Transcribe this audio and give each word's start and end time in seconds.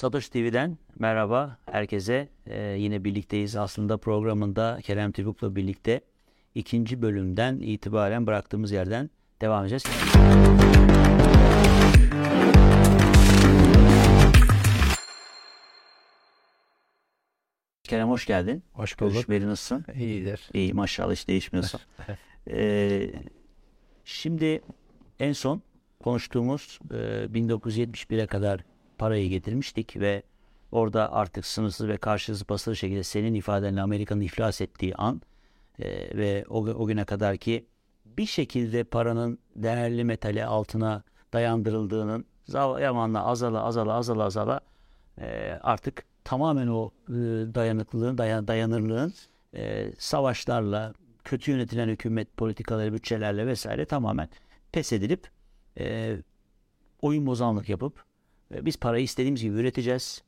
Satoshi 0.00 0.30
TV'den 0.30 0.78
merhaba 0.98 1.58
herkese. 1.66 2.28
Ee, 2.46 2.60
yine 2.60 3.04
birlikteyiz 3.04 3.56
aslında 3.56 3.96
programında 3.96 4.78
Kerem 4.82 5.12
Tibuk'la 5.12 5.56
birlikte 5.56 6.00
ikinci 6.54 7.02
bölümden 7.02 7.58
itibaren 7.60 8.26
bıraktığımız 8.26 8.72
yerden 8.72 9.10
devam 9.40 9.64
edeceğiz. 9.64 9.82
Kerem 17.82 18.08
hoş 18.08 18.26
geldin. 18.26 18.62
Hoş 18.72 19.00
bulduk. 19.00 19.12
Görüşmeli 19.12 19.46
nasılsın? 19.46 19.84
İyidir. 19.94 20.50
İyi 20.54 20.74
maşallah 20.74 21.12
hiç 21.12 21.28
değişmiyorsun. 21.28 21.80
Ee, 22.50 23.10
şimdi 24.04 24.62
en 25.18 25.32
son 25.32 25.62
konuştuğumuz 26.02 26.78
e, 26.90 26.94
1971'e 26.94 28.26
kadar 28.26 28.60
parayı 29.00 29.28
getirmiştik 29.28 29.96
ve 29.96 30.22
orada 30.72 31.12
artık 31.12 31.46
sınırsız 31.46 31.88
ve 31.88 31.96
karşılıksız 31.96 32.48
basılı 32.48 32.76
şekilde 32.76 33.02
senin 33.02 33.34
ifadenle 33.34 33.80
Amerika'nın 33.80 34.20
iflas 34.20 34.60
ettiği 34.60 34.94
an 34.94 35.22
e, 35.78 36.16
ve 36.16 36.44
o, 36.48 36.66
o 36.66 36.86
güne 36.86 37.04
kadar 37.04 37.36
ki 37.36 37.66
bir 38.04 38.26
şekilde 38.26 38.84
paranın 38.84 39.38
değerli 39.56 40.04
metali 40.04 40.44
altına 40.44 41.02
dayandırıldığının 41.32 42.24
zamanla 42.44 43.24
azala 43.24 43.64
azala 43.64 43.92
azala 43.92 44.24
azala 44.24 44.60
e, 45.20 45.58
artık 45.62 46.04
tamamen 46.24 46.66
o 46.66 46.90
e, 47.08 47.12
dayanıklılığın 47.54 48.18
dayan, 48.18 48.48
dayanırlığın 48.48 49.12
e, 49.54 49.92
savaşlarla 49.98 50.92
kötü 51.24 51.50
yönetilen 51.50 51.88
hükümet 51.88 52.36
politikaları 52.36 52.92
bütçelerle 52.92 53.46
vesaire 53.46 53.84
tamamen 53.84 54.28
pes 54.72 54.92
edilip 54.92 55.28
e, 55.78 56.16
oyun 57.02 57.26
bozanlık 57.26 57.68
yapıp 57.68 58.09
biz 58.50 58.76
parayı 58.76 59.04
istediğimiz 59.04 59.42
gibi 59.42 59.56
üreteceğiz. 59.56 60.22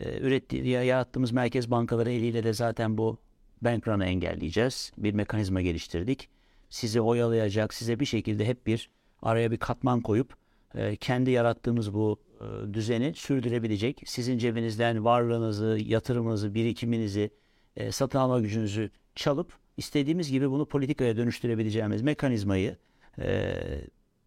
E, 0.00 0.18
üretti, 0.20 0.56
yarattığımız 0.56 1.32
merkez 1.32 1.70
bankaları 1.70 2.10
eliyle 2.10 2.44
de 2.44 2.52
zaten 2.52 2.98
bu 2.98 3.18
bank 3.62 3.88
engelleyeceğiz. 3.88 4.92
Bir 4.98 5.12
mekanizma 5.12 5.62
geliştirdik. 5.62 6.28
Sizi 6.70 7.00
oyalayacak, 7.00 7.74
size 7.74 8.00
bir 8.00 8.04
şekilde 8.04 8.44
hep 8.44 8.66
bir 8.66 8.90
araya 9.22 9.50
bir 9.50 9.56
katman 9.56 10.00
koyup 10.00 10.34
e, 10.74 10.96
kendi 10.96 11.30
yarattığımız 11.30 11.94
bu 11.94 12.20
e, 12.40 12.74
düzeni 12.74 13.14
sürdürebilecek. 13.14 14.02
Sizin 14.06 14.38
cebinizden 14.38 15.04
varlığınızı, 15.04 15.78
yatırımınızı, 15.84 16.54
birikiminizi, 16.54 17.30
e, 17.76 17.92
satın 17.92 18.18
alma 18.18 18.40
gücünüzü 18.40 18.90
çalıp 19.14 19.52
istediğimiz 19.76 20.30
gibi 20.30 20.50
bunu 20.50 20.66
politikaya 20.66 21.16
dönüştürebileceğimiz 21.16 22.02
mekanizmayı 22.02 22.76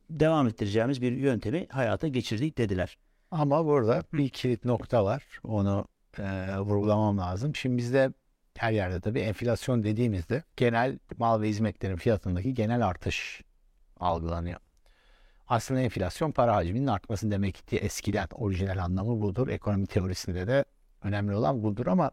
devam 0.10 0.48
ettireceğimiz 0.48 1.02
bir 1.02 1.12
yöntemi 1.12 1.68
hayata 1.70 2.08
geçirdik 2.08 2.58
dediler. 2.58 2.98
Ama 3.31 3.66
burada 3.66 4.03
bir 4.14 4.30
kilit 4.30 4.66
nokta 4.66 5.06
var. 5.06 5.23
Onu 5.44 5.88
e, 6.20 6.58
vurgulamam 6.58 7.17
lazım. 7.17 7.56
Şimdi 7.56 7.78
bizde 7.78 8.14
her 8.58 8.72
yerde 8.72 9.02
tabii 9.02 9.20
enflasyon 9.20 9.83
dediğimizde 9.83 10.44
genel 10.58 11.00
mal 11.17 11.42
ve 11.42 11.50
hizmetlerin 11.50 11.95
fiyatındaki 11.95 12.53
genel 12.53 12.88
artış 12.88 13.42
algılanıyor. 14.00 14.59
Aslında 15.48 15.81
enflasyon 15.81 16.31
para 16.31 16.55
hacminin 16.55 16.88
artması 16.88 17.31
demek 17.31 17.67
ki 17.67 17.78
eskiden 17.78 18.28
orijinal 18.31 18.78
anlamı 18.78 19.22
budur. 19.22 19.48
Ekonomi 19.48 19.88
teorisinde 19.88 20.48
de 20.48 20.66
önemli 21.03 21.36
olan 21.36 21.64
budur 21.64 21.88
ama 21.88 22.11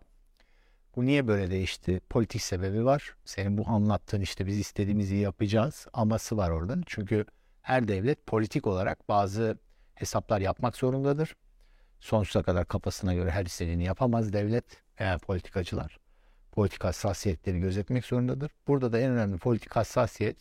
bu 0.96 1.06
niye 1.06 1.26
böyle 1.28 1.50
değişti? 1.50 2.00
Politik 2.10 2.42
sebebi 2.42 2.84
var. 2.84 3.16
Senin 3.24 3.58
bu 3.58 3.68
anlattığın 3.68 4.20
işte 4.20 4.46
biz 4.46 4.58
istediğimizi 4.58 5.16
yapacağız 5.16 5.86
aması 5.92 6.36
var 6.36 6.50
orada. 6.50 6.76
Çünkü 6.86 7.24
her 7.62 7.88
devlet 7.88 8.26
politik 8.26 8.66
olarak 8.66 9.08
bazı 9.08 9.58
hesaplar 9.94 10.40
yapmak 10.40 10.76
zorundadır. 10.76 11.36
Sonsuza 12.00 12.42
kadar 12.42 12.66
kafasına 12.66 13.14
göre 13.14 13.30
her 13.30 13.46
istediğini 13.46 13.84
yapamaz 13.84 14.32
devlet 14.32 14.64
veya 15.00 15.18
politikacılar. 15.18 15.98
Politik 16.52 16.84
hassasiyetleri 16.84 17.60
gözetmek 17.60 18.04
zorundadır. 18.04 18.50
Burada 18.68 18.92
da 18.92 18.98
en 18.98 19.10
önemli 19.10 19.38
politik 19.38 19.76
hassasiyet 19.76 20.36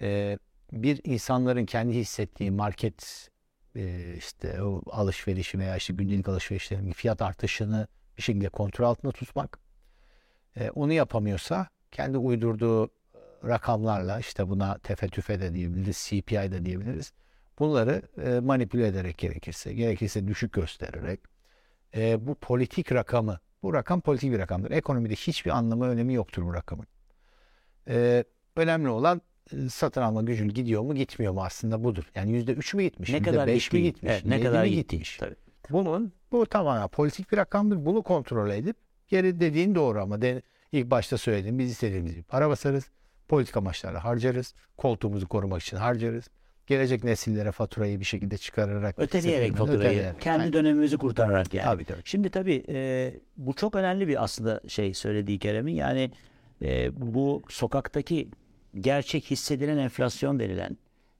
e, 0.00 0.38
bir 0.72 1.00
insanların 1.04 1.66
kendi 1.66 1.94
hissettiği 1.94 2.50
market 2.50 3.30
e, 3.76 4.14
işte 4.16 4.62
o 4.62 4.82
alışverişi 4.90 5.58
veya 5.58 5.76
işte 5.76 5.94
gündelik 5.94 6.28
alışverişlerin 6.28 6.92
fiyat 6.92 7.22
artışını 7.22 7.86
bir 8.16 8.22
şekilde 8.22 8.48
kontrol 8.48 8.86
altında 8.86 9.12
tutmak. 9.12 9.58
E, 10.56 10.70
onu 10.70 10.92
yapamıyorsa 10.92 11.66
kendi 11.90 12.18
uydurduğu 12.18 12.90
rakamlarla 13.44 14.20
işte 14.20 14.48
buna 14.48 14.78
tefe 14.78 15.08
tüfe 15.08 15.40
de 15.40 15.54
diyebiliriz, 15.54 16.06
CPI 16.08 16.52
de 16.52 16.64
diyebiliriz. 16.66 17.12
Bunları 17.58 18.02
e, 18.24 18.40
manipüle 18.40 18.86
ederek 18.86 19.18
gerekirse, 19.18 19.72
gerekirse 19.74 20.28
düşük 20.28 20.52
göstererek 20.52 21.20
e, 21.96 22.26
bu 22.26 22.34
politik 22.34 22.92
rakamı, 22.92 23.40
bu 23.62 23.74
rakam 23.74 24.00
politik 24.00 24.32
bir 24.32 24.38
rakamdır. 24.38 24.70
Ekonomide 24.70 25.14
hiçbir 25.14 25.50
anlamı, 25.50 25.88
önemi 25.88 26.14
yoktur 26.14 26.42
bu 26.44 26.54
rakamın. 26.54 26.86
E, 27.88 28.24
önemli 28.56 28.88
olan 28.88 29.22
e, 29.52 29.68
satın 29.68 30.02
alma 30.02 30.22
gücün 30.22 30.48
gidiyor 30.48 30.82
mu 30.82 30.94
gitmiyor 30.94 31.32
mu 31.32 31.44
aslında 31.44 31.84
budur. 31.84 32.04
Yani 32.14 32.32
yüzde 32.32 32.52
üç 32.52 32.74
mü 32.74 32.82
gitmiş, 32.82 33.10
ne 33.10 33.22
kadar 33.22 33.46
beş 33.46 33.72
mi 33.72 33.82
gitmiş, 33.82 34.12
evet, 34.12 34.24
ne 34.24 34.40
kadar 34.40 34.64
gitmiş. 34.64 35.16
Tabii. 35.16 35.36
Bunun 35.70 36.12
bu 36.32 36.46
tamamen 36.46 36.88
politik 36.88 37.32
bir 37.32 37.36
rakamdır. 37.36 37.86
Bunu 37.86 38.02
kontrol 38.02 38.50
edip 38.50 38.76
geri 39.08 39.40
dediğin 39.40 39.74
doğru 39.74 40.02
ama 40.02 40.22
de, 40.22 40.42
ilk 40.72 40.90
başta 40.90 41.18
söyledim 41.18 41.58
biz 41.58 41.70
istediğimiz 41.70 42.12
gibi 42.12 42.22
para 42.22 42.48
basarız. 42.48 42.90
Politik 43.28 43.56
amaçlarla 43.56 44.04
harcarız. 44.04 44.54
Koltuğumuzu 44.76 45.28
korumak 45.28 45.62
için 45.62 45.76
harcarız. 45.76 46.28
Gelecek 46.72 47.04
nesillere 47.04 47.52
faturayı 47.52 48.00
bir 48.00 48.04
şekilde 48.04 48.38
çıkararak 48.38 48.98
öteleyerek 48.98 49.56
faturayı 49.56 49.78
öteleyerek. 49.78 50.20
kendi 50.20 50.42
yani. 50.42 50.52
dönemimizi 50.52 50.96
kurtararak 50.96 51.54
yani. 51.54 51.64
Tabii, 51.64 51.84
tabii. 51.84 52.00
Şimdi 52.04 52.30
tabii 52.30 52.64
e, 52.68 53.14
bu 53.36 53.54
çok 53.54 53.74
önemli 53.74 54.08
bir 54.08 54.24
aslında 54.24 54.60
şey 54.68 54.94
söylediği 54.94 55.38
Kerem'in 55.38 55.74
yani 55.74 56.10
e, 56.62 56.90
bu 57.12 57.42
sokaktaki 57.48 58.28
gerçek 58.80 59.30
hissedilen 59.30 59.78
enflasyon 59.78 60.38
denilen 60.38 60.76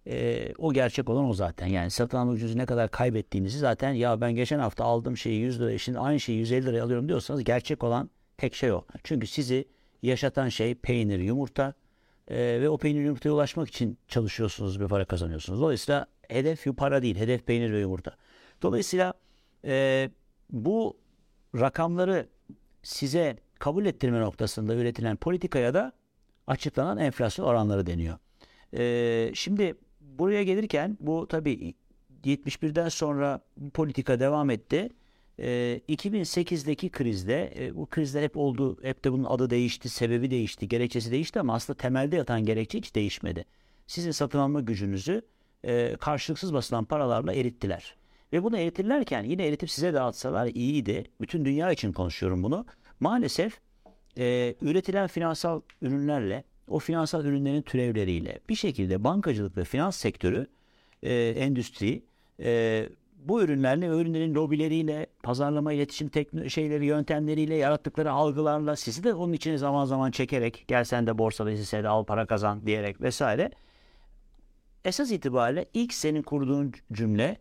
e, 0.06 0.48
o 0.58 0.72
gerçek 0.72 1.08
olan 1.10 1.24
o 1.28 1.32
zaten. 1.32 1.66
Yani 1.66 1.90
satın 1.90 2.18
alma 2.18 2.32
gücünüzü 2.32 2.58
ne 2.58 2.66
kadar 2.66 2.90
kaybettiğinizi 2.90 3.58
zaten 3.58 3.92
ya 3.92 4.20
ben 4.20 4.32
geçen 4.32 4.58
hafta 4.58 4.84
aldığım 4.84 5.16
şeyi 5.16 5.40
100 5.40 5.60
liraya 5.60 5.78
şimdi 5.78 5.98
aynı 5.98 6.20
şeyi 6.20 6.38
150 6.38 6.66
liraya 6.66 6.82
alıyorum 6.82 7.08
diyorsanız 7.08 7.44
gerçek 7.44 7.84
olan 7.84 8.10
tek 8.38 8.54
şey 8.54 8.72
o. 8.72 8.84
Çünkü 9.04 9.26
sizi 9.26 9.64
yaşatan 10.02 10.48
şey 10.48 10.74
peynir, 10.74 11.18
yumurta 11.18 11.74
e, 12.28 12.36
ve 12.36 12.68
o 12.68 12.78
peynir 12.78 13.04
yumurtaya 13.04 13.32
ulaşmak 13.32 13.68
için 13.68 13.98
çalışıyorsunuz 14.08 14.80
bir 14.80 14.88
para 14.88 15.04
kazanıyorsunuz. 15.04 15.60
Dolayısıyla 15.60 16.06
hedef 16.28 16.66
para 16.76 17.02
değil, 17.02 17.16
hedef 17.16 17.46
peynir 17.46 17.72
ve 17.72 17.80
yumurta. 17.80 18.16
Dolayısıyla 18.62 19.14
e, 19.64 20.10
bu 20.50 20.96
rakamları 21.54 22.28
size 22.82 23.36
kabul 23.58 23.86
ettirme 23.86 24.20
noktasında 24.20 24.74
üretilen 24.74 25.16
politikaya 25.16 25.74
da 25.74 25.92
açıklanan 26.46 26.98
enflasyon 26.98 27.46
oranları 27.46 27.86
deniyor. 27.86 28.18
E, 28.76 29.30
şimdi 29.34 29.74
buraya 30.00 30.42
gelirken 30.42 30.98
bu 31.00 31.26
tabii 31.28 31.74
71'den 32.24 32.88
sonra 32.88 33.40
politika 33.74 34.20
devam 34.20 34.50
etti. 34.50 34.90
E, 35.38 35.80
2008'deki 35.88 36.88
krizde 36.90 37.54
e, 37.58 37.76
bu 37.76 37.86
krizler 37.86 38.22
hep 38.22 38.36
oldu. 38.36 38.78
Hep 38.82 39.04
de 39.04 39.12
bunun 39.12 39.24
adı 39.24 39.50
değişti, 39.50 39.88
sebebi 39.88 40.30
değişti, 40.30 40.68
gerekçesi 40.68 41.10
değişti 41.10 41.40
ama 41.40 41.54
aslında 41.54 41.76
temelde 41.76 42.16
yatan 42.16 42.44
gerekçe 42.44 42.78
hiç 42.78 42.94
değişmedi. 42.94 43.44
Sizin 43.86 44.10
satın 44.10 44.38
alma 44.38 44.60
gücünüzü 44.60 45.22
e, 45.64 45.96
karşılıksız 46.00 46.54
basılan 46.54 46.84
paralarla 46.84 47.32
erittiler. 47.34 47.96
Ve 48.32 48.42
bunu 48.42 48.58
eritirlerken 48.58 49.24
yine 49.24 49.46
eritip 49.46 49.70
size 49.70 49.94
dağıtsalar 49.94 50.46
iyiydi. 50.46 51.04
Bütün 51.20 51.44
dünya 51.44 51.72
için 51.72 51.92
konuşuyorum 51.92 52.42
bunu. 52.42 52.66
Maalesef 53.00 53.60
e, 54.18 54.54
üretilen 54.62 55.06
finansal 55.06 55.60
ürünlerle 55.82 56.44
o 56.68 56.78
finansal 56.78 57.24
ürünlerin 57.24 57.62
türevleriyle 57.62 58.38
bir 58.48 58.54
şekilde 58.54 59.04
bankacılık 59.04 59.56
ve 59.56 59.64
finans 59.64 59.96
sektörü 59.96 60.46
e, 61.02 61.14
endüstri 61.28 62.02
e, 62.40 62.88
bu 63.28 63.42
ürünlerle 63.42 63.86
ürünlerin 63.86 64.34
lobileriyle, 64.34 65.06
pazarlama, 65.22 65.72
iletişim 65.72 66.08
tekno- 66.08 66.50
şeyleri, 66.50 66.86
yöntemleriyle, 66.86 67.54
yarattıkları 67.54 68.12
algılarla 68.12 68.76
sizi 68.76 69.04
de 69.04 69.14
onun 69.14 69.32
içine 69.32 69.58
zaman 69.58 69.84
zaman 69.84 70.10
çekerek 70.10 70.64
gel 70.68 70.84
sen 70.84 71.06
de 71.06 71.18
borsada 71.18 71.50
hissede 71.50 71.88
al 71.88 72.04
para 72.04 72.26
kazan 72.26 72.66
diyerek 72.66 73.00
vesaire. 73.00 73.50
Esas 74.84 75.10
itibariyle 75.10 75.66
ilk 75.74 75.94
senin 75.94 76.22
kurduğun 76.22 76.72
cümle 76.92 77.38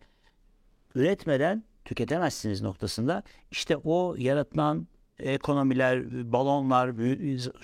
üretmeden 0.94 1.64
tüketemezsiniz 1.84 2.62
noktasında 2.62 3.22
işte 3.50 3.76
o 3.76 4.14
yaratılan 4.18 4.86
ekonomiler, 5.18 6.32
balonlar 6.32 6.92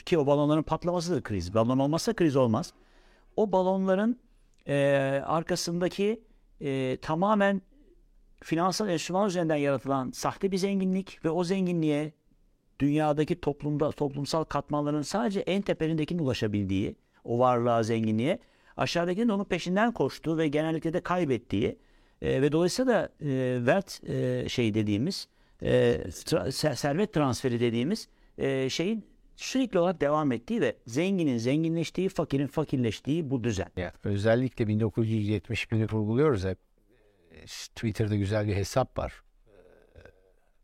ki 0.04 0.18
o 0.18 0.26
balonların 0.26 0.62
patlaması 0.62 1.16
da 1.16 1.22
kriz. 1.22 1.54
Balon 1.54 1.78
olmazsa 1.78 2.12
kriz 2.12 2.36
olmaz. 2.36 2.72
O 3.36 3.52
balonların 3.52 4.20
e, 4.66 4.76
arkasındaki 5.26 6.20
e, 6.60 6.96
tamamen 7.02 7.62
finansal 8.42 8.88
enstrüman 8.88 9.28
üzerinden 9.28 9.56
yaratılan 9.56 10.10
sahte 10.10 10.52
bir 10.52 10.56
zenginlik 10.56 11.24
ve 11.24 11.30
o 11.30 11.44
zenginliğe 11.44 12.12
dünyadaki 12.80 13.40
toplumda 13.40 13.92
toplumsal 13.92 14.44
katmanların 14.44 15.02
sadece 15.02 15.40
en 15.40 15.62
teperindekinin 15.62 16.22
ulaşabildiği 16.22 16.96
o 17.24 17.38
varlığa, 17.38 17.82
zenginliğe 17.82 18.38
aşağıdakinin 18.76 19.28
onun 19.28 19.44
peşinden 19.44 19.92
koştuğu 19.92 20.38
ve 20.38 20.48
genellikle 20.48 20.92
de 20.92 21.00
kaybettiği 21.00 21.78
E, 22.22 22.42
ve 22.42 22.52
dolayısıyla 22.52 22.92
da 22.92 23.12
e, 23.20 23.66
vert 23.66 24.00
e, 24.08 24.48
şey 24.48 24.74
dediğimiz 24.74 25.28
e, 25.62 26.00
tra- 26.08 26.76
servet 26.76 27.12
transferi 27.12 27.60
dediğimiz 27.60 28.08
e, 28.38 28.70
şeyin 28.70 29.04
sürekli 29.36 29.78
olarak 29.78 30.00
devam 30.00 30.32
ettiği 30.32 30.60
ve 30.60 30.76
zenginin 30.86 31.36
zenginleştiği, 31.36 32.08
fakirin 32.08 32.46
fakirleştiği 32.46 33.30
bu 33.30 33.44
düzen. 33.44 33.68
Ya, 33.76 33.92
özellikle 34.04 34.64
1971'i 34.64 35.92
vurguluyoruz 35.92 36.44
hep. 36.44 36.67
Twitter'da 37.46 38.16
güzel 38.16 38.46
bir 38.46 38.56
hesap 38.56 38.98
var. 38.98 39.22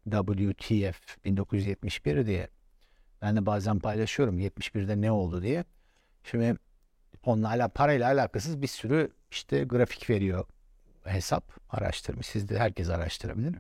WTF 0.05 1.25
1971 1.25 2.27
diye. 2.27 2.49
Ben 3.23 3.37
de 3.37 3.47
bazen 3.47 3.79
paylaşıyorum 3.79 4.39
71'de 4.39 5.01
ne 5.01 5.13
oldu 5.13 5.43
diye. 5.43 5.65
Şimdi 6.25 6.57
onlarla 7.23 7.69
parayla 7.69 8.07
alakasız 8.07 8.63
bir 8.63 8.67
sürü 8.67 9.11
işte 9.31 9.65
grafik 9.65 10.11
veriyor 10.11 10.47
hesap 11.05 11.53
araştırmış. 11.71 12.27
Siz 12.27 12.49
de 12.49 12.59
herkes 12.59 12.91
araştırabilir. 12.91 13.55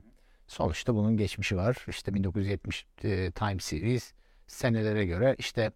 Sonuçta 0.46 0.94
bunun 0.94 1.16
geçmişi 1.16 1.56
var. 1.56 1.76
İşte 1.88 2.14
1970 2.14 2.86
e, 3.04 3.30
Time 3.30 3.58
Series 3.58 4.12
senelere 4.46 5.06
göre 5.06 5.36
işte 5.38 5.72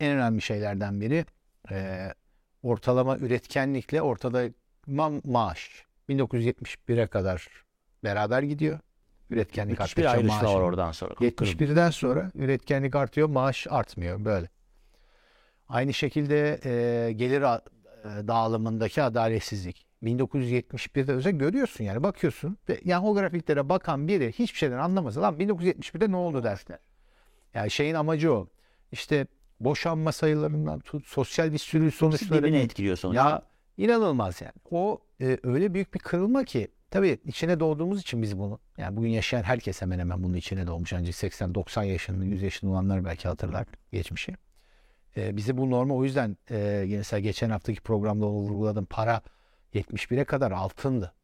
en 0.00 0.16
önemli 0.16 0.42
şeylerden 0.42 1.00
biri 1.00 1.24
e, 1.70 2.08
ortalama 2.62 3.16
üretkenlikle 3.16 4.02
ortalama 4.02 5.20
maaş. 5.24 5.84
1971'e 6.10 7.06
kadar 7.06 7.46
beraber 8.04 8.42
gidiyor. 8.42 8.78
Üretkenlik 9.30 9.78
Müthiş 9.80 9.96
bir 9.96 10.04
arttıkça 10.04 10.10
ayrışma 10.10 10.48
maaş 10.48 10.56
var 10.56 10.60
oradan 10.60 10.92
sonra. 10.92 11.14
71'den 11.14 11.90
sonra 11.90 12.30
üretkenlik 12.34 12.94
artıyor, 12.96 13.28
maaş 13.28 13.66
artmıyor 13.70 14.24
böyle. 14.24 14.48
Aynı 15.68 15.94
şekilde 15.94 16.60
e, 16.64 17.12
gelir 17.12 17.42
a- 17.42 17.62
e, 18.04 18.28
dağılımındaki 18.28 19.02
adaletsizlik. 19.02 19.86
1971'de 20.02 21.12
özel 21.12 21.32
görüyorsun 21.32 21.84
yani 21.84 22.02
bakıyorsun 22.02 22.56
ve 22.68 22.80
yani 22.84 23.06
o 23.06 23.14
grafiklere 23.14 23.68
bakan 23.68 24.08
biri 24.08 24.32
hiçbir 24.32 24.58
şeyden 24.58 24.78
anlamasa 24.78 25.22
lan 25.22 25.34
1971'de 25.38 26.10
ne 26.10 26.16
oldu 26.16 26.42
derler. 26.44 26.78
Yani 27.54 27.70
şeyin 27.70 27.94
amacı 27.94 28.32
o. 28.34 28.48
İşte 28.92 29.26
boşanma 29.60 30.12
sayılarından 30.12 30.80
tut 30.80 31.06
sosyal 31.06 31.52
bir 31.52 31.58
sürü 31.58 31.84
Hepsi 31.84 31.98
sonuçları. 31.98 32.38
birbirini 32.42 32.56
etkiliyor 32.58 32.96
sonuçta. 32.96 33.28
Ya 33.30 33.42
inanılmaz 33.84 34.40
yani. 34.40 34.52
O 34.70 35.00
e, 35.20 35.38
öyle 35.42 35.74
büyük 35.74 35.94
bir 35.94 35.98
kırılma 35.98 36.44
ki 36.44 36.68
tabii 36.90 37.18
içine 37.24 37.60
doğduğumuz 37.60 38.00
için 38.00 38.22
biz 38.22 38.38
bunu 38.38 38.58
yani 38.78 38.96
bugün 38.96 39.08
yaşayan 39.08 39.42
herkes 39.42 39.82
hemen 39.82 39.98
hemen 39.98 40.22
bunun 40.22 40.34
içine 40.34 40.66
doğmuş. 40.66 40.92
Ancak 40.92 41.14
80-90 41.14 41.84
yaşında 41.84 42.24
100 42.24 42.42
yaşında 42.42 42.70
olanlar 42.70 43.04
belki 43.04 43.28
hatırlar 43.28 43.66
geçmişi. 43.92 44.34
E, 45.16 45.36
bize 45.36 45.56
bu 45.56 45.70
normal 45.70 45.96
o 45.96 46.04
yüzden 46.04 46.36
e, 46.50 46.84
mesela 46.88 47.20
geçen 47.20 47.50
haftaki 47.50 47.80
programda 47.80 48.26
vurguladım. 48.26 48.84
Para 48.84 49.22
71'e 49.74 50.24
kadar 50.24 50.50
altındı. 50.52 51.14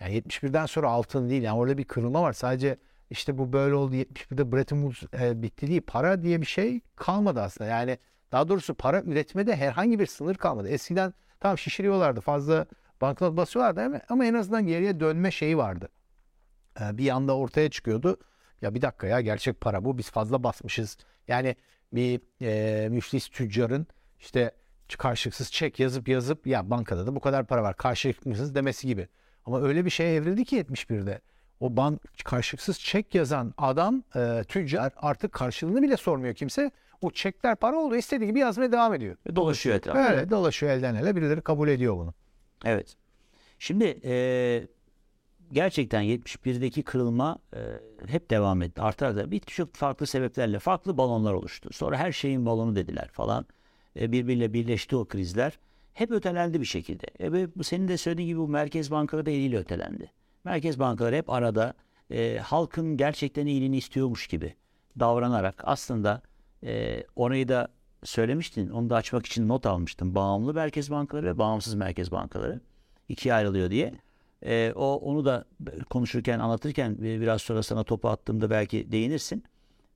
Yani 0.00 0.18
71'den 0.18 0.66
sonra 0.66 0.90
altın 0.90 1.30
değil. 1.30 1.42
Yani 1.42 1.58
orada 1.58 1.78
bir 1.78 1.84
kırılma 1.84 2.22
var. 2.22 2.32
Sadece 2.32 2.76
işte 3.10 3.38
bu 3.38 3.52
böyle 3.52 3.74
oldu 3.74 3.94
71'de 3.94 4.52
Bretton 4.52 4.90
Woods 4.90 5.22
e, 5.22 5.42
bitti 5.42 5.66
değil. 5.68 5.82
Para 5.86 6.22
diye 6.22 6.40
bir 6.40 6.46
şey 6.46 6.80
kalmadı 6.96 7.40
aslında. 7.40 7.70
Yani 7.70 7.98
daha 8.32 8.48
doğrusu 8.48 8.74
para 8.74 9.02
üretmede 9.02 9.56
herhangi 9.56 9.98
bir 9.98 10.06
sınır 10.06 10.34
kalmadı. 10.34 10.68
Eskiden 10.68 11.14
tam 11.44 11.58
şişiriyorlardı 11.58 12.20
fazla 12.20 12.66
banknot 13.00 13.36
basıyorlardı 13.36 13.80
ama, 13.80 14.00
ama 14.08 14.24
en 14.24 14.34
azından 14.34 14.66
geriye 14.66 15.00
dönme 15.00 15.30
şeyi 15.30 15.56
vardı. 15.58 15.88
Ee, 16.80 16.98
bir 16.98 17.10
anda 17.10 17.36
ortaya 17.36 17.70
çıkıyordu. 17.70 18.16
Ya 18.62 18.74
bir 18.74 18.82
dakika 18.82 19.06
ya 19.06 19.20
gerçek 19.20 19.60
para 19.60 19.84
bu 19.84 19.98
biz 19.98 20.10
fazla 20.10 20.44
basmışız. 20.44 20.96
Yani 21.28 21.56
bir 21.92 22.20
e, 22.42 22.88
müflis 22.88 23.28
tüccarın 23.28 23.86
işte 24.20 24.50
karşılıksız 24.98 25.52
çek 25.52 25.80
yazıp 25.80 26.08
yazıp 26.08 26.46
ya 26.46 26.70
bankada 26.70 27.06
da 27.06 27.16
bu 27.16 27.20
kadar 27.20 27.46
para 27.46 27.62
var 27.62 27.76
karşılıksız 27.76 28.54
demesi 28.54 28.86
gibi. 28.86 29.08
Ama 29.46 29.62
öyle 29.62 29.84
bir 29.84 29.90
şeye 29.90 30.14
evrildi 30.14 30.44
ki 30.44 30.60
71'de. 30.60 31.20
O 31.60 31.76
bank 31.76 32.24
karşılıksız 32.24 32.80
çek 32.80 33.14
yazan 33.14 33.54
adam 33.58 34.02
e, 34.16 34.44
tüccar 34.48 34.92
artık 34.96 35.32
karşılığını 35.32 35.82
bile 35.82 35.96
sormuyor 35.96 36.34
kimse. 36.34 36.70
O 37.00 37.10
çekler 37.10 37.56
para 37.56 37.76
oldu 37.76 37.96
istediği 37.96 38.26
gibi 38.26 38.38
yazmaya 38.38 38.72
devam 38.72 38.94
ediyor. 38.94 39.16
Dolaşıyor 39.36 39.76
etrafta. 39.76 40.12
Böyle 40.12 40.30
dolaşıyor 40.30 40.72
elden 40.72 40.94
ele 40.94 41.16
birileri 41.16 41.40
kabul 41.40 41.68
ediyor 41.68 41.96
bunu. 41.96 42.14
Evet. 42.64 42.96
Şimdi 43.58 44.00
e, 44.04 44.66
gerçekten 45.52 46.02
71'deki 46.02 46.82
kırılma 46.82 47.38
e, 47.54 47.60
hep 48.06 48.30
devam 48.30 48.62
etti. 48.62 48.82
Artar 48.82 49.16
da 49.16 49.30
birçok 49.30 49.74
farklı 49.74 50.06
sebeplerle 50.06 50.58
farklı 50.58 50.98
balonlar 50.98 51.32
oluştu. 51.32 51.72
Sonra 51.72 51.96
her 51.96 52.12
şeyin 52.12 52.46
balonu 52.46 52.76
dediler 52.76 53.08
falan. 53.12 53.46
E, 54.00 54.12
birbiriyle 54.12 54.52
birleşti 54.52 54.96
o 54.96 55.04
krizler. 55.04 55.58
Hep 55.94 56.10
ötelendi 56.10 56.60
bir 56.60 56.66
şekilde. 56.66 57.06
E, 57.18 57.32
ve 57.32 57.48
bu 57.56 57.64
senin 57.64 57.88
de 57.88 57.96
söylediğin 57.96 58.28
gibi 58.28 58.38
bu 58.38 58.48
merkez 58.48 58.90
bankaları 58.90 59.26
da 59.26 59.30
eliyle 59.30 59.58
ötelendi. 59.58 60.10
Merkez 60.44 60.78
bankaları 60.78 61.16
hep 61.16 61.30
arada 61.30 61.74
e, 62.10 62.38
halkın 62.38 62.96
gerçekten 62.96 63.46
iyiliğini 63.46 63.76
istiyormuş 63.76 64.26
gibi 64.26 64.54
davranarak 65.00 65.62
aslında 65.64 66.22
e, 66.64 67.04
orayı 67.16 67.48
da 67.48 67.68
söylemiştin. 68.04 68.70
Onu 68.70 68.90
da 68.90 68.96
açmak 68.96 69.26
için 69.26 69.48
not 69.48 69.66
almıştım. 69.66 70.14
Bağımlı 70.14 70.54
merkez 70.54 70.90
bankaları 70.90 71.26
ve 71.26 71.38
bağımsız 71.38 71.74
merkez 71.74 72.12
bankaları 72.12 72.60
ikiye 73.08 73.34
ayrılıyor 73.34 73.70
diye. 73.70 73.94
E, 74.42 74.72
o 74.76 74.94
onu 74.94 75.24
da 75.24 75.44
konuşurken 75.90 76.38
anlatırken 76.38 76.96
biraz 76.98 77.42
sonra 77.42 77.62
sana 77.62 77.84
topu 77.84 78.08
attığımda 78.08 78.50
belki 78.50 78.92
değinirsin. 78.92 79.44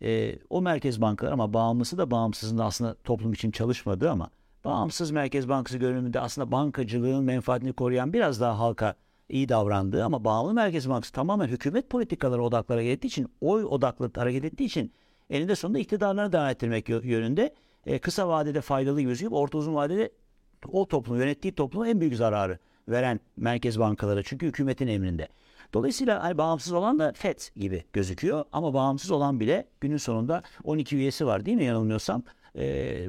E, 0.03 0.39
o 0.51 0.63
merkez 0.63 1.01
bankaları 1.01 1.35
ama 1.35 1.53
bağımlısı 1.53 1.99
da 1.99 2.11
bağımsızın 2.11 2.59
da 2.59 2.65
aslında 2.65 2.95
toplum 2.95 3.33
için 3.33 3.51
çalışmadığı 3.51 4.11
ama 4.11 4.31
bağımsız 4.65 5.11
merkez 5.11 5.49
bankası 5.49 5.79
görünümünde 5.79 6.21
aslında 6.21 6.53
bankacılığın 6.53 7.25
menfaatini 7.25 7.73
koruyan 7.73 8.13
biraz 8.13 8.41
daha 8.41 8.59
halka 8.59 8.95
iyi 9.29 9.49
davrandığı 9.49 10.05
ama 10.05 10.25
bağımlı 10.25 10.55
merkez 10.55 10.89
bankası 10.89 11.13
tamamen 11.13 11.49
hükümet 11.49 11.91
politikaları 11.91 12.43
odaklı 12.43 12.75
hareket 12.75 12.93
ettiği 12.93 13.07
için 13.07 13.29
oy 13.41 13.65
odaklı 13.65 14.11
hareket 14.15 14.45
ettiği 14.45 14.65
için 14.65 14.93
eninde 15.31 15.57
sonunda 15.57 15.79
iktidarlarını 15.79 16.33
devam 16.33 16.49
ettirmek 16.49 16.89
yö- 16.89 17.07
yönünde 17.07 17.55
e, 17.87 17.99
kısa 17.99 18.29
vadede 18.29 18.61
faydalı 18.61 19.01
gözüküp 19.01 19.33
orta 19.33 19.59
uzun 19.59 19.75
vadede 19.75 20.13
o 20.73 20.89
toplumu 20.89 21.19
yönettiği 21.19 21.55
topluma 21.55 21.89
en 21.89 22.01
büyük 22.01 22.17
zararı 22.17 22.59
veren 22.89 23.21
merkez 23.37 23.79
bankaları 23.79 24.23
çünkü 24.23 24.47
hükümetin 24.47 24.87
emrinde. 24.87 25.29
Dolayısıyla 25.75 26.23
hani 26.23 26.39
bağımsız 26.39 26.73
olan 26.73 26.99
da 26.99 27.13
FED 27.13 27.39
gibi 27.57 27.85
gözüküyor 27.93 28.45
ama 28.53 28.75
bağımsız 28.75 29.11
olan 29.11 29.41
bile 29.41 29.69
günün 29.81 29.97
sonunda 29.97 30.43
12 30.65 30.97
üyesi 30.97 31.27
var 31.27 31.47
değil 31.47 31.57
mi 31.57 31.65
yanılmıyorsam. 31.65 32.23
Ee, 32.57 33.09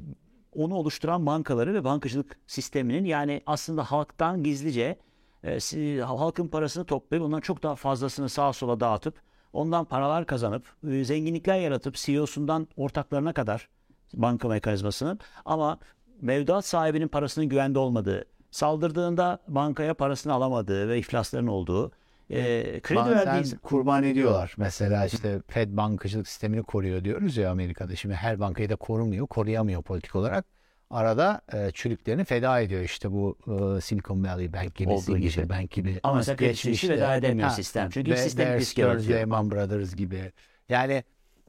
onu 0.56 0.75
oluşturan 0.75 1.25
bankaları 1.25 1.74
ve 1.74 1.83
bankacılık 1.83 2.39
sisteminin 2.48 3.06
yani 3.06 3.42
aslında 3.45 3.83
halktan 3.83 4.44
gizlice 4.44 4.98
e, 5.44 6.00
halkın 6.00 6.48
parasını 6.48 6.86
toplayıp 6.86 7.25
ondan 7.25 7.42
çok 7.42 7.63
daha 7.63 7.75
fazlasını 7.75 8.30
sağa 8.30 8.54
sola 8.54 8.80
dağıtıp 8.80 9.22
ondan 9.54 9.86
paralar 9.86 10.25
kazanıp 10.25 10.63
e, 10.92 11.04
zenginlikler 11.04 11.60
yaratıp 11.60 11.96
CEO'sundan 11.96 12.68
ortaklarına 12.77 13.34
kadar 13.34 13.68
banka 14.13 14.48
mekanizmasının 14.48 15.20
ama 15.46 15.79
mevduat 16.22 16.65
sahibinin 16.65 17.08
parasının 17.08 17.50
güvende 17.50 17.79
olmadığı, 17.79 18.25
saldırdığında 18.51 19.39
bankaya 19.48 19.94
parasını 19.94 20.34
alamadığı 20.34 20.89
ve 20.89 21.00
iflasların 21.00 21.48
olduğu, 21.48 21.91
e, 22.29 22.79
kredi 22.79 23.00
Bazen 23.00 23.15
verdiği 23.15 23.58
kurban 23.58 24.03
ediyorlar. 24.03 24.53
Mesela 24.58 25.06
işte 25.06 25.41
Fed 25.48 25.77
bankacılık 25.77 26.27
sistemini 26.27 26.63
koruyor 26.63 27.03
diyoruz 27.03 27.38
ya 27.38 27.51
Amerika'da. 27.51 27.96
Şimdi 27.96 28.15
her 28.15 28.39
bankayı 28.39 28.70
da 28.70 28.75
korumuyor, 28.75 29.27
koruyamıyor 29.27 29.82
politik 29.82 30.15
olarak. 30.15 30.59
Arada 30.89 31.41
e, 31.53 31.72
çürüklerini 31.72 32.24
feda 32.24 32.60
ediyor. 32.60 32.81
İşte 32.81 33.12
bu 33.12 33.38
e, 33.77 33.81
Silicon 33.81 34.24
Valley 34.24 34.53
Bank 34.53 34.75
gibi, 34.75 34.89
Olduğu 34.89 35.17
gibi. 35.17 35.50
Bank 35.50 35.72
gibi. 35.72 36.00
Ama 36.03 36.15
mesela 36.15 36.36
Geçmişte- 36.36 36.89
veda 36.89 37.15
edemiyor 37.15 37.48
Ha, 37.50 37.53
sistem. 37.55 37.89
Çünkü 37.89 38.12
Be- 38.12 38.17
sistem 38.17 38.58
risk 38.58 38.77
yaratıyor. 38.77 39.19
Lehman 39.19 39.51
Brothers 39.51 39.96
gibi. 39.96 40.31
Yani 40.69 41.03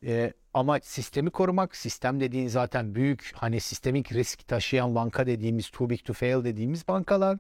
e, 0.07 0.33
ama 0.55 0.79
sistemi 0.83 1.31
korumak, 1.31 1.77
sistem 1.77 2.21
dediğin 2.21 2.49
zaten 2.49 2.95
büyük 2.95 3.33
hani 3.35 3.61
sistemik 3.61 4.13
risk 4.13 4.49
taşıyan 4.49 4.95
banka 4.95 5.27
dediğimiz 5.27 5.71
too 5.71 5.91
big 5.91 6.05
to 6.05 6.13
fail 6.13 6.45
dediğimiz 6.45 6.89
bankalar 6.89 7.39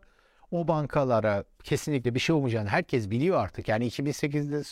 o 0.50 0.68
bankalara 0.68 1.44
kesinlikle 1.64 2.14
bir 2.14 2.20
şey 2.20 2.36
olmayacağını 2.36 2.68
herkes 2.68 3.10
biliyor 3.10 3.38
artık. 3.44 3.68
Yani 3.68 3.86
2008'de 3.88 4.62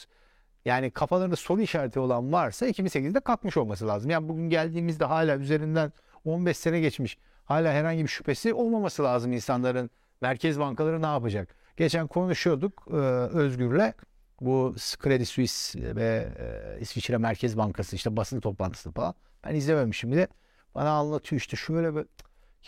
yani 0.65 0.91
kafalarında 0.91 1.37
soru 1.37 1.61
işareti 1.61 2.01
olan 2.01 2.33
varsa 2.33 2.69
2008'de 2.69 3.21
kalkmış 3.21 3.57
olması 3.57 3.87
lazım. 3.89 4.11
Yani 4.11 4.29
bugün 4.29 4.49
geldiğimizde 4.51 5.05
hala 5.05 5.37
üzerinden 5.37 5.93
15 6.29 6.57
sene 6.57 6.81
geçmiş. 6.81 7.19
Hala 7.45 7.73
herhangi 7.73 8.03
bir 8.03 8.09
şüphesi 8.09 8.55
olmaması 8.55 9.03
lazım 9.05 9.33
insanların. 9.33 9.91
Merkez 10.21 10.59
bankaları 10.59 11.03
ne 11.03 11.07
yapacak? 11.07 11.55
Geçen 11.77 12.07
konuşuyorduk 12.07 12.89
e, 12.91 12.97
Özgür'le. 13.37 13.93
Bu 14.41 14.75
Credit 15.03 15.29
Suisse 15.29 15.97
ve 15.97 16.29
e, 16.39 16.81
İsviçre 16.81 17.19
Merkez 17.19 17.57
Bankası 17.57 17.97
işte 17.97 18.17
basın 18.17 18.41
toplantısı 18.41 18.93
falan. 18.93 19.15
Ben 19.45 19.55
izlememişim 19.55 20.13
bile. 20.13 20.29
Bana 20.75 20.91
anlatıyor 20.91 21.41
işte 21.41 21.57
şöyle 21.57 21.95
böyle. 21.95 22.09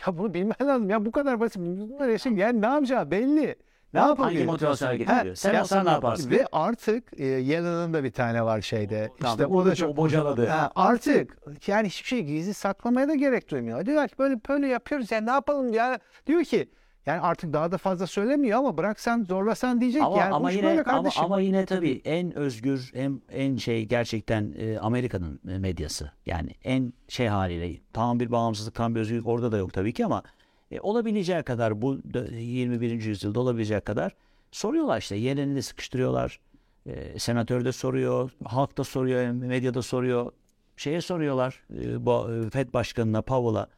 Ya 0.07 0.19
bunu 0.19 0.35
bilmen 0.35 0.55
lazım. 0.62 0.90
Ya 0.90 1.05
bu 1.05 1.12
kadar 1.12 1.40
basit. 1.40 1.57
Bunlar 1.59 2.09
yaşın 2.09 2.37
yani 2.37 2.62
ne 2.62 2.67
yapacağı 2.67 3.11
belli. 3.11 3.57
Ne 3.94 4.00
Hangi 4.00 4.11
yapabilir? 4.11 4.47
motivasyon 4.47 4.88
hareket 4.88 5.09
Ha, 5.09 5.20
ediyor? 5.20 5.35
Sen 5.35 5.54
ya- 5.54 5.62
olsan 5.62 5.87
ne 5.87 5.90
yaparsın? 5.90 6.30
Ve 6.30 6.47
artık 6.52 7.20
e, 7.20 7.26
Yellen'ın 7.26 7.94
da 7.94 8.04
bir 8.04 8.11
tane 8.12 8.44
var 8.44 8.61
şeyde. 8.61 9.11
Tamam, 9.20 9.35
işte 9.35 9.47
o 9.47 9.56
o 9.61 9.66
da 9.66 9.75
çok 9.75 9.97
bocaladı. 9.97 10.47
Ha, 10.47 10.70
artık 10.75 11.38
yani 11.66 11.88
hiçbir 11.88 12.09
şey 12.09 12.23
gizli 12.23 12.54
saklamaya 12.54 13.09
da 13.09 13.14
gerek 13.14 13.50
duymuyor. 13.50 13.87
Diyor 13.87 14.09
ki 14.09 14.14
böyle 14.18 14.40
böyle 14.49 14.66
yapıyoruz 14.68 15.11
ya 15.11 15.20
ne 15.20 15.30
yapalım 15.30 15.73
ya. 15.73 15.99
Diyor 16.26 16.44
ki 16.44 16.68
Yani 17.06 17.20
artık 17.20 17.52
daha 17.52 17.73
da 17.73 17.78
fazla 17.78 18.06
söylemiyor 18.06 18.59
ama 18.59 18.76
bıraksan 18.76 19.25
zorlasan 19.25 19.80
diyecek 19.80 20.02
Ama, 20.02 20.18
yani 20.18 20.35
ama 20.35 20.50
yine 20.50 20.62
böyle 20.62 20.82
ama, 20.82 20.92
kardeşim. 20.92 21.25
ama 21.25 21.40
yine 21.40 21.66
tabii 21.66 22.00
en 22.04 22.37
özgür 22.37 22.90
en 22.94 23.20
en 23.30 23.56
şey 23.56 23.85
gerçekten 23.85 24.54
e, 24.59 24.78
Amerika'nın 24.78 25.40
e, 25.49 25.59
medyası. 25.59 26.12
Yani 26.26 26.50
en 26.64 26.92
şey 27.09 27.26
haliyle 27.26 27.80
tam 27.92 28.20
bir 28.20 28.30
bağımsızlık, 28.32 28.75
tam 28.75 28.94
bir 28.94 29.00
özgürlük 29.00 29.26
orada 29.26 29.52
da 29.52 29.56
yok 29.56 29.73
tabii 29.73 29.92
ki 29.92 30.04
ama 30.06 30.23
e, 30.71 30.81
olabileceği 30.81 31.43
kadar 31.43 31.83
bu 31.83 31.95
dö- 31.95 32.35
21. 32.35 32.91
yüzyılda 33.05 33.41
olabileceği 33.41 33.81
kadar 33.81 34.15
soruyorlar 34.53 34.99
işte. 34.99 35.17
Yelenini 35.17 35.57
de 35.57 35.62
sıkıştırıyorlar. 35.62 36.41
E, 36.87 37.19
senatör 37.19 37.65
de 37.65 37.73
soruyor, 37.73 38.31
halk 38.45 38.79
da 38.79 38.85
soruyor, 38.85 39.31
medyada 39.31 39.83
soruyor. 39.83 40.33
Şeye 40.77 41.00
soruyorlar 41.00 41.62
e, 41.75 42.07
bu 42.07 42.33
e, 42.33 42.50
FED 42.50 42.73
başkanına 42.73 43.23
Powell'a. 43.23 43.69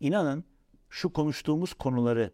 İnanın 0.00 0.44
şu 0.90 1.12
konuştuğumuz 1.12 1.74
konuları 1.74 2.30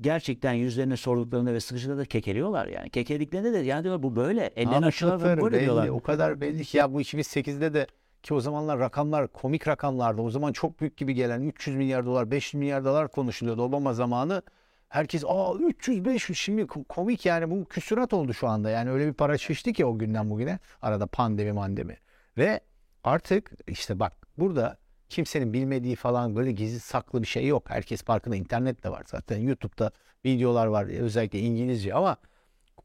gerçekten 0.00 0.52
yüzlerine 0.52 0.96
sorduklarında 0.96 1.52
ve 1.52 1.60
sıkıştığında 1.60 2.04
kekeliyorlar 2.04 2.66
yani. 2.66 2.90
Kekelediklerinde 2.90 3.52
de 3.52 3.58
yani 3.58 3.84
diyorlar 3.84 4.02
bu 4.02 4.16
böyle. 4.16 4.46
Ellerini 4.46 4.76
Anlattıkları 4.76 5.40
böyle 5.40 5.56
belli, 5.56 5.64
diyorlar. 5.64 5.88
O 5.88 6.00
kadar 6.00 6.40
belli 6.40 6.64
ki 6.64 6.76
ya 6.76 6.92
bu 6.92 7.00
2008'de 7.00 7.74
de 7.74 7.86
ki 8.22 8.34
o 8.34 8.40
zamanlar 8.40 8.78
rakamlar 8.78 9.28
komik 9.28 9.68
rakamlardı. 9.68 10.22
O 10.22 10.30
zaman 10.30 10.52
çok 10.52 10.80
büyük 10.80 10.96
gibi 10.96 11.14
gelen 11.14 11.42
300 11.42 11.76
milyar 11.76 12.06
dolar, 12.06 12.30
500 12.30 12.58
milyar 12.60 12.84
dolar 12.84 13.08
konuşuluyordu 13.08 13.62
Obama 13.62 13.92
zamanı. 13.92 14.42
Herkes 14.88 15.24
aa 15.26 15.54
300 15.54 16.04
500 16.04 16.38
şimdi 16.38 16.62
ko- 16.62 16.84
komik 16.84 17.26
yani 17.26 17.50
bu 17.50 17.64
küsurat 17.64 18.12
oldu 18.12 18.34
şu 18.34 18.48
anda. 18.48 18.70
Yani 18.70 18.90
öyle 18.90 19.06
bir 19.06 19.12
para 19.12 19.38
şişti 19.38 19.72
ki 19.72 19.84
o 19.86 19.98
günden 19.98 20.30
bugüne 20.30 20.58
arada 20.82 21.06
pandemi 21.06 21.52
mandemi. 21.52 21.96
Ve 22.38 22.60
artık 23.04 23.52
işte 23.66 24.00
bak 24.00 24.12
burada 24.38 24.78
kimsenin 25.08 25.52
bilmediği 25.52 25.96
falan 25.96 26.36
böyle 26.36 26.52
gizli 26.52 26.80
saklı 26.80 27.22
bir 27.22 27.26
şey 27.26 27.46
yok. 27.46 27.70
Herkes 27.70 28.02
farkında 28.02 28.36
internet 28.36 28.84
de 28.84 28.90
var 28.90 29.02
zaten. 29.06 29.38
YouTube'da 29.38 29.90
videolar 30.24 30.66
var 30.66 30.84
özellikle 30.84 31.38
İngilizce 31.38 31.94
ama 31.94 32.16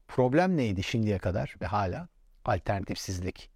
problem 0.08 0.56
neydi 0.56 0.82
şimdiye 0.82 1.18
kadar 1.18 1.54
ve 1.62 1.66
hala? 1.66 2.08
Alternatifsizlik. 2.44 3.50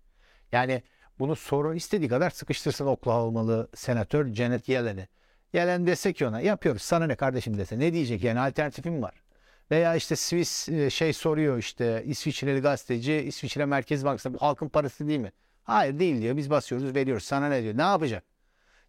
Yani 0.52 0.82
bunu 1.22 1.36
soru 1.36 1.74
istediği 1.74 2.08
kadar 2.08 2.30
sıkıştırsın 2.30 2.86
Oklahomalı 2.86 3.68
senatör 3.74 4.34
Janet 4.34 4.68
Yellen'i. 4.68 5.08
Yellen 5.52 5.86
dese 5.86 6.12
ki 6.12 6.26
ona 6.26 6.40
yapıyoruz 6.40 6.82
sana 6.82 7.06
ne 7.06 7.14
kardeşim 7.14 7.58
dese 7.58 7.78
ne 7.78 7.92
diyecek 7.92 8.24
yani 8.24 8.40
alternatifim 8.40 9.02
var. 9.02 9.22
Veya 9.70 9.94
işte 9.94 10.16
Swiss 10.16 10.68
e, 10.68 10.90
şey 10.90 11.12
soruyor 11.12 11.58
işte 11.58 12.02
İsviçreli 12.06 12.60
gazeteci 12.60 13.14
İsviçre 13.14 13.64
Merkez 13.66 14.04
Bankası 14.04 14.32
halkın 14.40 14.68
parası 14.68 15.08
değil 15.08 15.20
mi? 15.20 15.32
Hayır 15.64 15.98
değil 15.98 16.22
diyor 16.22 16.36
biz 16.36 16.50
basıyoruz 16.50 16.94
veriyoruz 16.94 17.24
sana 17.24 17.48
ne 17.48 17.62
diyor 17.62 17.76
ne 17.76 17.82
yapacak? 17.82 18.24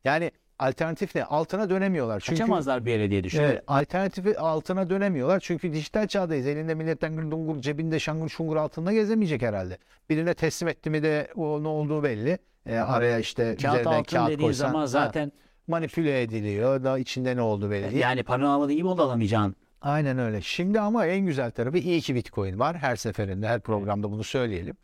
Yani 0.04 0.32
alternatif 0.68 1.16
ne? 1.16 1.24
Altına 1.24 1.70
dönemiyorlar. 1.70 2.20
Çünkü 2.20 2.40
Kaçamazlar 2.40 2.86
bir 2.86 2.92
yere 2.92 3.12
diye 3.12 3.24
düşünüyorum. 3.24 3.56
Evet, 3.56 3.64
alternatifi 3.68 4.40
altına 4.40 4.90
dönemiyorlar. 4.90 5.40
Çünkü 5.40 5.74
dijital 5.74 6.08
çağdayız. 6.08 6.48
Elinde 6.48 6.76
millet 6.76 7.02
tangır 7.02 7.32
dungur, 7.32 7.62
cebinde 7.62 8.00
şangır 8.00 8.30
şungur 8.30 8.56
altında 8.56 8.94
gezemeyecek 8.94 9.42
herhalde. 9.42 9.78
Birine 10.10 10.34
teslim 10.34 10.70
etti 10.70 10.90
mi 10.90 11.04
de 11.04 11.28
o 11.36 11.64
ne 11.64 11.68
olduğu 11.68 12.04
belli. 12.04 12.38
E, 12.66 12.78
araya 12.78 13.20
işte 13.20 13.44
Kağıt 13.44 13.76
üzerinden 13.76 14.00
altın 14.00 14.16
kağıt 14.16 14.30
dediğin 14.30 14.48
koysan, 14.48 14.68
zaman 14.68 14.80
ha, 14.80 14.88
zaten 14.88 15.32
manipüle 15.68 16.22
ediliyor. 16.22 16.84
Da 16.84 16.98
içinde 17.00 17.36
ne 17.36 17.42
olduğu 17.42 17.72
belli 17.72 17.92
değil. 17.92 18.02
yani 18.02 18.24
paranı 18.24 18.50
almadığı 18.50 18.74
gibi 18.74 18.88
o 18.88 18.98
da 18.98 19.04
alamayacaksın. 19.04 19.56
Aynen 19.82 20.18
öyle. 20.20 20.42
Şimdi 20.42 20.80
ama 20.80 21.06
en 21.06 21.26
güzel 21.26 21.52
tarafı 21.52 21.78
iyi 21.78 22.02
ki 22.02 22.16
Bitcoin 22.16 22.60
var. 22.60 22.78
Her 22.78 22.96
seferinde, 22.96 23.48
her 23.48 23.60
programda 23.60 24.12
bunu 24.12 24.24
söyleyelim. 24.24 24.76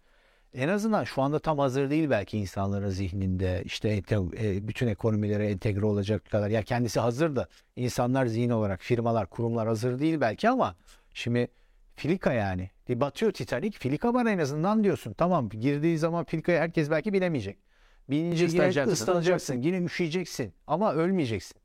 En 0.54 0.68
azından 0.68 1.04
şu 1.04 1.22
anda 1.22 1.40
tam 1.40 1.60
hazır 1.60 1.90
değil 1.90 2.10
belki 2.10 2.38
insanların 2.38 2.90
zihninde 2.90 3.62
işte 3.66 3.98
ente- 3.98 4.56
e, 4.58 4.68
bütün 4.68 4.88
ekonomilere 4.88 5.50
entegre 5.50 5.86
olacak 5.86 6.26
kadar. 6.32 6.50
Ya 6.50 6.64
kendisi 6.64 7.00
hazır 7.00 7.36
da 7.36 7.48
insanlar 7.76 8.26
zihin 8.26 8.50
olarak 8.50 8.82
firmalar, 8.82 9.26
kurumlar 9.30 9.68
hazır 9.68 10.00
değil 10.00 10.22
belki 10.22 10.50
ama 10.50 10.76
şimdi 11.14 11.48
filika 11.96 12.34
yani. 12.34 12.70
Bir 12.90 13.00
batıyor 13.00 13.32
Titanic, 13.32 13.78
filika 13.80 14.14
var 14.14 14.26
en 14.26 14.38
azından 14.38 14.84
diyorsun. 14.84 15.14
Tamam 15.14 15.50
girdiği 15.50 15.98
zaman 15.98 16.26
filikayı 16.26 16.60
herkes 16.60 16.90
belki 16.90 17.14
bilemeyecek. 17.14 17.58
Binince 18.10 18.44
yine 18.44 18.54
Islanacaksın. 18.54 18.94
ıslanacaksın, 18.94 19.62
yine 19.62 19.78
üşüyeceksin 19.78 20.54
ama 20.68 20.94
ölmeyeceksin. 20.94 21.58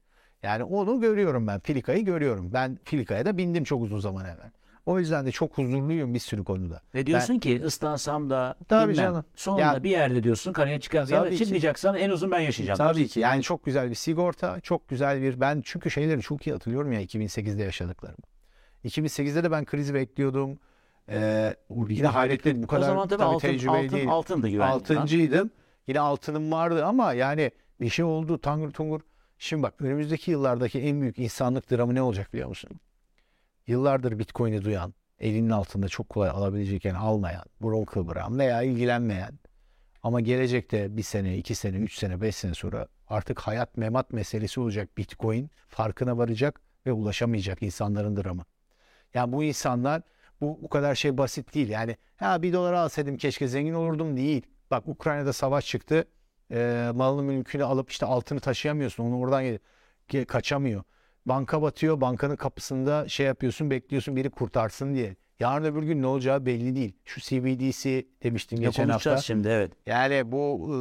Yani 0.42 0.64
onu 0.64 1.00
görüyorum 1.00 1.46
ben. 1.46 1.60
Filikayı 1.60 2.04
görüyorum. 2.04 2.50
Ben 2.52 2.78
Filika'ya 2.84 3.26
da 3.26 3.36
bindim 3.36 3.64
çok 3.64 3.82
uzun 3.82 3.98
zaman 3.98 4.24
evvel. 4.24 4.50
O 4.86 4.98
yüzden 4.98 5.26
de 5.26 5.32
çok 5.32 5.58
huzurluyum 5.58 6.14
bir 6.14 6.18
sürü 6.18 6.44
konuda. 6.44 6.80
Ve 6.94 7.06
diyorsun 7.06 7.38
ki 7.38 7.62
ıslansam 7.64 8.30
da 8.30 8.56
Tabii 8.68 8.92
bilmem. 8.92 9.04
canım. 9.04 9.24
Sonunda 9.36 9.62
Ya- 9.62 9.82
bir 9.82 9.90
yerde 9.90 10.22
diyorsun 10.22 10.52
karaya 10.52 10.80
çıkarsın. 10.80 11.14
Ya 11.14 11.24
da 11.24 11.36
çıkmayacaksan 11.36 11.96
en 11.96 12.10
uzun 12.10 12.30
ben 12.30 12.40
yaşayacağım. 12.40 12.78
Tabii 12.78 13.08
ki. 13.08 13.20
Yani 13.20 13.42
çok 13.42 13.64
güzel 13.64 13.90
bir 13.90 13.94
sigorta, 13.94 14.60
çok 14.60 14.88
güzel 14.88 15.22
bir 15.22 15.40
ben 15.40 15.62
çünkü 15.64 15.90
şeyleri 15.90 16.20
çok 16.20 16.46
iyi 16.46 16.52
hatırlıyorum 16.52 16.92
ya 16.92 17.00
2008'de 17.00 17.62
yaşadıklarımı. 17.62 18.18
2008'de 18.84 19.44
de 19.44 19.50
ben 19.50 19.64
krizi 19.64 19.94
bekliyordum. 19.94 20.58
Ee, 21.08 21.56
yine 21.88 22.06
hayretli 22.06 22.62
bu 22.62 22.66
kadar 22.66 22.82
o 22.82 22.84
zaman 22.84 23.08
tabii, 23.08 23.18
tabii 23.18 23.28
altın, 23.34 23.48
tecrübeli 23.48 23.76
altın, 23.76 23.96
değil. 23.96 24.08
altındı 24.08 24.48
güvenlik. 24.48 24.74
Altıncıydım. 24.74 25.50
Yine 25.86 26.00
altınım 26.00 26.52
vardı 26.52 26.84
ama 26.84 27.12
yani 27.12 27.50
bir 27.80 27.88
şey 27.88 28.04
oldu 28.04 28.38
tangır 28.38 28.70
tungur. 28.70 29.00
Şimdi 29.38 29.62
bak 29.62 29.74
önümüzdeki 29.80 30.30
yıllardaki 30.30 30.80
en 30.80 31.00
büyük 31.00 31.18
insanlık 31.18 31.70
dramı 31.70 31.94
ne 31.94 32.02
olacak 32.02 32.32
biliyor 32.32 32.48
musun? 32.48 32.70
Yıllardır 33.66 34.18
Bitcoin'i 34.18 34.64
duyan, 34.64 34.94
elinin 35.18 35.50
altında 35.50 35.88
çok 35.88 36.08
kolay 36.08 36.30
alabilecekken 36.30 36.94
almayan, 36.94 37.44
burun 37.60 37.84
kıvıran 37.84 38.38
veya 38.38 38.62
ilgilenmeyen 38.62 39.38
ama 40.02 40.20
gelecekte 40.20 40.96
bir 40.96 41.02
sene, 41.02 41.36
iki 41.36 41.54
sene, 41.54 41.76
üç 41.76 41.98
sene, 41.98 42.20
beş 42.20 42.36
sene 42.36 42.54
sonra 42.54 42.88
artık 43.08 43.40
hayat 43.40 43.76
memat 43.76 44.12
meselesi 44.12 44.60
olacak 44.60 44.98
Bitcoin 44.98 45.50
farkına 45.68 46.18
varacak 46.18 46.60
ve 46.86 46.92
ulaşamayacak 46.92 47.62
insanların 47.62 48.16
dramı. 48.16 48.44
Yani 49.14 49.32
bu 49.32 49.44
insanlar 49.44 50.02
bu 50.40 50.58
bu 50.62 50.68
kadar 50.68 50.94
şey 50.94 51.18
basit 51.18 51.54
değil. 51.54 51.68
Yani 51.68 51.96
ha 52.16 52.42
bir 52.42 52.52
dolar 52.52 52.72
alsaydım 52.72 53.16
keşke 53.16 53.48
zengin 53.48 53.74
olurdum 53.74 54.16
değil. 54.16 54.42
Bak 54.70 54.88
Ukrayna'da 54.88 55.32
savaş 55.32 55.66
çıktı. 55.66 56.04
Ee, 56.50 56.90
malını 56.94 57.22
mülkünü 57.22 57.64
alıp 57.64 57.90
işte 57.90 58.06
altını 58.06 58.40
taşıyamıyorsun. 58.40 59.04
Onu 59.04 59.18
oradan 59.18 59.44
gel- 59.44 59.58
ge- 60.10 60.24
kaçamıyor. 60.24 60.82
Banka 61.26 61.62
batıyor. 61.62 62.00
Bankanın 62.00 62.36
kapısında 62.36 63.08
şey 63.08 63.26
yapıyorsun 63.26 63.70
bekliyorsun 63.70 64.16
biri 64.16 64.30
kurtarsın 64.30 64.94
diye. 64.94 65.16
Yarın 65.40 65.64
öbür 65.64 65.82
gün 65.82 66.02
ne 66.02 66.06
olacağı 66.06 66.46
belli 66.46 66.76
değil. 66.76 66.92
Şu 67.04 67.20
CBDC 67.20 68.06
demiştim 68.22 68.62
Ya 68.62 68.68
geçen 68.68 68.88
hafta. 68.88 69.16
şimdi 69.16 69.48
evet. 69.48 69.72
Yani 69.86 70.32
bu 70.32 70.70
e, 70.70 70.76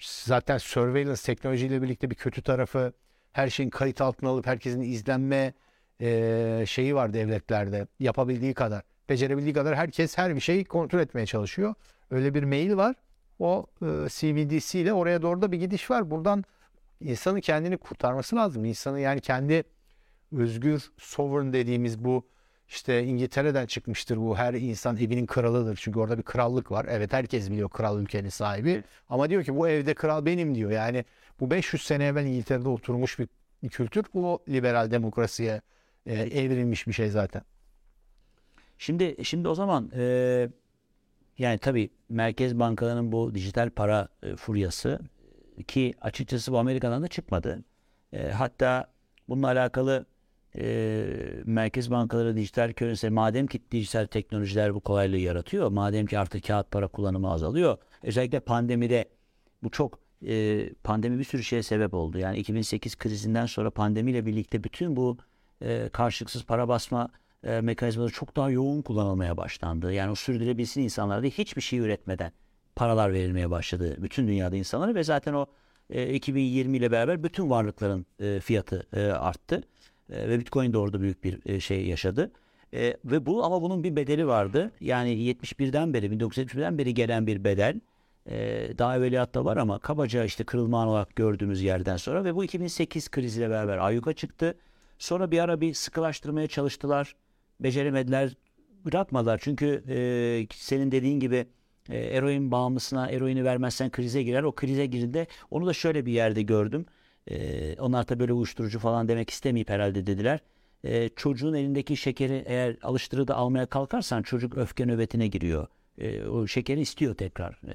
zaten 0.00 0.58
surveillance 0.58 1.22
teknolojiyle 1.22 1.82
birlikte 1.82 2.10
bir 2.10 2.14
kötü 2.14 2.42
tarafı 2.42 2.92
her 3.32 3.48
şeyin 3.48 3.70
kayıt 3.70 4.00
altına 4.00 4.28
alıp 4.30 4.46
herkesin 4.46 4.80
izlenme 4.80 5.54
e, 6.00 6.64
şeyi 6.66 6.94
var 6.94 7.12
devletlerde 7.12 7.86
yapabildiği 8.00 8.54
kadar 8.54 8.82
becerebildiği 9.08 9.54
kadar 9.54 9.76
herkes 9.76 10.18
her 10.18 10.34
bir 10.34 10.40
şeyi 10.40 10.64
kontrol 10.64 11.00
etmeye 11.00 11.26
çalışıyor. 11.26 11.74
Öyle 12.10 12.34
bir 12.34 12.42
mail 12.42 12.76
var. 12.76 12.96
O 13.38 13.66
e, 13.82 13.86
CBDC 14.08 14.80
ile 14.80 14.92
oraya 14.92 15.22
doğru 15.22 15.42
da 15.42 15.52
bir 15.52 15.58
gidiş 15.58 15.90
var. 15.90 16.10
Buradan 16.10 16.44
insanın 17.02 17.40
kendini 17.40 17.76
kurtarması 17.76 18.36
lazım. 18.36 18.64
İnsanı 18.64 19.00
yani 19.00 19.20
kendi 19.20 19.64
özgür 20.32 20.90
sovereign 20.98 21.52
dediğimiz 21.52 22.04
bu 22.04 22.26
işte 22.68 23.04
İngiltere'den 23.04 23.66
çıkmıştır 23.66 24.16
bu. 24.16 24.36
Her 24.36 24.54
insan 24.54 24.96
evinin 24.96 25.26
kralıdır. 25.26 25.78
Çünkü 25.82 25.98
orada 25.98 26.18
bir 26.18 26.22
krallık 26.22 26.70
var. 26.70 26.86
Evet 26.88 27.12
herkes 27.12 27.50
biliyor 27.50 27.70
kral 27.70 28.00
ülkenin 28.02 28.28
sahibi. 28.28 28.82
Ama 29.08 29.30
diyor 29.30 29.44
ki 29.44 29.56
bu 29.56 29.68
evde 29.68 29.94
kral 29.94 30.26
benim 30.26 30.54
diyor. 30.54 30.70
Yani 30.70 31.04
bu 31.40 31.50
500 31.50 31.82
sene 31.82 32.06
evvel 32.06 32.26
İngiltere'de 32.26 32.68
oturmuş 32.68 33.18
bir, 33.18 33.28
kültür. 33.68 34.04
Bu 34.14 34.42
liberal 34.48 34.90
demokrasiye 34.90 35.60
e, 36.06 36.14
evrilmiş 36.14 36.86
bir 36.86 36.92
şey 36.92 37.08
zaten. 37.08 37.42
Şimdi 38.78 39.24
şimdi 39.24 39.48
o 39.48 39.54
zaman 39.54 39.90
e, 39.94 40.48
yani 41.38 41.58
tabii 41.58 41.90
merkez 42.08 42.58
bankalarının 42.58 43.12
bu 43.12 43.34
dijital 43.34 43.70
para 43.70 44.08
e, 44.22 44.36
furyası 44.36 45.00
ki 45.68 45.94
açıkçası 46.00 46.52
bu 46.52 46.58
Amerika'dan 46.58 47.02
da 47.02 47.08
çıkmadı. 47.08 47.64
E, 48.12 48.30
hatta 48.30 48.86
bununla 49.28 49.46
alakalı 49.46 50.06
e, 50.56 51.06
merkez 51.44 51.90
bankaları 51.90 52.36
dijital 52.36 52.72
currency 52.72 53.08
madem 53.08 53.46
ki 53.46 53.62
dijital 53.70 54.06
teknolojiler 54.06 54.74
bu 54.74 54.80
kolaylığı 54.80 55.18
yaratıyor. 55.18 55.68
Madem 55.68 56.06
ki 56.06 56.18
artık 56.18 56.46
kağıt 56.46 56.70
para 56.70 56.88
kullanımı 56.88 57.30
azalıyor. 57.32 57.78
Özellikle 58.02 58.40
pandemide 58.40 59.04
bu 59.62 59.70
çok 59.70 59.98
e, 60.26 60.68
pandemi 60.84 61.18
bir 61.18 61.24
sürü 61.24 61.44
şeye 61.44 61.62
sebep 61.62 61.94
oldu. 61.94 62.18
Yani 62.18 62.38
2008 62.38 62.96
krizinden 62.96 63.46
sonra 63.46 63.70
pandemiyle 63.70 64.26
birlikte 64.26 64.64
bütün 64.64 64.96
bu 64.96 65.18
e, 65.62 65.88
karşılıksız 65.92 66.44
para 66.44 66.68
basma 66.68 67.08
e, 67.44 67.60
mekanizmaları 67.60 68.12
çok 68.12 68.36
daha 68.36 68.50
yoğun 68.50 68.82
kullanılmaya 68.82 69.36
başlandı. 69.36 69.92
Yani 69.92 70.10
o 70.10 70.14
sürdürebilsin 70.14 70.82
insanlara 70.82 71.22
değil 71.22 71.34
hiçbir 71.38 71.62
şey 71.62 71.78
üretmeden 71.78 72.32
paralar 72.76 73.12
verilmeye 73.12 73.50
başladı 73.50 73.96
bütün 73.98 74.28
dünyada 74.28 74.56
insanlara 74.56 74.94
ve 74.94 75.04
zaten 75.04 75.32
o 75.32 75.46
e, 75.90 76.14
2020 76.14 76.76
ile 76.76 76.92
beraber 76.92 77.22
bütün 77.22 77.50
varlıkların 77.50 78.06
e, 78.20 78.40
fiyatı 78.40 78.86
e, 78.92 79.00
arttı. 79.06 79.62
E, 80.10 80.28
ve 80.28 80.38
Bitcoin 80.38 80.72
de 80.72 80.78
orada 80.78 81.00
büyük 81.00 81.24
bir 81.24 81.40
e, 81.46 81.60
şey 81.60 81.86
yaşadı. 81.86 82.30
E, 82.74 82.96
ve 83.04 83.26
bu 83.26 83.44
ama 83.44 83.62
bunun 83.62 83.84
bir 83.84 83.96
bedeli 83.96 84.26
vardı. 84.26 84.72
Yani 84.80 85.10
71'den 85.10 85.94
beri 85.94 86.06
1971'den 86.06 86.78
beri 86.78 86.94
gelen 86.94 87.26
bir 87.26 87.44
bedel. 87.44 87.80
E, 88.26 88.68
daha 88.78 88.96
evveliyatta 88.96 89.44
var 89.44 89.56
ama 89.56 89.78
kabaca 89.78 90.24
işte 90.24 90.44
kırılma 90.44 90.88
olarak 90.88 91.16
gördüğümüz 91.16 91.62
yerden 91.62 91.96
sonra 91.96 92.24
ve 92.24 92.34
bu 92.34 92.44
2008 92.44 93.10
kriziyle 93.10 93.50
beraber 93.50 93.78
ayyuka 93.78 94.12
çıktı. 94.12 94.54
Sonra 94.98 95.30
bir 95.30 95.38
ara 95.38 95.60
bir 95.60 95.74
sıkılaştırmaya 95.74 96.46
çalıştılar. 96.46 97.16
Beceremediler. 97.60 98.34
Bırakmadılar. 98.84 99.40
Çünkü 99.42 99.84
e, 99.88 100.54
senin 100.54 100.92
dediğin 100.92 101.20
gibi 101.20 101.46
e, 101.88 101.98
eroin 101.98 102.50
bağımlısına 102.50 103.10
eroini 103.10 103.44
vermezsen 103.44 103.90
krize 103.90 104.22
girer. 104.22 104.42
O 104.42 104.52
krize 104.52 104.86
girdiğinde 104.86 105.26
onu 105.50 105.66
da 105.66 105.72
şöyle 105.72 106.06
bir 106.06 106.12
yerde 106.12 106.42
gördüm. 106.42 106.86
E, 107.30 107.76
onlar 107.80 108.08
da 108.08 108.20
böyle 108.20 108.32
uyuşturucu 108.32 108.78
falan 108.78 109.08
demek 109.08 109.30
istemeyip 109.30 109.70
herhalde 109.70 110.06
dediler. 110.06 110.40
E, 110.84 111.08
çocuğun 111.08 111.54
elindeki 111.54 111.96
şekeri 111.96 112.44
eğer 112.46 112.76
alıştırı 112.82 113.28
da 113.28 113.36
almaya 113.36 113.66
kalkarsan 113.66 114.22
çocuk 114.22 114.58
öfke 114.58 114.86
nöbetine 114.86 115.26
giriyor. 115.26 115.66
E, 115.98 116.24
o 116.24 116.46
şekeri 116.46 116.80
istiyor 116.80 117.14
tekrar. 117.14 117.52
E, 117.52 117.74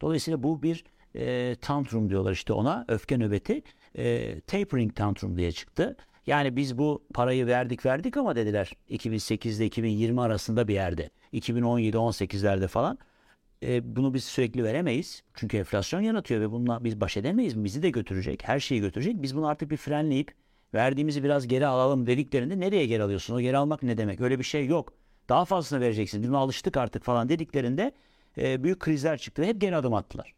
dolayısıyla 0.00 0.42
bu 0.42 0.62
bir 0.62 0.84
e, 1.14 1.56
tantrum 1.60 2.10
diyorlar 2.10 2.32
işte 2.32 2.52
ona 2.52 2.84
öfke 2.88 3.18
nöbeti. 3.18 3.62
E, 3.98 4.40
tapering 4.40 4.94
tantrum 4.94 5.36
diye 5.36 5.52
çıktı. 5.52 5.96
Yani 6.26 6.56
biz 6.56 6.78
bu 6.78 7.02
parayı 7.14 7.46
verdik 7.46 7.86
verdik 7.86 8.16
ama 8.16 8.36
dediler 8.36 8.72
2008 8.88 9.60
ile 9.60 9.66
2020 9.66 10.20
arasında 10.20 10.68
bir 10.68 10.74
yerde. 10.74 11.10
2017-18'lerde 11.32 12.68
falan. 12.68 12.98
E, 13.62 13.96
bunu 13.96 14.14
biz 14.14 14.24
sürekli 14.24 14.64
veremeyiz. 14.64 15.22
Çünkü 15.34 15.56
enflasyon 15.56 16.00
yaratıyor 16.00 16.40
ve 16.40 16.50
bununla 16.50 16.84
biz 16.84 17.00
baş 17.00 17.16
edemeyiz. 17.16 17.64
Bizi 17.64 17.82
de 17.82 17.90
götürecek, 17.90 18.48
her 18.48 18.60
şeyi 18.60 18.80
götürecek. 18.80 19.22
Biz 19.22 19.36
bunu 19.36 19.46
artık 19.46 19.70
bir 19.70 19.76
frenleyip 19.76 20.34
verdiğimizi 20.74 21.24
biraz 21.24 21.48
geri 21.48 21.66
alalım 21.66 22.06
dediklerinde 22.06 22.60
nereye 22.60 22.86
geri 22.86 23.02
alıyorsun? 23.02 23.34
O 23.34 23.40
geri 23.40 23.56
almak 23.56 23.82
ne 23.82 23.98
demek? 23.98 24.20
Öyle 24.20 24.38
bir 24.38 24.44
şey 24.44 24.66
yok. 24.66 24.92
Daha 25.28 25.44
fazlasını 25.44 25.80
vereceksin. 25.80 26.28
Buna 26.28 26.38
alıştık 26.38 26.76
artık 26.76 27.04
falan 27.04 27.28
dediklerinde 27.28 27.92
e, 28.38 28.64
büyük 28.64 28.80
krizler 28.80 29.18
çıktı 29.18 29.42
ve 29.42 29.46
hep 29.46 29.60
geri 29.60 29.76
adım 29.76 29.94
attılar. 29.94 30.37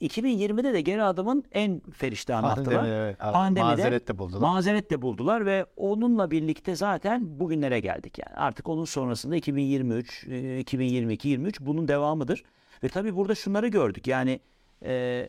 2020'de 0.00 0.72
de 0.72 0.80
geri 0.80 1.02
adımın 1.02 1.44
en 1.52 1.80
feriştahını 1.80 2.50
attılar. 2.50 2.74
Pandemi, 2.74 2.94
evet. 2.94 3.18
Pandemide 3.18 3.62
Mazeret 3.62 4.08
de 4.08 4.18
buldular. 4.18 4.40
Mazeret 4.40 4.90
de 4.90 5.02
buldular 5.02 5.46
ve 5.46 5.66
onunla 5.76 6.30
birlikte 6.30 6.76
zaten 6.76 7.40
bugünlere 7.40 7.80
geldik 7.80 8.18
yani. 8.18 8.36
Artık 8.36 8.68
onun 8.68 8.84
sonrasında 8.84 9.36
2023, 9.36 10.26
e, 10.28 10.58
2022, 10.58 11.28
23 11.28 11.60
bunun 11.60 11.88
devamıdır. 11.88 12.44
Ve 12.82 12.88
tabii 12.88 13.16
burada 13.16 13.34
şunları 13.34 13.68
gördük. 13.68 14.06
Yani 14.06 14.40
e, 14.84 15.28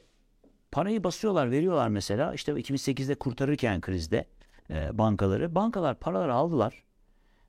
parayı 0.72 1.04
basıyorlar, 1.04 1.52
veriyorlar 1.52 1.88
mesela. 1.88 2.34
İşte 2.34 2.52
2008'de 2.52 3.16
kurtarırken 3.16 3.82
krizde 3.82 4.26
e, 4.70 4.98
bankaları. 4.98 5.56
Bankalar 5.56 5.96
paraları 5.96 6.34
aldılar. 6.34 6.84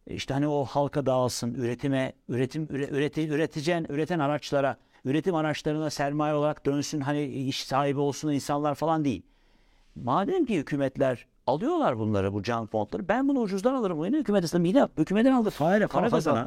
E, 0.07 0.15
İşte 0.15 0.35
hani 0.35 0.49
o 0.49 0.65
halka 0.65 1.07
dağılsın, 1.07 1.55
üretime, 1.55 2.13
üretim 2.29 2.67
üre, 2.71 2.89
üreti, 2.89 3.29
üreticen, 3.29 3.87
üreten 3.89 4.19
araçlara, 4.19 4.77
üretim 5.05 5.35
araçlarına 5.35 5.91
sermaye 5.91 6.35
olarak 6.35 6.67
dönsün, 6.67 7.01
hani 7.01 7.25
iş 7.25 7.65
sahibi 7.65 8.01
olsun 8.01 8.33
insanlar 8.33 8.75
falan 8.75 9.05
değil. 9.05 9.23
Madem 9.95 10.45
ki 10.45 10.59
hükümetler 10.59 11.27
alıyorlar 11.47 11.99
bunları, 11.99 12.33
bu 12.33 12.43
can 12.43 12.67
fondları, 12.67 13.09
ben 13.09 13.29
bunu 13.29 13.41
ucuzdan 13.41 13.75
alırım. 13.75 14.05
Yine 14.05 14.19
hükümet 14.19 14.45
aslında 14.45 14.69
yine 14.69 14.89
hükümetten 14.99 15.33
aldı, 15.33 15.51
fare, 15.51 15.87
para 15.87 16.11
kazanan. 16.11 16.47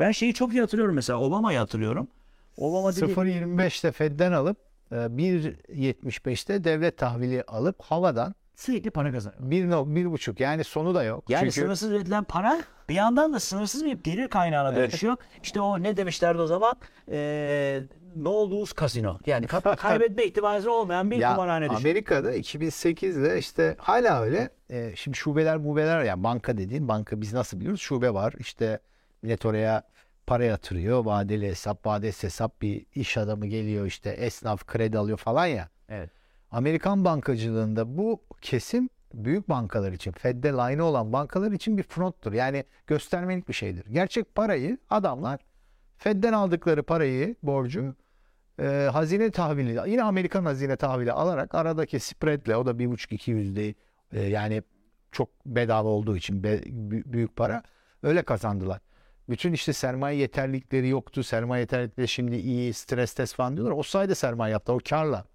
Ben 0.00 0.10
şeyi 0.10 0.34
çok 0.34 0.52
iyi 0.52 0.60
hatırlıyorum 0.60 0.94
mesela, 0.94 1.20
Obama'yı 1.20 1.58
hatırlıyorum. 1.58 2.08
Obama 2.56 2.96
dedi, 2.96 3.04
0.25'te 3.04 3.92
Fed'den 3.92 4.32
alıp 4.32 4.56
e, 4.92 4.94
1.75'te 4.94 6.64
devlet 6.64 6.98
tahvili 6.98 7.42
alıp 7.42 7.82
havadan 7.82 8.34
sürekli 8.56 8.90
para 8.90 9.12
kazanıyor. 9.12 9.42
1.5 9.42 10.42
yani 10.42 10.64
sonu 10.64 10.94
da 10.94 11.04
yok. 11.04 11.30
Yani 11.30 11.40
Çünkü 11.40 11.52
sınırsız 11.52 11.90
üretilen 11.90 12.24
para 12.24 12.62
bir 12.88 12.94
yandan 12.94 13.32
da 13.32 13.40
sınırsız 13.40 13.84
bir 13.84 13.92
gelir 13.92 14.28
kaynağına 14.28 14.76
dönüşüyor. 14.76 15.16
İşte 15.42 15.60
o 15.60 15.82
ne 15.82 15.96
demişlerdi 15.96 16.40
o 16.40 16.46
zaman? 16.46 16.74
Ee, 17.10 17.82
no 18.16 18.50
lose 18.50 18.74
casino. 18.80 19.18
Yani 19.26 19.46
ka- 19.46 19.76
kaybetme 19.80 20.24
ihtimali 20.24 20.68
olmayan 20.68 21.10
bir 21.10 21.16
ya 21.16 21.34
kumarhane 21.34 21.70
düşün. 21.70 21.80
Amerika'da 21.80 22.36
2008'de 22.36 23.38
işte 23.38 23.74
hala 23.78 24.22
öyle. 24.22 24.50
E, 24.70 24.96
şimdi 24.96 25.16
şubeler 25.16 25.56
mubeler 25.56 26.02
yani 26.02 26.24
banka 26.24 26.56
dediğin 26.58 26.88
banka 26.88 27.20
biz 27.20 27.32
nasıl 27.32 27.60
biliyoruz? 27.60 27.80
Şube 27.80 28.14
var. 28.14 28.34
İşte 28.38 28.80
millet 29.22 29.46
oraya 29.46 29.82
para 30.26 30.44
yatırıyor. 30.44 31.04
Vadeli 31.04 31.46
hesap, 31.48 31.86
vadesiz 31.86 32.22
hesap 32.22 32.62
bir 32.62 32.86
iş 32.94 33.16
adamı 33.16 33.46
geliyor 33.46 33.86
işte 33.86 34.10
esnaf 34.10 34.66
kredi 34.66 34.98
alıyor 34.98 35.18
falan 35.18 35.46
ya. 35.46 35.68
Evet. 35.88 36.10
Amerikan 36.54 37.04
bankacılığında 37.04 37.98
bu 37.98 38.22
kesim 38.40 38.88
büyük 39.14 39.48
bankalar 39.48 39.92
için, 39.92 40.12
Fed'de 40.12 40.48
line 40.52 40.82
olan 40.82 41.12
bankalar 41.12 41.52
için 41.52 41.78
bir 41.78 41.82
fronttur. 41.82 42.32
Yani 42.32 42.64
göstermelik 42.86 43.48
bir 43.48 43.52
şeydir. 43.52 43.86
Gerçek 43.86 44.34
parayı 44.34 44.78
adamlar 44.90 45.40
Fed'den 45.96 46.32
aldıkları 46.32 46.82
parayı, 46.82 47.36
borcu 47.42 47.94
e, 48.60 48.88
hazine 48.92 49.30
tahvili, 49.30 49.90
yine 49.90 50.02
Amerikan 50.02 50.44
hazine 50.44 50.76
tahvili 50.76 51.12
alarak 51.12 51.54
aradaki 51.54 52.00
spreadle 52.00 52.56
o 52.56 52.66
da 52.66 52.70
1,5-2 52.70 53.30
yüzde 53.30 53.74
e, 54.12 54.22
yani 54.22 54.62
çok 55.12 55.28
bedava 55.46 55.88
olduğu 55.88 56.16
için 56.16 56.44
be- 56.44 56.62
bü- 56.62 57.12
büyük 57.12 57.36
para 57.36 57.62
öyle 58.02 58.22
kazandılar. 58.22 58.80
Bütün 59.28 59.52
işte 59.52 59.72
sermaye 59.72 60.18
yeterlilikleri 60.18 60.88
yoktu. 60.88 61.22
Sermaye 61.22 61.60
yeterlilikleri 61.60 62.08
şimdi 62.08 62.36
iyi, 62.36 62.72
stres 62.72 63.14
test 63.14 63.34
falan 63.34 63.56
diyorlar. 63.56 63.76
O 63.76 63.82
sayede 63.82 64.14
sermaye 64.14 64.52
yaptı. 64.52 64.72
O 64.72 64.78
karla. 64.88 65.33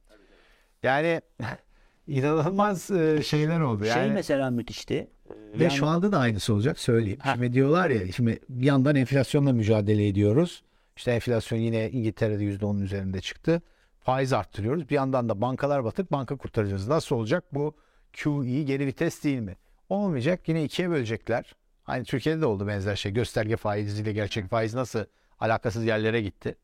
Yani 0.83 1.21
inanılmaz 2.07 2.91
e, 2.91 3.23
şeyler 3.23 3.59
oldu. 3.59 3.83
Şey 3.83 3.91
Yani 3.93 4.11
mesela 4.13 4.49
müthişti. 4.49 5.07
ve 5.29 5.63
Yani- 5.63 5.73
şu 5.73 5.87
anda 5.87 6.11
da 6.11 6.17
aynısı 6.19 6.53
olacak 6.53 6.79
söyleyeyim. 6.79 7.19
Ha. 7.21 7.33
Şimdi 7.33 7.53
diyorlar 7.53 7.89
ya 7.89 8.11
şimdi 8.11 8.39
bir 8.49 8.65
yandan 8.65 8.95
enflasyonla 8.95 9.53
mücadele 9.53 10.07
ediyoruz. 10.07 10.63
İşte 10.97 11.11
enflasyon 11.11 11.59
yine 11.59 11.89
İngiltere'de 11.89 12.43
%10'un 12.43 12.81
üzerinde 12.81 13.21
çıktı. 13.21 13.61
Faiz 13.99 14.33
arttırıyoruz. 14.33 14.89
Bir 14.89 14.95
yandan 14.95 15.29
da 15.29 15.41
bankalar 15.41 15.83
batık 15.83 16.11
banka 16.11 16.35
kurtaracağız. 16.37 16.87
Nasıl 16.87 17.15
olacak? 17.15 17.43
Bu 17.53 17.75
QE 18.23 18.63
geri 18.63 18.85
vites 18.85 19.23
değil 19.23 19.39
mi? 19.39 19.55
Olmayacak. 19.89 20.49
Yine 20.49 20.63
ikiye 20.63 20.89
bölecekler. 20.89 21.55
Aynı 21.87 22.03
Türkiye'de 22.03 22.41
de 22.41 22.45
oldu 22.45 22.67
benzer 22.67 22.95
şey. 22.95 23.11
Gösterge 23.13 23.57
faiziyle 23.57 24.13
gerçek 24.13 24.49
faiz 24.49 24.73
nasıl 24.73 25.05
alakasız 25.39 25.85
yerlere 25.85 26.21
gitti. 26.21 26.55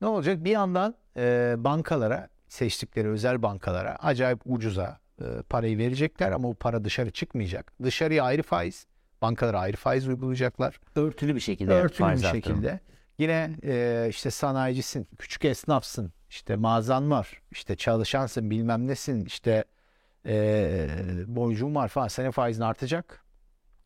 Ne 0.00 0.06
olacak? 0.06 0.44
Bir 0.44 0.50
yandan 0.50 0.94
e, 1.16 1.54
bankalara, 1.58 2.28
seçtikleri 2.54 3.08
özel 3.08 3.42
bankalara 3.42 3.96
acayip 3.96 4.40
ucuza 4.44 4.98
e, 5.20 5.24
parayı 5.48 5.78
verecekler 5.78 6.32
ama 6.32 6.48
o 6.48 6.54
para 6.54 6.84
dışarı 6.84 7.10
çıkmayacak. 7.10 7.72
Dışarıya 7.82 8.24
ayrı 8.24 8.42
faiz, 8.42 8.86
bankalara 9.22 9.60
ayrı 9.60 9.76
faiz 9.76 10.08
uygulayacaklar. 10.08 10.80
örtülü 10.96 11.34
bir 11.34 11.40
şekilde 11.40 11.72
Örtülü 11.72 12.12
bir 12.12 12.26
şekilde. 12.26 12.80
Yine 13.18 13.50
e, 13.64 14.06
işte 14.10 14.30
sanayicisin, 14.30 15.08
küçük 15.18 15.44
esnafsın, 15.44 16.12
işte 16.30 16.56
mağazan 16.56 17.10
var, 17.10 17.42
işte 17.50 17.76
çalışansın, 17.76 18.50
bilmem 18.50 18.86
nesin, 18.86 19.24
işte 19.24 19.64
e, 20.26 20.88
borcun 21.26 21.74
var 21.74 21.88
falan. 21.88 22.08
Senin 22.08 22.30
faizin 22.30 22.62
artacak. 22.62 23.24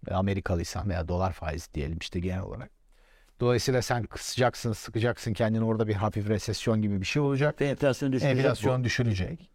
E, 0.09 0.14
Amerikalıysan 0.14 0.88
veya 0.88 1.09
dolar 1.09 1.33
faizi 1.33 1.74
diyelim 1.74 1.98
işte 2.00 2.20
genel 2.20 2.42
olarak. 2.42 2.78
Dolayısıyla 3.40 3.83
sen 3.83 4.03
kısacaksın, 4.03 4.72
sıkacaksın 4.72 5.33
kendini 5.33 5.64
orada 5.64 5.88
bir 5.88 5.94
hafif 5.94 6.29
resesyon 6.29 6.83
gibi 6.83 7.01
bir 7.01 7.07
şey 7.07 7.22
olacak. 7.22 7.61
Ve 7.61 7.66
enflasyon 7.66 8.12
düşürecek. 8.12 8.38
Enflasyon 8.38 8.81
bu. 8.81 8.85
düşürecek. 8.85 9.51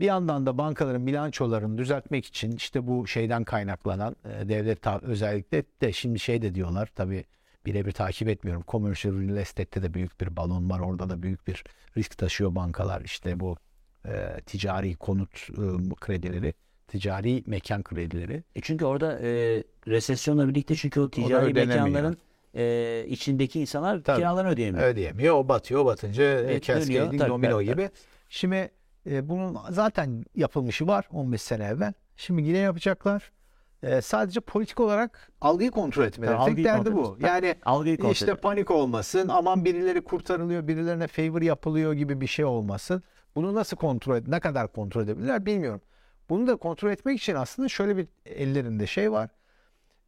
Bir 0.00 0.06
yandan 0.06 0.46
da 0.46 0.58
bankaların 0.58 1.06
bilançolarını 1.06 1.78
düzeltmek 1.78 2.26
için 2.26 2.52
işte 2.52 2.86
bu 2.86 3.06
şeyden 3.06 3.44
kaynaklanan 3.44 4.16
e, 4.24 4.48
devlet 4.48 4.86
özellikle 5.02 5.64
de 5.80 5.92
şimdi 5.92 6.18
şey 6.18 6.42
de 6.42 6.54
diyorlar 6.54 6.88
tabii 6.94 7.24
birebir 7.66 7.92
takip 7.92 8.28
etmiyorum. 8.28 8.64
Commercial 8.68 9.14
real 9.14 9.36
estate'te 9.36 9.82
de 9.82 9.94
büyük 9.94 10.20
bir 10.20 10.36
balon 10.36 10.70
var. 10.70 10.80
Orada 10.80 11.10
da 11.10 11.22
büyük 11.22 11.46
bir 11.46 11.64
risk 11.96 12.18
taşıyor 12.18 12.54
bankalar. 12.54 13.00
İşte 13.00 13.40
bu 13.40 13.56
e, 14.06 14.40
ticari 14.46 14.96
konut 14.96 15.48
e, 15.50 15.94
kredileri, 16.00 16.54
ticari 16.88 17.42
mekan 17.46 17.82
kredileri. 17.82 18.42
E 18.56 18.60
çünkü 18.60 18.84
orada 18.84 19.18
e, 19.22 19.62
resesyonla 19.86 20.48
birlikte 20.48 20.74
çünkü 20.74 21.00
o 21.00 21.10
ticari 21.10 21.54
mekanların 21.54 22.18
e, 22.58 23.04
içindeki 23.08 23.60
insanlar 23.60 24.02
Tabii. 24.02 24.16
kiralarını 24.16 24.50
ödeyemiyor. 24.50 24.86
Ödeyemiyor. 24.86 25.34
O 25.34 25.48
batıyor. 25.48 25.80
O 25.80 25.86
batınca 25.86 26.24
e, 26.24 26.26
Evet, 26.26 26.62
cascading. 26.62 27.18
Tabii, 27.20 27.30
domino 27.30 27.52
tabii, 27.52 27.64
gibi. 27.66 27.90
Şimdi 28.28 28.70
e, 29.10 29.28
bunun 29.28 29.58
zaten 29.70 30.24
yapılmışı 30.34 30.86
var 30.86 31.08
15 31.12 31.42
sene 31.42 31.64
evvel. 31.64 31.92
Şimdi 32.16 32.42
yine 32.42 32.58
yapacaklar. 32.58 33.32
E, 33.82 34.00
sadece 34.00 34.40
politik 34.40 34.80
olarak 34.80 35.32
algıyı 35.40 35.70
kontrol 35.70 36.04
etmeleri. 36.04 36.36
Tabii, 36.38 36.54
Tek 36.54 36.64
derdi 36.64 36.92
bu. 36.94 37.18
Yani 37.20 37.54
Algıyı 37.64 37.96
kontrol 37.96 38.12
işte 38.12 38.24
etmek. 38.24 38.42
panik 38.42 38.70
olmasın. 38.70 39.28
Aman 39.28 39.64
birileri 39.64 40.00
kurtarılıyor, 40.00 40.68
birilerine 40.68 41.06
favor 41.06 41.42
yapılıyor 41.42 41.92
gibi 41.92 42.20
bir 42.20 42.26
şey 42.26 42.44
olmasın. 42.44 43.02
Bunu 43.36 43.54
nasıl 43.54 43.76
kontrol 43.76 44.16
ed 44.16 44.24
ne 44.28 44.40
kadar 44.40 44.72
kontrol 44.72 45.02
edebilirler 45.02 45.46
bilmiyorum. 45.46 45.80
Bunu 46.30 46.46
da 46.46 46.56
kontrol 46.56 46.90
etmek 46.90 47.20
için 47.20 47.34
aslında 47.34 47.68
şöyle 47.68 47.96
bir 47.96 48.08
ellerinde 48.26 48.86
şey 48.86 49.12
var. 49.12 49.30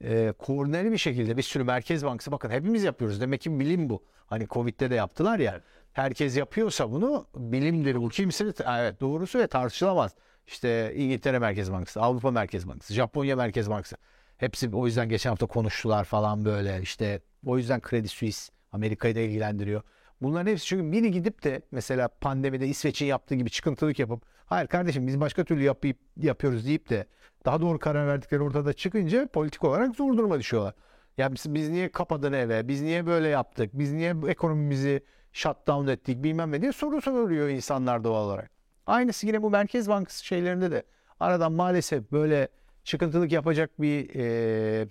E, 0.04 0.32
koordineli 0.38 0.92
bir 0.92 0.98
şekilde 0.98 1.36
bir 1.36 1.42
sürü 1.42 1.64
merkez 1.64 2.04
bankası 2.04 2.32
bakın 2.32 2.50
hepimiz 2.50 2.84
yapıyoruz. 2.84 3.20
Demek 3.20 3.40
ki 3.40 3.60
bilim 3.60 3.90
bu. 3.90 4.02
Hani 4.26 4.46
Covid'de 4.48 4.90
de 4.90 4.94
yaptılar 4.94 5.38
ya. 5.38 5.60
Herkes 5.92 6.36
yapıyorsa 6.36 6.92
bunu 6.92 7.26
bilimdir 7.36 7.96
bu. 7.96 8.08
Kimse 8.08 8.44
evet 8.44 9.00
doğrusu 9.00 9.38
ve 9.38 9.46
tartışılamaz. 9.46 10.14
İşte 10.46 10.92
İngiltere 10.96 11.38
Merkez 11.38 11.72
Bankası, 11.72 12.00
Avrupa 12.00 12.30
Merkez 12.30 12.68
Bankası, 12.68 12.94
Japonya 12.94 13.36
Merkez 13.36 13.70
Bankası. 13.70 13.96
Hepsi 14.36 14.70
o 14.72 14.86
yüzden 14.86 15.08
geçen 15.08 15.30
hafta 15.30 15.46
konuştular 15.46 16.04
falan 16.04 16.44
böyle. 16.44 16.82
İşte 16.82 17.20
o 17.46 17.58
yüzden 17.58 17.80
Credit 17.90 18.10
Suisse 18.10 18.52
Amerika'yı 18.72 19.14
da 19.14 19.20
ilgilendiriyor. 19.20 19.82
Bunların 20.22 20.50
hepsi 20.50 20.66
çünkü 20.66 20.92
biri 20.92 21.10
gidip 21.10 21.44
de 21.44 21.62
mesela 21.70 22.08
pandemide 22.08 22.66
İsveç'in 22.66 23.06
yaptığı 23.06 23.34
gibi 23.34 23.50
çıkıntılık 23.50 23.98
yapıp 23.98 24.22
hayır 24.46 24.66
kardeşim 24.66 25.06
biz 25.06 25.20
başka 25.20 25.44
türlü 25.44 25.62
yapıp, 25.62 25.96
yapıyoruz 26.16 26.66
deyip 26.66 26.90
de 26.90 27.06
daha 27.44 27.60
doğru 27.60 27.78
karar 27.78 28.06
verdikleri 28.06 28.42
ortada 28.42 28.72
çıkınca 28.72 29.26
politik 29.26 29.64
olarak 29.64 29.96
zor 29.96 30.16
duruma 30.16 30.38
düşüyorlar. 30.38 30.74
Ya 31.18 31.32
biz, 31.32 31.54
biz 31.54 31.68
niye 31.68 31.92
kapadın 31.92 32.32
eve? 32.32 32.68
Biz 32.68 32.82
niye 32.82 33.06
böyle 33.06 33.28
yaptık? 33.28 33.70
Biz 33.74 33.92
niye 33.92 34.14
ekonomimizi 34.28 35.04
shutdown 35.32 35.88
ettik 35.88 36.22
bilmem 36.24 36.52
ne 36.52 36.62
diye 36.62 36.72
soru 36.72 37.00
soruyor 37.00 37.48
insanlar 37.48 38.04
doğal 38.04 38.26
olarak. 38.26 38.50
Aynısı 38.86 39.26
yine 39.26 39.42
bu 39.42 39.50
Merkez 39.50 39.88
Bankası 39.88 40.24
şeylerinde 40.24 40.70
de 40.70 40.82
aradan 41.20 41.52
maalesef 41.52 42.12
böyle 42.12 42.48
çıkıntılık 42.84 43.32
yapacak 43.32 43.80
bir 43.80 44.10
e, 44.14 44.88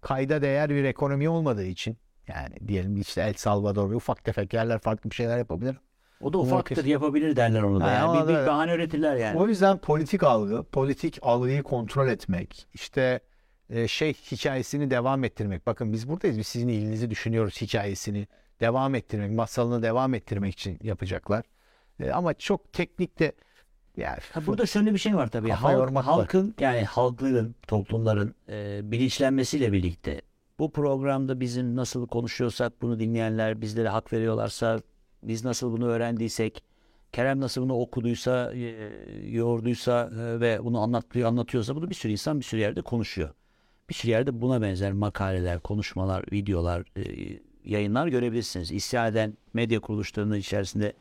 kayda 0.00 0.42
değer 0.42 0.70
bir 0.70 0.84
ekonomi 0.84 1.28
olmadığı 1.28 1.64
için 1.64 1.96
yani 2.28 2.68
diyelim 2.68 2.96
işte 2.96 3.20
El 3.20 3.34
Salvador 3.34 3.90
ve 3.90 3.94
ufak 3.94 4.24
tefek 4.24 4.52
yerler 4.54 4.78
farklı 4.78 5.10
bir 5.10 5.14
şeyler 5.14 5.38
yapabilir. 5.38 5.76
O 6.20 6.32
da 6.32 6.38
ufaktır 6.38 6.84
yapabilir 6.84 7.36
derler 7.36 7.62
onu 7.62 7.80
da. 7.80 7.84
Ha, 7.84 7.90
Yani. 7.90 8.28
Bir, 8.28 8.34
bir 8.34 8.46
bahane 8.46 8.72
üretirler 8.74 9.16
yani. 9.16 9.38
O 9.38 9.48
yüzden 9.48 9.78
politik 9.78 10.22
algı, 10.22 10.62
politik 10.62 11.18
algıyı 11.22 11.62
kontrol 11.62 12.08
etmek, 12.08 12.66
işte 12.74 13.20
e, 13.70 13.88
şey 13.88 14.12
hikayesini 14.12 14.90
devam 14.90 15.24
ettirmek. 15.24 15.66
Bakın 15.66 15.92
biz 15.92 16.08
buradayız, 16.08 16.38
biz 16.38 16.46
sizin 16.46 16.68
iyiliğinizi 16.68 17.10
düşünüyoruz 17.10 17.60
hikayesini 17.60 18.26
devam 18.60 18.94
ettirmek, 18.94 19.32
masalını 19.32 19.82
devam 19.82 20.14
ettirmek 20.14 20.52
için 20.54 20.78
yapacaklar. 20.82 21.44
E, 22.00 22.10
ama 22.10 22.34
çok 22.34 22.72
teknikte 22.72 23.32
yani 23.96 24.18
Ha, 24.32 24.46
burada 24.46 24.66
şöyle 24.66 24.92
bir 24.94 24.98
şey 24.98 25.16
var 25.16 25.26
tabii. 25.26 25.48
Halk- 25.50 25.94
var. 25.94 26.04
halkın 26.04 26.54
yani 26.60 26.84
halkların, 26.84 27.54
toplumların 27.66 28.34
e, 28.48 28.80
bilinçlenmesiyle 28.90 29.72
birlikte 29.72 30.20
bu 30.58 30.72
programda 30.72 31.40
bizim 31.40 31.76
nasıl 31.76 32.06
konuşuyorsak 32.06 32.82
bunu 32.82 33.00
dinleyenler 33.00 33.60
bizlere 33.60 33.88
hak 33.88 34.12
veriyorlarsa 34.12 34.80
biz 35.22 35.44
nasıl 35.44 35.72
bunu 35.72 35.86
öğrendiysek 35.86 36.62
Kerem 37.12 37.40
nasıl 37.40 37.62
bunu 37.62 37.74
okuduysa, 37.74 38.52
e, 38.54 38.90
yoğurduysa 39.28 40.10
e, 40.20 40.40
ve 40.40 40.64
bunu 40.64 40.80
anlatıyor, 40.80 41.28
anlatıyorsa 41.28 41.76
bunu 41.76 41.90
bir 41.90 41.94
sürü 41.94 42.12
insan 42.12 42.40
bir 42.40 42.44
sürü 42.44 42.60
yerde 42.60 42.82
konuşuyor. 42.82 43.30
Bir 43.88 43.94
sürü 43.94 44.10
yerde 44.10 44.40
buna 44.40 44.62
benzer 44.62 44.92
makaleler, 44.92 45.60
konuşmalar, 45.60 46.24
videolar, 46.32 46.84
e, 46.96 47.02
yayınlar 47.64 48.06
görebilirsiniz. 48.06 48.72
İsyan 48.72 49.12
eden 49.12 49.36
medya 49.52 49.80
kuruluşlarının 49.80 50.36
içerisinde 50.36 50.92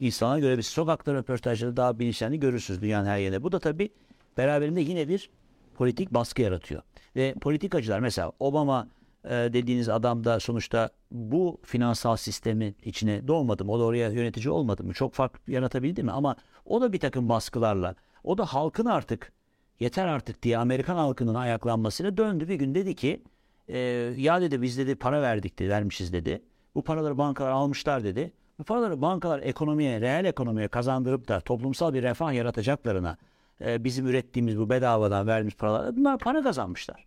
insanlar 0.00 0.38
görebilirsiniz. 0.38 0.74
Sokakta 0.74 1.14
röportajları 1.14 1.76
daha 1.76 1.98
bilinçlendi 1.98 2.40
görürsünüz 2.40 2.82
dünyanın 2.82 3.06
her 3.06 3.18
yerinde. 3.18 3.42
Bu 3.42 3.52
da 3.52 3.58
tabii 3.58 3.90
beraberinde 4.36 4.80
yine 4.80 5.08
bir 5.08 5.30
politik 5.74 6.14
baskı 6.14 6.42
yaratıyor. 6.42 6.82
Ve 7.16 7.34
politikacılar 7.34 8.00
mesela 8.00 8.32
Obama 8.40 8.88
e, 9.26 9.30
dediğiniz 9.30 9.88
adam 9.88 10.24
da 10.24 10.40
sonuçta 10.40 10.90
bu 11.10 11.60
finansal 11.62 12.16
sistemin 12.16 12.76
içine 12.82 13.28
doğmadı 13.28 13.64
mı? 13.64 13.72
O 13.72 13.80
da 13.80 13.84
oraya 13.84 14.10
yönetici 14.10 14.50
olmadı 14.50 14.84
mı? 14.84 14.92
Çok 14.92 15.14
fark 15.14 15.40
yaratabildi 15.48 16.02
mi? 16.02 16.12
Ama 16.12 16.36
o 16.64 16.80
da 16.80 16.92
bir 16.92 17.00
takım 17.00 17.28
baskılarla 17.28 17.94
o 18.24 18.38
da 18.38 18.44
halkın 18.44 18.86
artık 18.86 19.32
yeter 19.80 20.06
artık 20.06 20.42
diye 20.42 20.58
Amerikan 20.58 20.96
halkının 20.96 21.34
ayaklanmasıyla 21.34 22.16
döndü 22.16 22.48
bir 22.48 22.54
gün 22.54 22.74
dedi 22.74 22.94
ki 22.94 23.22
e, 23.68 23.78
ya 24.16 24.40
dedi 24.40 24.62
biz 24.62 24.78
dedi 24.78 24.94
para 24.94 25.22
verdik 25.22 25.58
dedi 25.58 25.68
vermişiz 25.68 26.12
dedi. 26.12 26.42
Bu 26.74 26.84
paraları 26.84 27.18
bankalar 27.18 27.50
almışlar 27.50 28.04
dedi. 28.04 28.32
Bu 28.58 28.64
paraları 28.64 29.02
bankalar 29.02 29.40
ekonomiye, 29.42 30.00
reel 30.00 30.24
ekonomiye 30.24 30.68
kazandırıp 30.68 31.28
da 31.28 31.40
toplumsal 31.40 31.94
bir 31.94 32.02
refah 32.02 32.32
yaratacaklarına 32.32 33.16
e, 33.60 33.84
bizim 33.84 34.06
ürettiğimiz 34.06 34.58
bu 34.58 34.70
bedavadan 34.70 35.26
verdiğimiz 35.26 35.54
paralar 35.54 35.96
bunlar 35.96 36.18
para 36.18 36.42
kazanmışlar. 36.42 37.06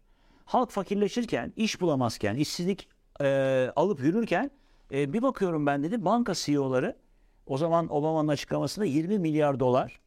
Halk 0.49 0.71
fakirleşirken, 0.71 1.53
iş 1.55 1.81
bulamazken, 1.81 2.35
işsizlik 2.35 2.87
e, 3.21 3.27
alıp 3.75 3.99
yürürken 3.99 4.51
e, 4.91 5.13
bir 5.13 5.21
bakıyorum 5.21 5.65
ben 5.65 5.83
dedi 5.83 6.05
banka 6.05 6.33
CEO'ları 6.35 6.97
o 7.45 7.57
zaman 7.57 7.93
Obama'nın 7.93 8.27
açıklamasında 8.27 8.85
20 8.85 9.19
milyar 9.19 9.59
dolar 9.59 9.99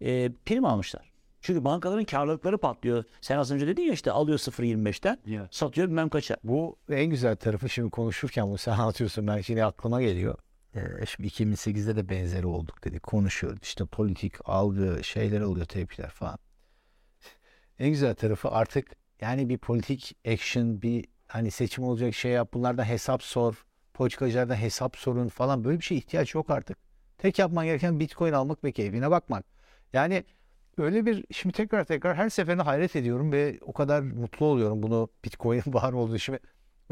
e, 0.00 0.32
prim 0.46 0.64
almışlar. 0.64 1.12
Çünkü 1.40 1.64
bankaların 1.64 2.04
karlılıkları 2.04 2.58
patlıyor. 2.58 3.04
Sen 3.20 3.38
az 3.38 3.50
önce 3.50 3.66
dedin 3.66 3.82
ya 3.82 3.92
işte 3.92 4.10
alıyor 4.10 4.38
0.25'ten 4.38 5.18
Evet. 5.28 5.54
satıyor 5.54 5.88
bilmem 5.88 6.08
kaça. 6.08 6.36
Bu 6.44 6.76
en 6.90 7.06
güzel 7.06 7.36
tarafı 7.36 7.68
şimdi 7.68 7.90
konuşurken 7.90 8.50
bu 8.50 8.58
sen 8.58 8.72
anlatıyorsun 8.72 9.26
ben 9.26 9.40
şimdi 9.40 9.64
aklıma 9.64 10.02
geliyor. 10.02 10.38
Ee, 10.74 11.06
şimdi 11.06 11.28
2008'de 11.28 11.96
de 11.96 12.08
benzeri 12.08 12.46
olduk 12.46 12.84
dedik. 12.84 13.02
Konuşuyoruz 13.02 13.60
işte 13.62 13.84
politik 13.84 14.34
algı 14.48 15.04
şeyler 15.04 15.40
oluyor 15.40 15.66
tepkiler 15.66 16.10
falan. 16.10 16.38
En 17.78 17.90
güzel 17.90 18.14
tarafı 18.14 18.48
artık 18.48 18.99
yani 19.20 19.48
bir 19.48 19.58
politik 19.58 20.16
action 20.28 20.82
bir 20.82 21.04
hani 21.28 21.50
seçim 21.50 21.84
olacak 21.84 22.14
şey 22.14 22.32
yap 22.32 22.54
bunlardan 22.54 22.84
hesap 22.84 23.22
sor. 23.22 23.66
Politikacılardan 23.94 24.56
hesap 24.56 24.96
sorun 24.96 25.28
falan 25.28 25.64
böyle 25.64 25.78
bir 25.78 25.84
şey 25.84 25.98
ihtiyaç 25.98 26.34
yok 26.34 26.50
artık. 26.50 26.78
Tek 27.18 27.38
yapman 27.38 27.66
gereken 27.66 28.00
bitcoin 28.00 28.32
almak 28.32 28.64
ve 28.64 28.72
keyfine 28.72 29.10
bakmak. 29.10 29.44
Yani 29.92 30.24
öyle 30.78 31.06
bir 31.06 31.24
şimdi 31.32 31.52
tekrar 31.56 31.84
tekrar 31.84 32.16
her 32.16 32.28
seferinde 32.28 32.62
hayret 32.62 32.96
ediyorum 32.96 33.32
ve 33.32 33.58
o 33.62 33.72
kadar 33.72 34.00
mutlu 34.00 34.46
oluyorum 34.46 34.82
bunu 34.82 35.08
bitcoin'in 35.24 35.62
var 35.72 35.92
olduğu 35.92 36.18
şimdi 36.18 36.38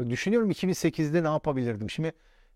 düşünüyorum 0.09 0.51
2008'de 0.51 1.23
ne 1.23 1.27
yapabilirdim 1.27 1.89
şimdi 1.89 2.11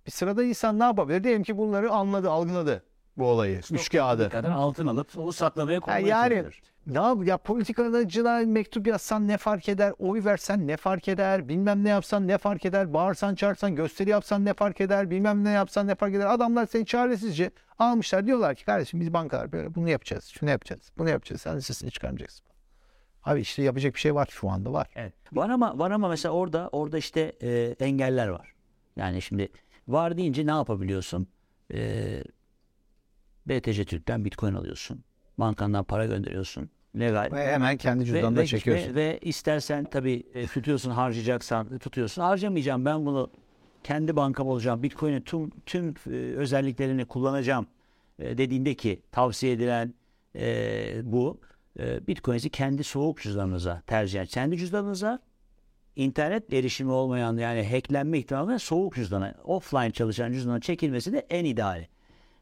bir 0.06 0.12
sırada 0.12 0.44
insan 0.44 0.80
ne 0.80 0.84
yapabilir 0.84 1.24
diyelim 1.24 1.44
ki 1.44 1.58
bunları 1.58 1.92
anladı 1.92 2.30
algıladı 2.30 2.84
bu 3.17 3.26
olayı. 3.26 3.62
Üç 3.71 3.89
kağıdı. 3.89 4.30
kadar 4.30 4.52
altın 4.52 4.88
alıp 4.88 5.17
onu 5.17 5.34
saklamaya 5.34 5.80
koymaya 5.80 6.08
yani 6.08 6.45
ne 6.88 6.97
yap 6.97 7.17
ya 7.26 7.38
politikacılara 7.38 8.45
mektup 8.45 8.88
yazsan 8.88 9.28
ne 9.28 9.38
fark 9.38 9.69
eder 9.69 9.93
oy 9.99 10.26
versen 10.26 10.67
ne 10.67 10.78
fark 10.78 11.08
eder 11.08 11.49
bilmem 11.49 11.84
ne 11.84 11.89
yapsan 11.89 12.28
ne 12.28 12.38
fark 12.38 12.65
eder 12.65 12.93
bağırsan 12.93 13.36
çağırsan 13.36 13.76
gösteri 13.76 14.10
yapsan 14.10 14.45
ne 14.45 14.54
fark 14.54 14.82
eder 14.82 15.10
bilmem 15.10 15.43
ne 15.43 15.49
yapsan 15.49 15.88
ne 15.88 15.95
fark 15.95 16.15
eder. 16.15 16.26
Adamlar 16.26 16.65
seni 16.65 16.86
çaresizce 16.86 17.52
almışlar. 17.80 18.26
Diyorlar 18.26 18.56
ki 18.56 18.65
kardeşim 18.65 18.99
biz 18.99 19.13
bankalar 19.13 19.52
böyle 19.52 19.76
bunu 19.76 19.89
yapacağız 19.89 20.26
şunu 20.26 20.49
yapacağız 20.49 20.91
bunu 20.97 21.10
yapacağız 21.10 21.41
sen 21.41 21.60
sesini 21.60 21.91
çıkarmayacaksın. 21.91 22.45
Abi 23.23 23.41
işte 23.41 23.63
yapacak 23.63 23.93
bir 23.93 23.99
şey 23.99 24.15
var 24.15 24.28
şu 24.32 24.49
anda 24.49 24.73
var. 24.73 24.89
Evet. 24.95 25.13
Var 25.34 25.49
ama 25.49 25.80
var 25.80 25.91
ama 25.91 26.08
mesela 26.10 26.34
orada 26.34 26.69
orada 26.71 26.97
işte 26.97 27.34
e, 27.41 27.76
engeller 27.80 28.28
var. 28.28 28.54
Yani 28.95 29.21
şimdi 29.21 29.49
var 29.88 30.17
deyince 30.17 30.45
ne 30.45 30.52
yapabiliyorsun? 30.52 31.28
E, 31.73 32.23
BTC 33.46 33.86
Türk'ten 33.86 34.26
Bitcoin 34.26 34.54
alıyorsun. 34.54 35.04
Bankandan 35.38 35.84
para 35.84 36.06
gönderiyorsun. 36.06 36.70
Legal. 37.00 37.32
ve 37.32 37.54
hemen 37.54 37.78
kendi 37.78 38.06
cüzdanına 38.06 38.40
ve, 38.40 38.48
çekiyorsun 38.48 38.90
ve, 38.90 38.96
ve 38.96 39.20
istersen 39.22 39.84
tabii 39.84 40.24
e, 40.34 40.48
tutuyorsun 40.48 40.92
harcayacaksan 40.92 41.78
tutuyorsun. 41.78 42.22
Harcamayacağım 42.22 42.86
ben 42.86 43.06
bunu 43.06 43.32
kendi 43.84 44.16
bankam 44.16 44.48
olacağım. 44.48 44.84
Bitcoin'in 44.84 45.22
tüm 45.22 45.50
tüm 45.50 45.94
e, 46.08 46.16
özelliklerini 46.16 47.06
kullanacağım 47.06 47.68
e, 48.20 48.38
dediğinde 48.38 48.74
ki 48.74 49.02
tavsiye 49.12 49.54
edilen 49.54 49.94
e, 50.36 51.02
bu. 51.04 51.40
E, 51.80 52.08
Bitcoin'i 52.08 52.50
kendi 52.50 52.84
soğuk 52.84 53.22
cüzdanınıza 53.22 53.82
tercih 53.88 54.22
et. 54.22 54.30
Kendi 54.30 54.58
cüzdanınıza 54.58 55.20
internet 55.96 56.54
erişimi 56.54 56.92
olmayan 56.92 57.38
yani 57.38 57.70
hacklenme 57.72 58.20
ihtimali 58.20 58.60
soğuk 58.60 58.96
cüzdana, 58.96 59.36
offline 59.44 59.92
çalışan 59.92 60.32
cüzdana 60.32 60.60
çekilmesi 60.60 61.14
de 61.14 61.26
en 61.30 61.46
ideali. 61.46 61.88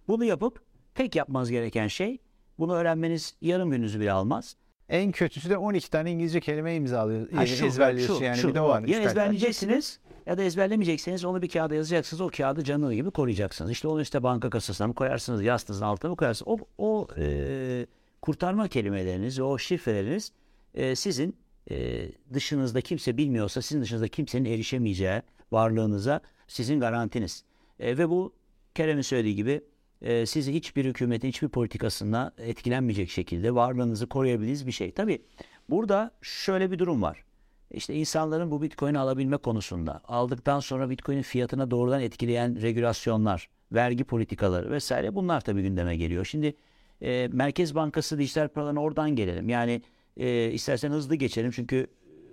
Bunu 0.08 0.24
yapıp 0.26 0.62
tek 0.96 1.16
yapmanız 1.16 1.52
gereken 1.52 1.88
şey 1.88 2.18
bunu 2.60 2.74
öğrenmeniz 2.74 3.36
yarım 3.42 3.72
gününüzü 3.72 4.00
bile 4.00 4.12
almaz. 4.12 4.56
en 4.90 5.12
kötüsü 5.12 5.50
de 5.50 5.58
12 5.58 5.90
tane 5.90 6.12
İngilizce 6.12 6.40
kelime 6.40 6.76
imzalıyor 6.76 7.32
Ha, 7.32 7.46
şu, 7.46 7.66
ezberliyorsun 7.66 8.18
şu, 8.18 8.24
yani 8.24 8.38
şu. 8.38 8.50
bir 8.50 8.54
de 8.56 8.62
o 8.62 8.70
var 8.70 8.82
Ya 8.84 9.00
ezberleyeceksiniz 9.02 10.00
ya 10.26 10.38
da 10.38 10.44
ezberlemeyecekseniz 10.44 11.26
onu 11.26 11.42
bir 11.42 11.50
kağıda 11.50 11.76
yazacaksınız. 11.76 12.22
O 12.22 12.30
kağıdı 12.30 12.64
canlı 12.64 12.94
gibi 12.94 13.12
koruyacaksınız. 13.12 13.72
İşte 13.72 13.88
onu 13.88 14.02
işte 14.02 14.24
banka 14.24 14.50
kasasına 14.50 14.88
mı 14.88 14.94
koyarsınız, 14.96 15.44
yastığınızın 15.44 15.86
altına 15.86 16.12
mı 16.12 16.18
koyarsınız? 16.18 16.48
O, 16.48 16.58
o 16.78 17.08
e, 17.18 17.86
kurtarma 18.22 18.68
kelimeleriniz, 18.68 19.40
o 19.40 19.58
şifreleriniz 19.58 20.32
e, 20.74 20.96
sizin 20.96 21.36
e, 21.72 22.08
dışınızda 22.34 22.82
kimse 22.82 23.18
bilmiyorsa 23.18 23.62
sizin 23.62 23.82
dışınızda 23.82 24.08
kimsenin 24.08 24.50
erişemeyeceği 24.50 25.22
varlığınıza 25.52 26.22
sizin 26.48 26.80
garantiniz. 26.80 27.44
E, 27.80 27.98
ve 27.98 28.10
bu 28.10 28.34
Kerem'in 28.76 29.02
söylediği 29.02 29.36
gibi 29.36 29.62
e, 30.02 30.26
sizi 30.26 30.54
hiçbir 30.54 30.86
hükümetin 30.86 31.28
hiçbir 31.28 31.48
politikasına 31.50 32.34
etkilenmeyecek 32.38 33.10
şekilde 33.10 33.56
varlığınızı 33.56 34.08
koruyabildiğiniz 34.08 34.68
bir 34.68 34.72
şey. 34.72 34.92
Tabii 34.92 35.22
burada 35.70 36.12
şöyle 36.22 36.72
bir 36.72 36.80
durum 36.80 37.02
var. 37.02 37.24
İşte 37.72 37.94
insanların 37.94 38.52
bu 38.52 38.62
Bitcoin'i 38.62 39.00
alabilme 39.00 39.38
konusunda 39.38 40.02
aldıktan 40.08 40.60
sonra 40.60 40.90
Bitcoin'in 40.90 41.22
fiyatına 41.22 41.72
doğrudan 41.72 42.02
etkileyen 42.02 42.62
regülasyonlar, 42.62 43.50
vergi 43.72 44.04
politikaları 44.04 44.72
vesaire 44.72 45.16
bunlar 45.16 45.42
tabii 45.42 45.62
gündeme 45.62 45.98
geliyor. 45.98 46.26
Şimdi 46.26 46.56
e, 47.02 47.30
Merkez 47.32 47.76
Bankası 47.76 48.20
dijital 48.20 48.48
paralarına 48.48 48.82
oradan 48.82 49.16
gelelim. 49.16 49.50
Yani 49.50 49.82
e, 50.18 50.52
istersen 50.52 50.92
hızlı 50.92 51.16
geçelim 51.16 51.52
çünkü 51.52 51.88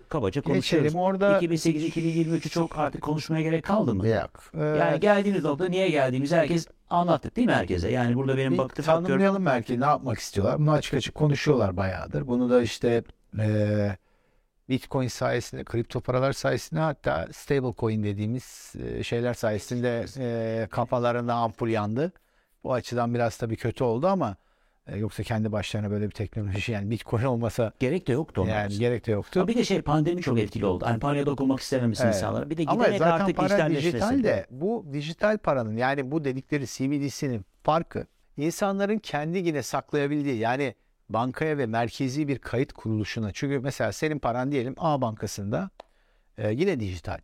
kabaca 0.09 0.43
konuşuyoruz. 0.43 0.85
Geçelim 0.85 1.01
orada 1.05 1.39
2008-2023'ü 1.39 2.49
çok 2.49 2.79
artık 2.79 3.03
konuşmaya 3.03 3.43
gerek 3.43 3.65
kaldı 3.65 3.95
mı? 3.95 4.09
Yok. 4.09 4.31
Ee, 4.55 4.65
Yani 4.65 5.01
geldiğimiz 5.01 5.45
nokta 5.45 5.69
niye 5.69 5.91
geldiğimizi 5.91 6.37
herkes 6.37 6.67
anlattık 6.91 7.37
değil 7.37 7.47
mi 7.47 7.53
herkese? 7.55 7.91
Yani 7.91 8.15
burada 8.17 8.37
benim 8.37 8.53
Bir 8.53 8.59
baktığım 8.59 8.83
bakıyorum. 8.87 9.05
tanımlayalım 9.07 9.47
belki 9.47 9.81
ne 9.81 9.85
yapmak 9.85 10.19
istiyorlar. 10.19 10.59
Bunu 10.59 10.71
açık 10.73 10.95
açık 10.95 11.15
konuşuyorlar 11.15 11.77
bayağıdır. 11.77 12.27
Bunu 12.27 12.51
da 12.51 12.63
işte 12.63 13.03
eee, 13.39 13.97
Bitcoin 14.69 15.09
sayesinde, 15.09 15.65
kripto 15.65 16.01
paralar 16.01 16.33
sayesinde 16.33 16.81
hatta 16.81 17.29
stable 17.33 17.75
coin 17.79 18.03
dediğimiz 18.03 18.75
e, 18.85 19.03
şeyler 19.03 19.35
sayesinde 19.35 20.05
e, 20.19 20.67
kafalarında 20.71 21.35
ampul 21.35 21.69
yandı. 21.69 22.13
Bu 22.65 22.73
açıdan 22.73 23.15
biraz 23.15 23.37
tabii 23.37 23.57
kötü 23.57 23.85
oldu 23.85 24.07
ama 24.07 24.31
e, 24.31 24.37
yoksa 24.97 25.23
kendi 25.23 25.53
başlarına 25.53 25.91
böyle 25.91 26.07
bir 26.07 26.11
teknoloji 26.11 26.73
yani 26.73 26.91
Bitcoin 26.91 27.25
olmasa 27.25 27.73
Gerek 27.79 28.07
de 28.09 28.13
yoktu 28.13 28.41
onlar. 28.43 28.51
yani 28.63 28.79
gerek 28.79 29.07
de 29.07 29.13
yoktu. 29.13 29.41
Ama 29.41 29.49
bir 29.49 29.55
de 29.57 29.65
şey 29.65 29.83
pandemi 29.83 30.23
çok 30.23 30.39
etkili 30.39 30.67
oldu. 30.67 30.85
Hani 30.87 30.99
paraya 31.01 31.27
dokunmak 31.27 31.61
istememiş 31.61 32.01
Evet. 32.01 32.15
insanlar. 32.15 32.51
Bir 32.51 32.57
de 32.57 32.65
Ama 32.67 32.83
giderek 32.85 32.99
zaten 32.99 33.21
artık 33.21 33.37
para 33.37 33.71
dijital 33.71 34.23
de 34.25 34.47
bu 34.51 34.87
dijital 34.93 35.39
paranın 35.39 35.77
yani 35.77 36.11
bu 36.11 36.25
dedikleri 36.25 36.67
CBDC'nin 36.67 37.45
farkı 37.63 38.07
insanların 38.37 38.99
kendi 38.99 39.39
yine 39.39 39.63
saklayabildiği 39.63 40.37
yani 40.39 40.75
bankaya 41.09 41.59
ve 41.59 41.67
merkezi 41.67 42.29
bir 42.29 42.39
kayıt 42.39 42.73
kuruluşuna. 42.73 43.33
Çünkü 43.33 43.59
mesela 43.59 43.93
senin 43.93 44.19
paran 44.19 44.53
diyelim 44.53 44.75
A 44.79 45.01
bankasında 45.01 45.71
e, 46.39 46.51
yine 46.51 46.81
dijital. 46.81 47.19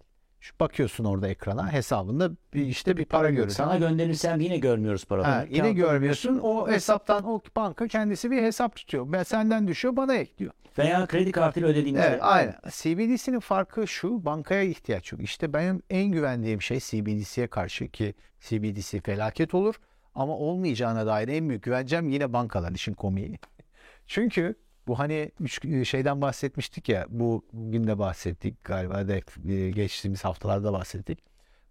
Şu 0.45 0.55
bakıyorsun 0.61 1.05
orada 1.05 1.29
ekrana 1.29 1.73
hesabında 1.73 2.31
bir 2.55 2.67
işte 2.67 2.97
bir 2.97 3.05
para 3.05 3.31
görüyorsun. 3.31 3.57
Sana 3.57 3.77
gönderirsem 3.77 4.41
yine 4.41 4.59
görmüyoruz 4.59 5.05
paraları. 5.05 5.31
Ha, 5.31 5.45
yine 5.51 5.73
görmüyorsun. 5.73 6.39
O 6.43 6.69
hesaptan 6.69 7.27
o 7.27 7.41
banka 7.57 7.89
kendisi 7.89 8.31
bir 8.31 8.43
hesap 8.43 8.77
tutuyor. 8.77 9.13
Ben 9.13 9.23
senden 9.23 9.69
düşüyor 9.69 9.97
bana 9.97 10.15
ekliyor. 10.15 10.53
Veya 10.79 11.07
kredi 11.07 11.33
kartıyla 11.33 11.69
ödediğinizde. 11.69 12.07
Evet, 12.07 12.19
aynen. 12.23 12.57
CBDC'nin 12.71 13.41
farkı 13.41 13.89
şu, 13.89 14.25
bankaya 14.25 14.63
ihtiyaç 14.63 15.13
yok. 15.13 15.23
İşte 15.23 15.53
benim 15.53 15.83
en 15.91 16.13
güvendiğim 16.13 16.63
şey 16.63 16.81
CBDC'ye 16.81 17.47
karşı 17.47 17.89
ki 17.89 18.15
CBDC 18.41 19.01
felaket 19.01 19.55
olur 19.55 19.75
ama 20.15 20.37
olmayacağına 20.37 21.07
dair 21.07 21.29
en 21.29 21.49
büyük 21.49 21.63
güvencem 21.63 22.09
yine 22.09 22.33
bankalar 22.33 22.73
işin 22.73 22.95
komiği. 22.95 23.39
Çünkü 24.07 24.55
bu 24.87 24.99
hani 24.99 25.31
üç 25.40 25.88
şeyden 25.88 26.20
bahsetmiştik 26.20 26.88
ya, 26.88 27.07
bu 27.09 27.44
bugün 27.53 27.87
de 27.87 27.99
bahsettik 27.99 28.64
galiba 28.64 29.09
da 29.09 29.14
e, 29.53 29.70
geçtiğimiz 29.70 30.25
haftalarda 30.25 30.73
bahsettik. 30.73 31.18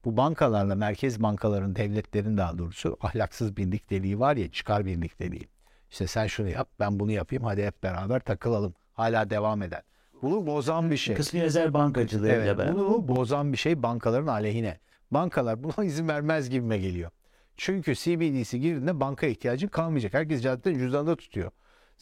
Bu 0.05 0.17
bankalarla 0.17 0.75
merkez 0.75 1.23
bankaların, 1.23 1.75
devletlerin 1.75 2.37
daha 2.37 2.57
doğrusu 2.57 2.97
ahlaksız 3.01 3.57
birlikteliği 3.57 4.19
var 4.19 4.37
ya, 4.37 4.51
çıkar 4.51 4.85
birlikteliği. 4.85 5.47
İşte 5.91 6.07
sen 6.07 6.27
şunu 6.27 6.49
yap, 6.49 6.69
ben 6.79 6.99
bunu 6.99 7.11
yapayım, 7.11 7.43
hadi 7.43 7.65
hep 7.65 7.83
beraber 7.83 8.19
takılalım. 8.19 8.73
Hala 8.93 9.29
devam 9.29 9.61
eden. 9.61 9.81
Bunu 10.21 10.47
bozan 10.47 10.91
bir 10.91 10.97
şey. 10.97 11.15
Kısmi 11.15 11.41
rezerv 11.41 11.73
bankacılığıyla 11.73 12.35
Evet, 12.35 12.57
beraber. 12.57 12.75
bunu 12.75 13.07
bozan 13.07 13.51
bir 13.53 13.57
şey 13.57 13.83
bankaların 13.83 14.27
aleyhine. 14.27 14.79
Bankalar 15.11 15.63
buna 15.63 15.85
izin 15.85 16.07
vermez 16.07 16.49
gibime 16.49 16.77
geliyor. 16.77 17.11
Çünkü 17.57 17.95
CBDC 17.95 18.57
girdiğinde 18.57 18.99
banka 18.99 19.27
ihtiyacın 19.27 19.67
kalmayacak. 19.67 20.13
Herkes 20.13 20.41
zaten 20.41 20.73
cüzdanında 20.73 21.15
tutuyor. 21.15 21.51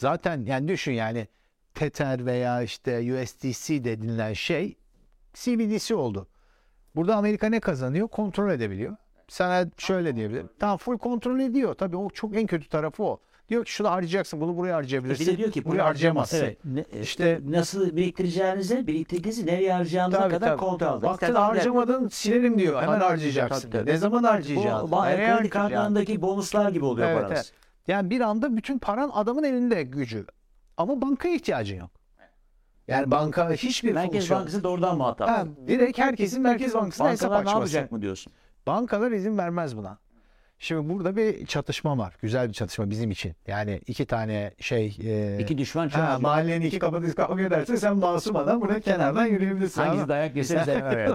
Zaten 0.05 0.45
yani 0.45 0.67
düşün 0.67 0.91
yani 0.91 1.27
Tether 1.75 2.25
veya 2.25 2.61
işte 2.61 2.99
USDC 3.13 3.83
denilen 3.83 4.33
şey 4.33 4.77
CBDC 5.33 5.95
oldu. 5.95 6.27
Burada 6.95 7.15
Amerika 7.15 7.49
ne 7.49 7.59
kazanıyor? 7.59 8.07
Kontrol 8.07 8.51
edebiliyor. 8.51 8.95
Sana 9.27 9.65
şöyle 9.77 10.15
diyebilirim. 10.15 10.49
Tamam 10.59 10.77
full 10.77 10.97
kontrol 10.97 11.39
ediyor. 11.39 11.73
Tabii 11.73 11.97
o 11.97 12.09
çok 12.09 12.35
en 12.35 12.47
kötü 12.47 12.69
tarafı 12.69 13.03
o. 13.03 13.19
Diyor 13.49 13.65
ki 13.65 13.71
şunu 13.71 13.89
harcayacaksın, 13.91 14.41
bunu 14.41 14.57
buraya 14.57 14.75
harcayabilirsin. 14.75 15.27
Bir 15.27 15.33
de 15.33 15.37
diyor 15.37 15.51
ki 15.51 15.65
buraya 15.65 15.85
harcayamazsın. 15.85 16.37
Evet. 16.37 16.57
Ne, 16.65 16.79
İşte- 16.81 16.99
işte 17.01 17.39
nasıl 17.45 17.95
biriktireceğinize, 17.95 18.87
biriktirdiğinizi 18.87 19.45
nereye 19.45 19.73
harcayacağınıza 19.73 20.19
Tabii, 20.19 20.33
kadar 20.33 20.47
tabii. 20.47 20.59
kontrol 20.59 20.87
aldı. 20.87 21.05
Baktın 21.05 21.29
bir 21.29 21.33
harcamadın 21.35 22.07
silerim 22.07 22.59
diyor. 22.59 22.81
Hemen 22.81 22.99
harcayacaksın. 22.99 23.69
tabii, 23.69 23.81
tabii. 23.81 23.91
Ne 23.91 23.97
zaman 23.97 24.23
Bu 24.23 24.27
harcayacaksın? 24.27 24.87
ba- 24.87 25.05
Nereye 25.05 25.15
kredi 25.17 25.25
harcayacaksın? 25.31 25.49
kartlarındaki 25.49 26.21
bonuslar 26.21 26.69
gibi 26.71 26.85
oluyor 26.85 27.07
Evet, 27.09 27.17
paranız. 27.21 27.33
evet. 27.37 27.53
Yani 27.87 28.09
bir 28.09 28.21
anda 28.21 28.57
bütün 28.57 28.79
paran 28.79 29.11
adamın 29.13 29.43
elinde 29.43 29.83
gücü. 29.83 30.25
Ama 30.77 31.01
bankaya 31.01 31.35
ihtiyacın 31.35 31.75
yok. 31.77 31.89
Yani 32.87 33.11
banka 33.11 33.51
hiçbir 33.51 33.93
Merkez 33.93 34.13
fonksiyon. 34.13 34.39
Bankası 34.39 34.63
doğrudan 34.63 34.97
muhatap. 34.97 35.29
Ha, 35.29 35.45
direkt 35.67 35.97
herkesin 35.97 36.41
Merkez 36.41 36.73
Bankası'na 36.73 37.11
hesap 37.11 37.31
Bankalar 37.31 37.45
ne 37.45 37.49
açması. 37.49 37.75
yapacak 37.75 37.91
mı 37.91 38.01
diyorsun? 38.01 38.33
Bankalar 38.67 39.11
izin 39.11 39.37
vermez 39.37 39.77
buna. 39.77 39.97
Şimdi 40.59 40.89
burada 40.89 41.15
bir 41.15 41.45
çatışma 41.45 41.97
var. 41.97 42.17
Güzel 42.21 42.47
bir 42.47 42.53
çatışma 42.53 42.89
bizim 42.89 43.11
için. 43.11 43.35
Yani 43.47 43.81
iki 43.87 44.05
tane 44.05 44.53
şey... 44.59 44.97
e, 45.03 45.37
İki 45.41 45.57
düşman 45.57 45.89
ha, 45.89 46.17
mahallenin 46.21 46.65
iki 46.65 46.79
kapatı 46.79 47.15
kavga 47.15 47.43
ederse 47.43 47.77
sen 47.77 47.97
masum 47.97 48.35
adam 48.35 48.61
burada 48.61 48.79
kenardan 48.79 49.25
yürüyebilirsin. 49.25 49.81
Hangisi 49.81 49.99
ama- 49.99 50.09
dayak 50.09 50.35
yese 50.35 50.55
ver. 50.67 51.11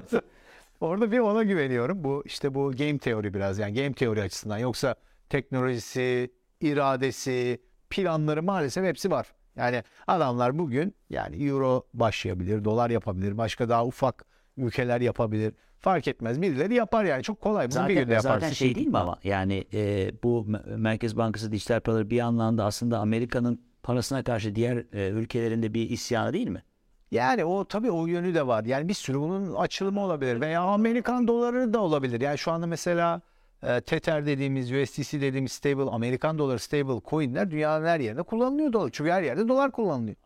Orada 0.80 1.12
bir 1.12 1.18
ona 1.18 1.42
güveniyorum. 1.42 2.04
Bu 2.04 2.22
işte 2.26 2.54
bu 2.54 2.72
game 2.72 2.98
teori 2.98 3.34
biraz 3.34 3.58
yani 3.58 3.74
game 3.74 3.92
teori 3.92 4.22
açısından. 4.22 4.58
Yoksa 4.58 4.94
teknolojisi, 5.28 6.30
iradesi, 6.60 7.60
planları 7.90 8.42
maalesef 8.42 8.84
hepsi 8.84 9.10
var. 9.10 9.26
Yani 9.56 9.82
adamlar 10.06 10.58
bugün 10.58 10.94
yani 11.10 11.44
euro 11.44 11.86
başlayabilir, 11.94 12.64
dolar 12.64 12.90
yapabilir, 12.90 13.38
başka 13.38 13.68
daha 13.68 13.86
ufak 13.86 14.24
ülkeler 14.56 15.00
yapabilir. 15.00 15.54
Fark 15.78 16.08
etmez. 16.08 16.42
Birileri 16.42 16.74
yapar 16.74 17.04
yani. 17.04 17.22
Çok 17.22 17.40
kolay. 17.40 17.70
Bunu 17.70 17.88
bir 17.88 17.94
günde 17.94 18.04
Zaten, 18.04 18.14
yaparsın. 18.14 18.40
zaten 18.40 18.52
şey 18.52 18.74
değil 18.74 18.86
mi 18.86 18.98
ama 18.98 19.18
yani 19.24 19.64
e, 19.72 20.10
bu 20.22 20.46
Me- 20.48 20.76
Merkez 20.76 21.16
Bankası 21.16 21.52
dijital 21.52 21.80
paraları 21.80 22.10
bir 22.10 22.20
anlamda 22.20 22.64
aslında 22.64 22.98
Amerika'nın 22.98 23.60
parasına 23.82 24.22
karşı 24.24 24.54
diğer 24.54 24.84
e, 24.92 25.08
ülkelerinde 25.10 25.74
bir 25.74 25.90
isyanı 25.90 26.32
değil 26.32 26.48
mi? 26.48 26.62
Yani 27.10 27.44
o 27.44 27.64
tabii 27.64 27.90
o 27.90 28.06
yönü 28.06 28.34
de 28.34 28.46
var. 28.46 28.64
Yani 28.64 28.88
bir 28.88 28.94
sürü 28.94 29.18
bunun 29.20 29.54
açılımı 29.54 30.00
olabilir 30.00 30.40
veya 30.40 30.60
Amerikan 30.62 31.28
doları 31.28 31.72
da 31.74 31.80
olabilir. 31.80 32.20
Yani 32.20 32.38
şu 32.38 32.52
anda 32.52 32.66
mesela 32.66 33.20
e, 33.62 33.80
Tether 33.80 34.26
dediğimiz, 34.26 34.72
USDC 34.72 35.20
dediğimiz 35.20 35.52
stable, 35.52 35.90
Amerikan 35.90 36.38
doları 36.38 36.58
stable 36.58 37.00
coinler 37.10 37.50
dünyanın 37.50 37.86
her 37.86 38.00
yerinde 38.00 38.22
kullanılıyor 38.22 38.72
dolar. 38.72 38.90
Çünkü 38.92 39.10
her 39.10 39.22
yerde 39.22 39.48
dolar 39.48 39.72
kullanılıyor. 39.72 40.16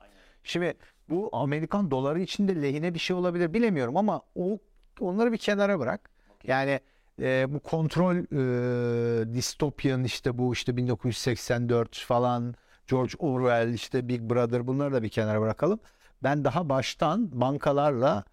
Şimdi 0.45 0.75
bu 1.09 1.31
Amerikan 1.33 1.91
doları 1.91 2.21
içinde 2.21 2.63
lehine 2.63 2.95
bir 2.95 2.99
şey 2.99 3.17
olabilir 3.17 3.55
bilemiyorum 3.55 3.97
ama 3.97 4.23
o 4.37 4.59
onları 5.01 5.33
bir 5.33 5.39
kenara 5.39 5.79
bırak. 5.79 6.11
Yani 6.45 6.81
e, 7.21 7.55
bu 7.55 7.61
kontrol 7.61 8.17
e, 8.17 9.35
distopyan 9.35 10.05
işte 10.05 10.39
bu 10.39 10.53
işte 10.53 10.77
1984 10.77 11.99
falan 11.99 12.55
George 12.87 13.13
Orwell 13.19 13.75
işte 13.75 14.09
Big 14.09 14.21
Brother 14.21 14.67
bunları 14.67 14.93
da 14.93 15.03
bir 15.03 15.09
kenara 15.09 15.41
bırakalım. 15.41 15.81
Ben 16.23 16.45
daha 16.45 16.69
baştan 16.69 17.41
bankalarla 17.41 18.25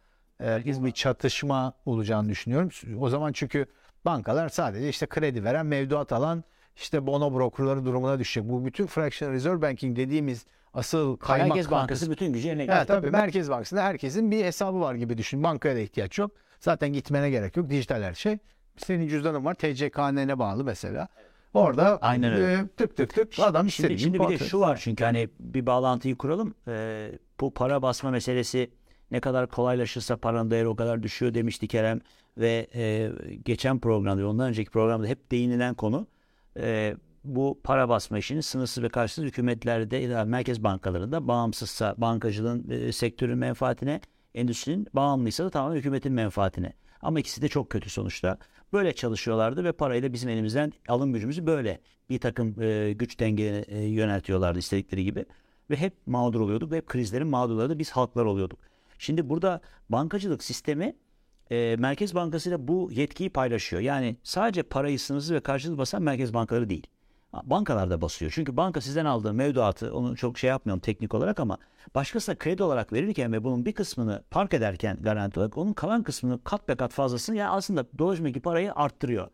e, 0.41 0.65
bir 0.65 0.91
çatışma 0.91 1.73
olacağını 1.85 2.29
düşünüyorum. 2.29 2.69
O 2.99 3.09
zaman 3.09 3.31
çünkü 3.31 3.65
bankalar 4.07 4.49
sadece 4.49 4.89
işte 4.89 5.05
kredi 5.05 5.43
veren, 5.43 5.65
mevduat 5.65 6.11
alan 6.11 6.43
işte 6.75 7.07
bono 7.07 7.33
brokerları 7.33 7.85
durumuna 7.85 8.19
düşecek. 8.19 8.49
Bu 8.49 8.65
bütün 8.65 8.85
fractional 8.85 9.33
reserve 9.33 9.61
banking 9.61 9.97
dediğimiz 9.97 10.45
asıl 10.73 11.17
kaymak 11.17 11.47
Merkez 11.47 11.71
Bankası 11.71 12.11
bütün 12.11 12.33
gücü 12.33 12.47
yerine 12.47 12.63
Evet 12.63 12.73
getirdi. 12.73 12.87
tabii 12.87 13.11
Merkez 13.11 13.49
Bankası'nda 13.49 13.83
herkesin 13.83 14.31
bir 14.31 14.45
hesabı 14.45 14.79
var 14.79 14.95
gibi 14.95 15.17
düşün. 15.17 15.43
Bankaya 15.43 15.75
da 15.75 15.79
ihtiyaç 15.79 16.19
yok. 16.19 16.31
Zaten 16.59 16.93
gitmene 16.93 17.29
gerek 17.29 17.57
yok. 17.57 17.69
Dijital 17.69 18.03
her 18.03 18.13
şey. 18.13 18.37
Senin 18.77 19.07
cüzdanın 19.07 19.45
var. 19.45 19.53
TCKN'ne 19.53 20.39
bağlı 20.39 20.63
mesela. 20.63 21.07
Orada 21.53 21.97
Aynen 22.01 22.33
öyle. 22.33 22.53
e, 22.53 22.67
tık 22.77 22.97
tık 22.97 23.13
tık 23.15 23.39
adam 23.39 23.69
Şimdi, 23.69 23.99
şimdi 23.99 24.19
bir 24.19 24.29
de 24.29 24.37
şu 24.37 24.59
var 24.59 24.79
çünkü 24.81 25.03
hani 25.03 25.29
bir 25.39 25.65
bağlantıyı 25.65 26.15
kuralım. 26.15 26.53
Ee, 26.67 27.11
bu 27.39 27.53
para 27.53 27.81
basma 27.81 28.11
meselesi 28.11 28.71
ne 29.11 29.19
kadar 29.19 29.47
kolaylaşırsa 29.47 30.17
paranın 30.17 30.51
değeri 30.51 30.67
o 30.67 30.75
kadar 30.75 31.03
düşüyor 31.03 31.33
demişti 31.33 31.67
Kerem. 31.67 31.99
Ve 32.37 32.67
e, 32.75 33.11
geçen 33.45 33.79
programda 33.79 34.27
ondan 34.27 34.49
önceki 34.49 34.71
programda 34.71 35.07
hep 35.07 35.31
değinilen 35.31 35.73
konu 35.73 36.07
e, 36.57 36.95
bu 37.23 37.59
para 37.63 37.89
basma 37.89 38.17
işinin 38.17 38.41
sınırsız 38.41 38.83
ve 38.83 38.89
karşısız 38.89 39.23
hükümetlerde 39.23 39.97
ya 39.97 40.25
merkez 40.25 40.63
bankalarında 40.63 41.27
bağımsızsa 41.27 41.95
bankacılığın 41.97 42.69
e, 42.69 42.91
sektörün 42.91 43.37
menfaatine, 43.37 44.01
endüstrinin 44.35 44.87
bağımlıysa 44.93 45.45
da 45.45 45.49
tamamen 45.49 45.75
hükümetin 45.75 46.13
menfaatine. 46.13 46.73
Ama 47.01 47.19
ikisi 47.19 47.41
de 47.41 47.47
çok 47.47 47.69
kötü 47.69 47.89
sonuçta. 47.89 48.37
Böyle 48.73 48.93
çalışıyorlardı 48.93 49.63
ve 49.63 49.71
parayla 49.71 50.13
bizim 50.13 50.29
elimizden 50.29 50.73
alım 50.87 51.13
gücümüzü 51.13 51.45
böyle 51.45 51.81
bir 52.09 52.19
takım 52.19 52.61
e, 52.61 52.93
güç 52.93 53.19
dengelerine 53.19 53.65
e, 53.67 53.87
yöneltiyorlardı 53.87 54.59
istedikleri 54.59 55.03
gibi. 55.03 55.25
Ve 55.69 55.75
hep 55.75 55.93
mağdur 56.05 56.41
oluyorduk 56.41 56.71
ve 56.71 56.77
hep 56.77 56.87
krizlerin 56.87 57.27
mağdurları 57.27 57.69
da 57.69 57.79
biz 57.79 57.91
halklar 57.91 58.25
oluyorduk. 58.25 58.59
Şimdi 58.97 59.29
burada 59.29 59.61
bankacılık 59.89 60.43
sistemi 60.43 60.95
e, 61.51 61.75
Merkez 61.79 62.15
Bankası 62.15 62.49
ile 62.49 62.67
bu 62.67 62.89
yetkiyi 62.91 63.29
paylaşıyor. 63.29 63.81
Yani 63.81 64.17
sadece 64.23 64.63
parayı 64.63 64.99
sınırsız 64.99 65.31
ve 65.31 65.39
karşılıklı 65.39 65.77
basan 65.77 66.01
merkez 66.01 66.33
bankaları 66.33 66.69
değil. 66.69 66.87
Bankalar 67.43 67.89
da 67.89 68.01
basıyor. 68.01 68.31
Çünkü 68.35 68.57
banka 68.57 68.81
sizden 68.81 69.05
aldığı 69.05 69.33
mevduatı 69.33 69.93
onu 69.93 70.15
çok 70.15 70.37
şey 70.37 70.49
yapmıyorum 70.49 70.79
teknik 70.79 71.13
olarak 71.13 71.39
ama 71.39 71.57
başkasına 71.95 72.35
kredi 72.35 72.63
olarak 72.63 72.93
verirken 72.93 73.33
ve 73.33 73.43
bunun 73.43 73.65
bir 73.65 73.73
kısmını 73.73 74.23
park 74.31 74.53
ederken 74.53 74.97
garanti 75.01 75.39
olarak 75.39 75.57
onun 75.57 75.73
kalan 75.73 76.03
kısmını 76.03 76.43
kat 76.43 76.67
be 76.67 76.75
kat 76.75 76.93
fazlasını 76.93 77.35
yani 77.35 77.49
aslında 77.49 77.85
dolaşımdaki 77.97 78.39
parayı 78.39 78.73
arttırıyor. 78.73 79.27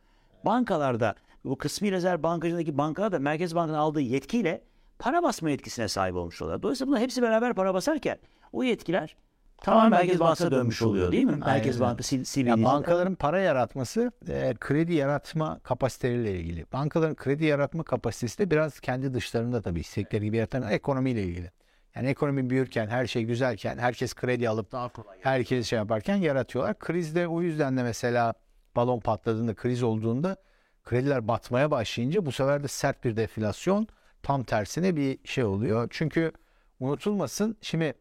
Bankalarda 0.46 1.16
bu 1.46 1.58
kısmi 1.58 1.92
rezerv 1.92 2.24
bankacılığındaki 2.24 2.78
bankalar 2.78 3.12
da 3.12 3.20
Merkez 3.20 3.56
Banka'nın 3.56 3.78
aldığı 3.78 4.02
yetkiyle 4.02 4.62
para 5.00 5.24
basma 5.24 5.50
yetkisine 5.50 5.88
sahip 5.88 6.16
olmuş 6.16 6.42
oluyor. 6.42 6.62
Dolayısıyla 6.62 6.90
bunlar 6.90 7.02
hepsi 7.02 7.22
beraber 7.22 7.54
para 7.54 7.74
basarken 7.74 8.18
o 8.54 8.64
yetkiler 8.64 9.16
tamamen 9.64 9.92
Merkez 9.92 10.20
Bankası'na 10.20 10.52
dönmüş 10.52 10.82
oluyor 10.82 11.12
değil 11.12 11.24
mi? 11.24 11.36
Merkez. 11.46 11.80
Bankası 11.80 12.24
CBDC. 12.24 12.50
Ya 12.50 12.64
bankaların 12.64 13.16
para 13.16 13.40
yaratması 13.40 14.12
e, 14.28 14.54
kredi 14.60 14.94
yaratma 14.94 15.60
kapasiteleriyle 15.60 16.40
ilgili. 16.40 16.66
Bankaların 16.74 17.16
kredi 17.16 17.46
yaratma 17.46 17.84
kapasitesi 17.84 18.40
de 18.40 18.52
biraz 18.52 18.80
kendi 18.80 19.14
dışlarında 19.14 19.62
tabii 19.62 19.80
istekleri 19.80 20.26
gibi 20.26 20.38
yaratan 20.38 20.72
ekonomiyle 20.72 21.24
ilgili. 21.24 21.52
Yani 21.96 22.08
ekonomi 22.08 22.50
büyürken, 22.50 22.88
her 22.88 23.08
şey 23.08 23.24
güzelken, 23.24 23.78
herkes 23.78 24.14
kredi 24.14 24.50
alıp 24.50 24.72
Daha 24.72 24.90
kolay. 24.90 25.18
herkes 25.22 25.68
şey 25.68 25.80
yaparken 25.80 26.16
yaratıyorlar. 26.16 26.80
Krizde 26.80 27.28
o 27.28 27.42
yüzden 27.42 27.78
de 27.78 27.84
mesela 27.84 28.34
balon 28.76 29.00
patladığında, 29.00 29.54
kriz 29.54 29.84
olduğunda 29.84 30.38
krediler 30.84 31.28
batmaya 31.28 31.72
başlayınca 31.72 32.26
bu 32.26 32.32
sefer 32.32 32.64
de 32.64 32.68
sert 32.68 33.04
bir 33.04 33.16
deflasyon 33.16 33.88
tam 34.24 34.44
tersine 34.44 34.96
bir 34.96 35.20
şey 35.24 35.44
oluyor. 35.44 35.88
Çünkü 35.92 36.32
unutulmasın 36.80 37.58
şimdi 37.62 37.94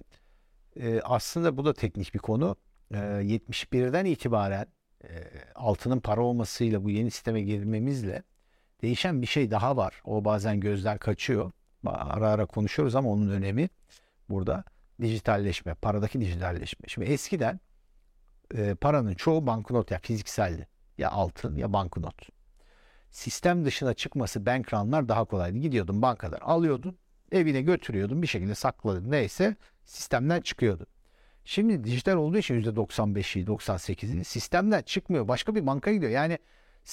e, 0.81 1.01
aslında 1.01 1.57
bu 1.57 1.65
da 1.65 1.75
teknik 1.75 2.15
bir 2.15 2.19
konu. 2.19 2.57
E, 2.91 2.97
71'den 2.97 4.05
itibaren 4.05 4.67
e, 5.05 5.09
altının 5.55 6.01
para 6.01 6.21
olmasıyla 6.21 6.85
bu 6.85 6.91
yeni 6.91 7.11
sisteme 7.11 7.43
girmemizle 7.43 8.23
değişen 8.83 9.23
bir 9.23 9.27
şey 9.27 9.51
daha 9.51 9.77
var. 9.77 10.03
O 10.05 10.25
bazen 10.25 10.61
gözler 10.61 10.99
kaçıyor. 10.99 11.51
Ara 11.87 12.29
ara 12.29 12.47
konuşuyoruz 12.47 12.97
ama 12.97 13.11
onun 13.11 13.29
önemi 13.29 13.69
burada 14.29 14.65
dijitalleşme, 15.01 15.75
paradaki 15.75 16.21
dijitalleşme. 16.21 16.89
Şimdi 16.89 17.11
eskiden 17.11 17.61
e, 18.55 18.75
paranın 18.75 19.15
çoğu 19.15 19.47
banknot 19.47 19.91
ya 19.91 19.99
fizikseldi. 19.99 20.69
Ya 20.99 21.11
altın 21.11 21.57
ya 21.57 21.73
banknot. 21.73 22.29
Sistem 23.11 23.65
dışına 23.65 23.95
çıkması 23.95 24.47
bank 24.47 24.75
run'lar 24.75 25.09
daha 25.09 25.25
kolaydı. 25.25 25.59
Gidiyordun 25.59 26.03
bankadan 26.03 26.41
alıyordun, 26.41 26.99
evine 27.33 27.63
götürüyordun, 27.63 28.23
bir 28.23 28.27
şekilde 28.27 28.55
sakladın 28.55 29.11
neyse 29.11 29.57
sistemden 29.85 30.41
çıkıyordu. 30.41 30.87
Şimdi 31.45 31.85
dijital 31.85 32.17
olduğu 32.17 32.39
için 32.39 32.63
%95'i, 32.63 33.45
98'i 33.45 34.25
sistemden 34.25 34.83
çıkmıyor. 34.83 35.29
Başka 35.29 35.55
bir 35.55 35.67
banka 35.67 35.93
gidiyor. 35.93 36.13
Yani 36.13 36.39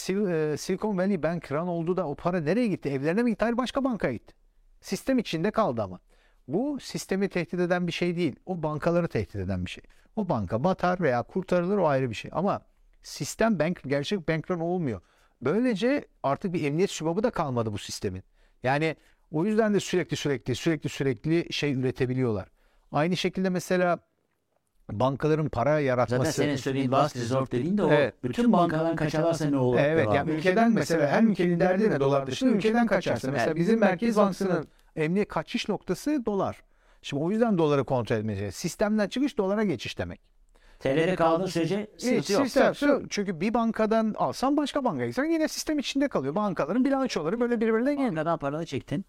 Sil- 0.01 0.53
e, 0.53 0.57
Silicon 0.57 0.97
Valley 0.97 1.23
Bank 1.23 1.51
run 1.51 1.67
oldu 1.67 1.97
da 1.97 2.07
o 2.07 2.15
para 2.15 2.39
nereye 2.39 2.67
gitti? 2.67 2.89
Evlerine 2.89 3.23
mi 3.23 3.29
gitti? 3.31 3.45
Hayır 3.45 3.57
başka 3.57 3.83
bankaya 3.83 4.13
gitti. 4.13 4.33
Sistem 4.81 5.17
içinde 5.17 5.51
kaldı 5.51 5.81
ama. 5.81 5.99
Bu 6.47 6.79
sistemi 6.79 7.29
tehdit 7.29 7.59
eden 7.59 7.87
bir 7.87 7.91
şey 7.91 8.15
değil. 8.15 8.35
O 8.45 8.63
bankaları 8.63 9.07
tehdit 9.07 9.35
eden 9.35 9.65
bir 9.65 9.69
şey. 9.69 9.83
O 10.15 10.29
banka 10.29 10.63
batar 10.63 10.99
veya 11.01 11.23
kurtarılır 11.23 11.77
o 11.77 11.87
ayrı 11.87 12.09
bir 12.09 12.15
şey. 12.15 12.31
Ama 12.33 12.61
sistem 13.03 13.59
bank 13.59 13.81
gerçek 13.85 14.27
bank 14.27 14.51
run 14.51 14.59
olmuyor. 14.59 15.01
Böylece 15.41 16.05
artık 16.23 16.53
bir 16.53 16.63
emniyet 16.63 16.91
sübabı 16.91 17.23
da 17.23 17.31
kalmadı 17.31 17.73
bu 17.73 17.77
sistemin. 17.77 18.23
Yani 18.63 18.95
o 19.31 19.45
yüzden 19.45 19.73
de 19.73 19.79
sürekli 19.79 20.17
sürekli 20.17 20.55
sürekli 20.55 20.89
sürekli 20.89 21.53
şey 21.53 21.73
üretebiliyorlar. 21.73 22.47
Aynı 22.91 23.17
şekilde 23.17 23.49
mesela 23.49 23.99
bankaların 24.91 25.49
para 25.49 25.79
yaratması. 25.79 26.17
Zaten 26.31 26.31
senin 26.31 26.55
söylediğin 26.55 26.91
last 26.91 27.15
resort 27.15 27.51
dediğin 27.51 27.77
de 27.77 27.83
o. 27.83 27.91
Evet. 27.91 28.23
Bütün 28.23 28.53
bankadan 28.53 28.95
kaçarlarsa 28.95 29.45
ne 29.49 29.57
olur? 29.57 29.77
Evet 29.79 30.07
yani 30.13 30.31
ülkeden 30.31 30.71
mesela 30.71 31.07
her 31.07 31.23
ülkenin 31.23 31.59
derdi 31.59 31.89
ne 31.89 31.99
dolar 31.99 32.27
dışında 32.27 32.51
ülkeden 32.51 32.87
kaçarsa. 32.87 33.31
Mesela 33.31 33.55
bizim 33.55 33.79
Merkez 33.79 34.17
Bankası'nın 34.17 34.67
emniyet 34.95 35.27
kaçış 35.27 35.69
noktası 35.69 36.25
dolar. 36.25 36.63
Şimdi 37.01 37.23
o 37.23 37.31
yüzden 37.31 37.57
doları 37.57 37.83
kontrol 37.83 38.15
etmeyeceğiz. 38.17 38.55
Sistemden 38.55 39.07
çıkış 39.07 39.37
dolara 39.37 39.63
geçiş 39.63 39.97
demek. 39.97 40.21
TL'de 40.79 41.15
kaldığı 41.15 41.47
sürece 41.47 41.87
Hiç 41.95 42.01
sıkıntı 42.03 42.33
yok. 42.33 42.41
sistem, 42.43 42.75
şu- 42.75 43.03
çünkü 43.09 43.41
bir 43.41 43.53
bankadan 43.53 44.13
alsan 44.17 44.57
başka 44.57 44.83
bankaya 44.83 45.07
gitsen 45.07 45.23
yine 45.25 45.47
sistem 45.47 45.79
içinde 45.79 46.07
kalıyor. 46.07 46.35
Bankaların 46.35 46.85
bilançoları 46.85 47.39
böyle 47.39 47.61
birbirine 47.61 47.91
geliyor. 47.93 48.09
Bankadan 48.09 48.39
paranı 48.39 48.65
çektin. 48.65 49.05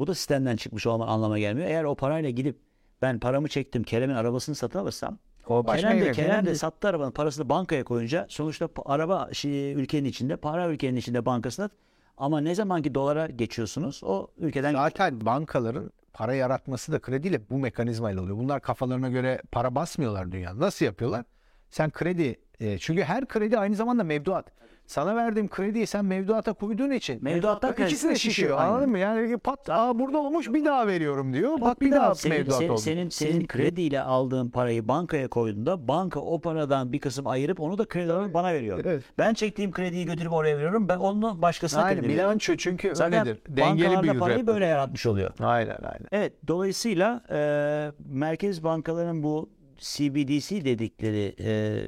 Bu 0.00 0.06
da 0.06 0.14
sistemden 0.14 0.56
çıkmış 0.56 0.86
olma 0.86 1.06
anlama 1.06 1.38
gelmiyor. 1.38 1.68
Eğer 1.68 1.84
o 1.84 1.94
parayla 1.94 2.30
gidip 2.30 2.58
ben 3.02 3.18
paramı 3.18 3.48
çektim 3.48 3.82
Kerem'in 3.82 4.14
arabasını 4.14 4.54
satın 4.54 4.78
alırsam 4.78 5.18
O 5.48 5.62
Kerem 5.62 6.00
de, 6.00 6.12
Kerem 6.12 6.46
de 6.46 6.54
sattı 6.54 6.88
arabanın 6.88 7.10
parasını 7.10 7.48
bankaya 7.48 7.84
koyunca 7.84 8.26
sonuçta 8.28 8.68
araba 8.84 9.28
şey, 9.32 9.72
ülkenin 9.72 10.08
içinde 10.08 10.36
para 10.36 10.68
ülkenin 10.68 10.96
içinde 10.96 11.26
bankasında 11.26 11.70
ama 12.16 12.40
ne 12.40 12.54
zamanki 12.54 12.94
dolara 12.94 13.26
geçiyorsunuz 13.26 14.00
o 14.04 14.28
ülkeden 14.38 14.72
Zaten 14.72 15.26
bankaların 15.26 15.90
para 16.12 16.34
yaratması 16.34 16.92
da 16.92 16.98
krediyle 16.98 17.50
bu 17.50 17.58
mekanizmayla 17.58 18.22
oluyor. 18.22 18.36
Bunlar 18.36 18.60
kafalarına 18.60 19.08
göre 19.08 19.42
para 19.52 19.74
basmıyorlar 19.74 20.32
dünyada. 20.32 20.60
Nasıl 20.60 20.84
yapıyorlar? 20.84 21.24
Sen 21.70 21.90
kredi 21.90 22.40
e, 22.60 22.78
çünkü 22.78 23.02
her 23.02 23.28
kredi 23.28 23.58
aynı 23.58 23.76
zamanda 23.76 24.04
mevduat. 24.04 24.52
Sana 24.90 25.16
verdiğim 25.16 25.48
krediyi 25.48 25.86
sen 25.86 26.04
mevduata 26.04 26.52
koyduğun 26.52 26.90
için 26.90 27.24
Mevduattan 27.24 27.70
kredi- 27.72 27.84
ikisi 27.86 28.08
de 28.08 28.14
şişiyor. 28.14 28.58
aynen. 28.58 28.70
Anladın 28.72 28.90
mı? 28.90 28.98
Yani 28.98 29.38
pat 29.38 29.70
aa 29.70 29.98
burada 29.98 30.18
olmuş 30.18 30.52
bir 30.52 30.64
daha 30.64 30.86
veriyorum 30.86 31.32
diyor. 31.32 31.60
Bak 31.60 31.80
bir 31.80 31.92
daha 31.92 32.14
senin, 32.14 32.36
mevduat 32.36 32.58
senin, 32.58 32.68
oldu. 32.70 32.78
senin, 32.80 33.08
senin 33.08 33.46
krediyle 33.46 34.00
aldığın 34.02 34.50
parayı 34.50 34.88
bankaya 34.88 35.28
koyduğunda 35.28 35.88
banka 35.88 36.20
o 36.20 36.40
paradan 36.40 36.92
bir 36.92 36.98
kısım 36.98 37.26
ayırıp 37.26 37.60
onu 37.60 37.78
da 37.78 37.84
kredi 37.88 38.12
olarak 38.12 38.34
bana 38.34 38.52
veriyor. 38.54 38.80
Evet. 38.84 39.02
Ben 39.18 39.34
çektiğim 39.34 39.72
krediyi 39.72 40.06
götürüp 40.06 40.32
oraya 40.32 40.56
veriyorum. 40.56 40.88
Ben 40.88 40.98
onu 40.98 41.42
başkasına 41.42 41.82
Aynen 41.82 41.94
kredi 42.00 42.08
veriyorum. 42.08 42.28
bilanço 42.30 42.56
çünkü 42.56 42.94
Zaten 42.94 43.26
öyledir. 43.26 43.42
Dengeli 43.56 44.02
bir 44.02 44.18
parayı 44.18 44.38
rap. 44.38 44.46
böyle 44.46 44.66
yaratmış 44.66 45.06
oluyor. 45.06 45.30
Aynen 45.40 45.78
aynen. 45.82 46.06
Evet, 46.12 46.32
dolayısıyla 46.48 47.22
e, 47.30 47.92
merkez 48.08 48.64
bankaların 48.64 49.22
bu 49.22 49.50
CBDC 49.78 50.64
dedikleri 50.64 51.34
e, 51.40 51.82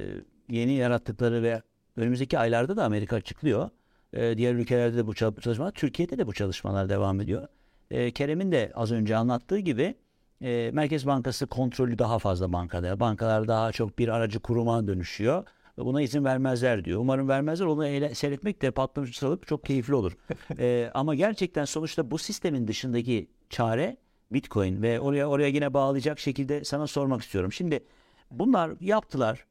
yeni 0.49 0.73
yarattıkları 0.73 1.43
ve 1.43 1.61
önümüzdeki 1.97 2.39
aylarda 2.39 2.77
da 2.77 2.83
Amerika 2.85 3.15
açıklıyor. 3.15 3.69
E, 4.13 4.37
diğer 4.37 4.53
ülkelerde 4.55 4.97
de 4.97 5.07
bu 5.07 5.13
çal- 5.13 5.35
çalışmalar, 5.41 5.71
Türkiye'de 5.71 6.17
de 6.17 6.27
bu 6.27 6.33
çalışmalar 6.33 6.89
devam 6.89 7.21
ediyor. 7.21 7.47
E, 7.91 8.11
Kerem'in 8.11 8.51
de 8.51 8.71
az 8.75 8.91
önce 8.91 9.15
anlattığı 9.17 9.59
gibi 9.59 9.95
e, 10.41 10.71
Merkez 10.73 11.07
Bankası 11.07 11.47
kontrolü 11.47 11.97
daha 11.99 12.19
fazla 12.19 12.53
bankada. 12.53 12.99
Bankalar 12.99 13.47
daha 13.47 13.71
çok 13.71 13.99
bir 13.99 14.07
aracı 14.07 14.39
kuruma 14.39 14.87
dönüşüyor. 14.87 15.43
Buna 15.77 16.01
izin 16.01 16.25
vermezler 16.25 16.85
diyor. 16.85 16.99
Umarım 16.99 17.27
vermezler. 17.29 17.65
Onu 17.65 17.87
eyle- 17.87 18.15
seyretmek 18.15 18.61
de 18.61 18.71
patlamış 18.71 19.17
salıp 19.17 19.47
çok 19.47 19.63
keyifli 19.65 19.95
olur. 19.95 20.17
E, 20.59 20.91
ama 20.93 21.15
gerçekten 21.15 21.65
sonuçta 21.65 22.11
bu 22.11 22.17
sistemin 22.17 22.67
dışındaki 22.67 23.27
çare 23.49 23.97
Bitcoin 24.31 24.81
ve 24.81 24.99
oraya 24.99 25.29
oraya 25.29 25.47
yine 25.47 25.73
bağlayacak 25.73 26.19
şekilde 26.19 26.63
sana 26.63 26.87
sormak 26.87 27.21
istiyorum. 27.21 27.51
Şimdi 27.51 27.83
bunlar 28.31 28.71
yaptılar. 28.79 29.45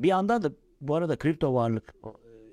Bir 0.00 0.08
yandan 0.08 0.42
da 0.42 0.52
bu 0.80 0.94
arada 0.94 1.16
kripto 1.16 1.54
varlık 1.54 1.94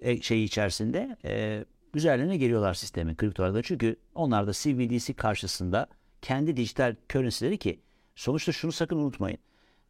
e, 0.01 0.21
şeyi 0.21 0.45
içerisinde 0.45 1.17
e, 1.25 1.65
üzerlerine 1.93 2.37
geliyorlar 2.37 2.73
sistemin 2.73 3.15
kripto 3.15 3.43
varlıkları. 3.43 3.63
Çünkü 3.63 3.95
onlar 4.15 4.47
da 4.47 4.51
CBDC 4.53 5.13
karşısında 5.13 5.87
kendi 6.21 6.57
dijital 6.57 6.95
currency'leri 7.09 7.57
ki 7.57 7.79
sonuçta 8.15 8.51
şunu 8.51 8.71
sakın 8.71 8.97
unutmayın. 8.97 9.37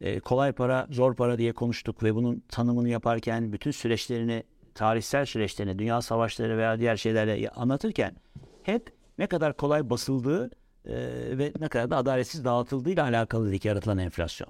E, 0.02 0.20
kolay 0.20 0.52
para, 0.52 0.88
zor 0.92 1.16
para 1.16 1.38
diye 1.38 1.54
konuştuk 1.54 2.04
ve 2.04 2.16
bunun 2.16 2.44
tanımını 2.50 2.90
yaparken 2.90 3.54
bütün 3.54 3.72
süreçlerini, 3.72 4.44
tarihsel 4.74 5.26
süreçlerini, 5.26 5.80
dünya 5.80 6.02
savaşları 6.02 6.58
veya 6.58 6.80
diğer 6.80 6.98
şeylerle 6.98 7.50
anlatırken 7.50 8.16
hep 8.64 8.94
ne 9.18 9.28
kadar 9.28 9.58
kolay 9.58 9.90
basıldığı 9.90 10.52
e, 10.86 10.94
ve 11.38 11.54
ne 11.60 11.68
kadar 11.68 11.90
da 11.90 11.98
adaletsiz 11.98 12.46
dağıtıldığıyla 12.46 13.04
alakalı 13.04 13.48
dedik 13.48 13.66
yaratılan 13.66 13.98
enflasyon 13.98 14.50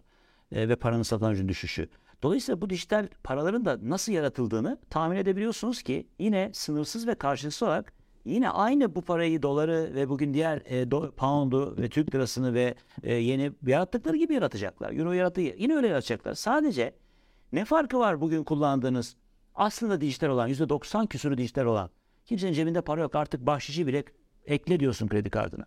e, 0.51 0.69
ve 0.69 0.75
paranın 0.75 1.03
gücünün 1.03 1.49
düşüşü. 1.49 1.89
Dolayısıyla 2.25 2.61
bu 2.61 2.69
dijital 2.69 3.07
paraların 3.23 3.65
da 3.65 3.77
nasıl 3.81 4.11
yaratıldığını 4.11 4.77
tahmin 4.89 5.17
edebiliyorsunuz 5.17 5.81
ki 5.81 6.07
yine 6.19 6.49
sınırsız 6.53 7.07
ve 7.07 7.15
karşılıksız 7.15 7.63
olarak 7.63 7.93
yine 8.25 8.49
aynı 8.49 8.95
bu 8.95 9.01
parayı 9.01 9.41
doları 9.41 9.91
ve 9.95 10.09
bugün 10.09 10.33
diğer 10.33 10.57
e, 10.57 10.83
do- 10.83 11.11
pound'u 11.11 11.75
ve 11.77 11.89
Türk 11.89 12.15
lirasını 12.15 12.53
ve 12.53 12.75
e, 13.03 13.13
yeni 13.13 13.51
yarattıkları 13.67 14.17
gibi 14.17 14.33
yaratacaklar. 14.33 14.91
Euro 14.91 15.11
yarattığı 15.11 15.41
yine 15.41 15.75
öyle 15.75 15.87
yaratacaklar. 15.87 16.33
Sadece 16.33 16.95
ne 17.51 17.65
farkı 17.65 17.99
var 17.99 18.21
bugün 18.21 18.43
kullandığınız 18.43 19.15
aslında 19.55 20.01
dijital 20.01 20.27
olan 20.27 20.49
%90 20.49 21.07
küsürü 21.07 21.37
dijital 21.37 21.65
olan 21.65 21.89
kimsenin 22.25 22.53
cebinde 22.53 22.81
para 22.81 23.01
yok 23.01 23.15
artık 23.15 23.45
bahşişi 23.45 23.87
bile 23.87 24.03
ekle 24.45 24.79
diyorsun 24.79 25.07
kredi 25.07 25.29
kartına. 25.29 25.65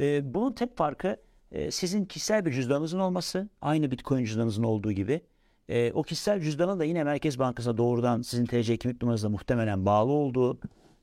E, 0.00 0.34
bunun 0.34 0.52
tek 0.52 0.76
farkı 0.76 1.16
e, 1.52 1.70
sizin 1.70 2.04
kişisel 2.04 2.46
bir 2.46 2.52
cüzdanınızın 2.52 2.98
olması 2.98 3.48
aynı 3.62 3.90
bitcoin 3.90 4.24
cüzdanınızın 4.24 4.62
olduğu 4.62 4.92
gibi 4.92 5.20
e, 5.68 5.92
o 5.92 6.02
kişisel 6.02 6.40
cüzdanın 6.40 6.80
da 6.80 6.84
yine 6.84 7.04
Merkez 7.04 7.38
Bankası'na 7.38 7.76
doğrudan 7.76 8.22
sizin 8.22 8.46
TC 8.46 8.76
kimlik 8.76 9.02
numaranızla 9.02 9.28
muhtemelen 9.28 9.86
bağlı 9.86 10.12
olduğu 10.12 10.58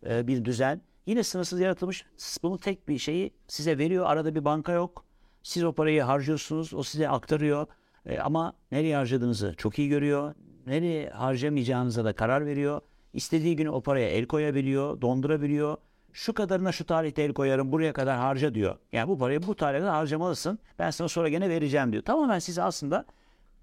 e, 0.09 0.27
bir 0.27 0.45
düzen. 0.45 0.81
Yine 1.05 1.23
sınırsız 1.23 1.59
yaratılmış. 1.59 2.05
Bunun 2.43 2.57
tek 2.57 2.87
bir 2.87 2.97
şeyi 2.97 3.31
size 3.47 3.77
veriyor. 3.77 4.05
Arada 4.05 4.35
bir 4.35 4.45
banka 4.45 4.71
yok. 4.71 5.05
Siz 5.43 5.63
o 5.63 5.73
parayı 5.73 6.01
harcıyorsunuz. 6.01 6.73
O 6.73 6.83
size 6.83 7.09
aktarıyor. 7.09 7.67
E, 8.05 8.19
ama 8.19 8.53
nereye 8.71 8.95
harcadığınızı 8.95 9.53
çok 9.57 9.79
iyi 9.79 9.89
görüyor. 9.89 10.33
Nereye 10.67 11.09
harcamayacağınıza 11.09 12.05
da 12.05 12.13
karar 12.13 12.45
veriyor. 12.45 12.81
İstediği 13.13 13.55
gün 13.55 13.65
o 13.65 13.81
paraya 13.81 14.09
el 14.09 14.25
koyabiliyor, 14.25 15.01
dondurabiliyor. 15.01 15.77
Şu 16.13 16.33
kadarına 16.33 16.71
şu 16.71 16.85
tarihte 16.85 17.23
el 17.23 17.33
koyarım, 17.33 17.71
buraya 17.71 17.93
kadar 17.93 18.17
harca 18.17 18.55
diyor. 18.55 18.77
Yani 18.91 19.07
bu 19.07 19.17
parayı 19.17 19.47
bu 19.47 19.55
kadar 19.55 19.83
harcamalısın. 19.83 20.59
Ben 20.79 20.89
sana 20.89 21.07
sonra 21.07 21.29
gene 21.29 21.49
vereceğim 21.49 21.91
diyor. 21.91 22.03
Tamamen 22.03 22.39
sizi 22.39 22.61
aslında 22.63 23.05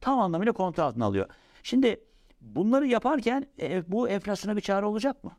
tam 0.02 0.18
anlamıyla 0.18 0.52
kontrol 0.52 0.84
altına 0.84 1.04
alıyor. 1.04 1.26
Şimdi 1.62 2.00
bunları 2.40 2.86
yaparken 2.86 3.46
e, 3.60 3.92
bu 3.92 4.08
enflasyona 4.08 4.56
bir 4.56 4.60
çare 4.60 4.86
olacak 4.86 5.24
mı? 5.24 5.32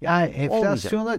Yani 0.00 0.28
enflasyona 0.30 1.16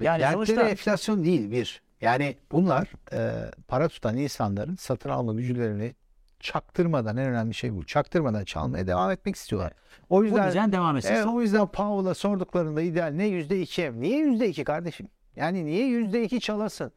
Yani 0.00 0.32
sonuçta- 0.32 0.68
enflasyon 0.68 1.24
değil 1.24 1.50
bir. 1.50 1.82
Yani 2.00 2.36
bunlar 2.52 2.92
e, 3.12 3.50
para 3.68 3.88
tutan 3.88 4.16
insanların 4.16 4.74
satın 4.74 5.10
alma 5.10 5.34
güçlerini 5.34 5.94
çaktırmadan 6.40 7.16
en 7.16 7.26
önemli 7.28 7.54
şey 7.54 7.76
bu. 7.76 7.86
Çaktırmadan 7.86 8.44
çalmaya 8.44 8.86
devam 8.86 9.10
etmek 9.10 9.36
istiyorlar. 9.36 9.72
O 10.10 10.24
yüzden 10.24 10.48
düzen 10.48 10.72
devam 10.72 10.96
etsin. 10.96 11.12
Evet, 11.14 11.26
o 11.26 11.42
yüzden 11.42 11.66
Powell'a 11.66 12.14
sorduklarında 12.14 12.82
ideal 12.82 13.12
ne 13.12 13.26
yüzde 13.26 13.60
iki? 13.60 14.00
Niye 14.00 14.18
yüzde 14.18 14.48
iki 14.48 14.64
kardeşim? 14.64 15.08
Yani 15.36 15.66
niye 15.66 15.86
yüzde 15.86 16.22
iki 16.24 16.40
çalasın? 16.40 16.92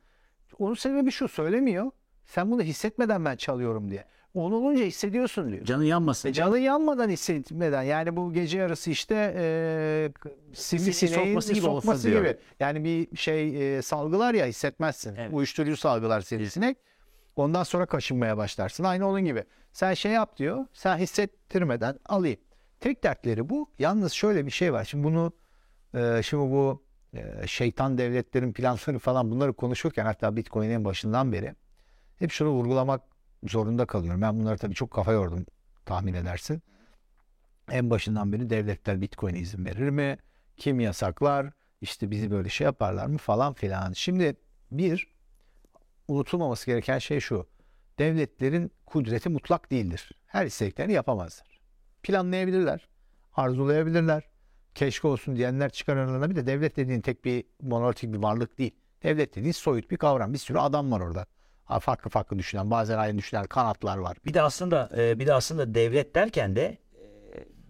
Onun 0.60 0.74
sebebi 0.74 1.12
şu 1.12 1.28
söylemiyor. 1.28 1.92
Sen 2.26 2.52
bunu 2.52 2.62
hissetmeden 2.62 3.26
ben 3.26 3.36
çalıyorum 3.36 3.92
diye. 3.92 4.06
Onu 4.34 4.56
olunca 4.56 4.86
hissediyorsun 4.86 5.52
diyor. 5.52 5.66
Canın 5.66 5.84
yanmasın. 5.84 6.30
E 6.30 6.34
canın 6.34 6.58
yanmadan 6.58 7.10
hissetmeden 7.10 7.84
yani 7.84 8.16
bu 8.16 8.34
gece 8.34 8.58
yarısı 8.58 8.90
işte 8.90 9.34
e, 9.38 10.12
sivrisineğin 10.54 11.26
sokması 11.26 11.54
gibi 11.54 11.66
sokması 11.66 12.08
diyor. 12.08 12.22
gibi. 12.22 12.38
Yani 12.60 12.84
bir 12.84 13.18
şey 13.18 13.78
e, 13.78 13.82
salgılar 13.82 14.34
ya 14.34 14.46
hissetmezsin. 14.46 15.16
Evet. 15.16 15.34
Uyuşturucu 15.34 15.78
salgılar 15.78 16.22
sivrisinek. 16.22 16.78
Ondan 17.36 17.64
sonra 17.64 17.86
kaşınmaya 17.86 18.38
başlarsın. 18.38 18.84
Aynı 18.84 19.08
onun 19.08 19.26
gibi. 19.26 19.44
Sen 19.72 19.94
şey 19.94 20.12
yap 20.12 20.38
diyor. 20.38 20.66
Sen 20.74 20.98
hissettirmeden 20.98 22.00
alayım. 22.06 22.40
Tek 22.80 23.04
dertleri 23.04 23.50
bu. 23.50 23.70
Yalnız 23.80 24.12
şöyle 24.12 24.46
bir 24.46 24.52
şey 24.52 24.74
var. 24.74 24.84
Şimdi 24.86 25.04
bunu 25.04 25.34
e, 25.94 26.22
şimdi 26.24 26.52
bu 26.52 26.84
e, 27.14 27.48
şeytan 27.48 27.98
devletlerin 27.98 28.54
planları 28.54 29.00
falan 29.00 29.32
bunları 29.32 29.54
konuşurken 29.54 30.06
hatta 30.06 30.36
Bitcoin'in 30.36 30.86
başından 30.86 31.32
beri 31.32 31.56
hep 32.20 32.32
şunu 32.32 32.50
vurgulamak 32.50 33.02
zorunda 33.44 33.86
kalıyorum. 33.86 34.22
Ben 34.22 34.40
bunları 34.40 34.58
tabii 34.58 34.76
çok 34.76 34.92
kafa 34.92 35.12
yordum 35.12 35.46
tahmin 35.86 36.14
edersin. 36.14 36.62
En 37.72 37.90
başından 37.90 38.34
beri 38.34 38.50
devletler 38.50 39.02
Bitcoin'e 39.02 39.40
izin 39.40 39.66
verir 39.66 39.90
mi? 39.90 40.18
Kim 40.58 40.80
yasaklar? 40.80 41.52
İşte 41.82 42.12
bizi 42.12 42.32
böyle 42.32 42.50
şey 42.50 42.66
yaparlar 42.66 43.06
mı 43.06 43.18
falan 43.18 43.54
filan. 43.54 43.94
Şimdi 43.94 44.36
bir 44.72 45.08
unutulmaması 46.08 46.66
gereken 46.66 47.00
şey 47.00 47.20
şu. 47.20 47.48
Devletlerin 48.00 48.72
kudreti 48.86 49.30
mutlak 49.30 49.72
değildir. 49.72 50.12
Her 50.28 50.46
istediklerini 50.46 50.94
yapamazlar. 50.94 51.60
Planlayabilirler. 52.04 52.88
Arzulayabilirler. 53.34 54.24
Keşke 54.76 55.08
olsun 55.08 55.36
diyenler 55.36 55.70
çıkar 55.70 55.98
aralarına 55.98 56.30
bir 56.30 56.36
de 56.36 56.48
devlet 56.48 56.78
dediğin 56.78 57.02
tek 57.02 57.26
bir 57.26 57.46
monolitik 57.62 58.14
bir 58.14 58.18
varlık 58.18 58.58
değil. 58.58 58.76
Devlet 59.04 59.36
dediğin 59.36 59.52
soyut 59.52 59.92
bir 59.92 59.98
kavram. 59.98 60.34
Bir 60.34 60.38
sürü 60.38 60.58
adam 60.58 60.92
var 60.92 61.00
orada. 61.00 61.26
Farklı 61.80 62.10
farklı 62.10 62.40
düşünen, 62.40 62.72
bazen 62.72 62.98
aynı 62.98 63.18
düşünen 63.18 63.46
kanatlar 63.48 63.98
var. 63.98 64.18
Bir 64.26 64.34
de 64.34 64.42
aslında 64.42 64.90
e, 64.98 65.20
bir 65.20 65.28
de 65.28 65.34
aslında 65.34 65.74
devlet 65.76 66.16
derken 66.16 66.56
de 66.56 66.64
e, 66.64 66.78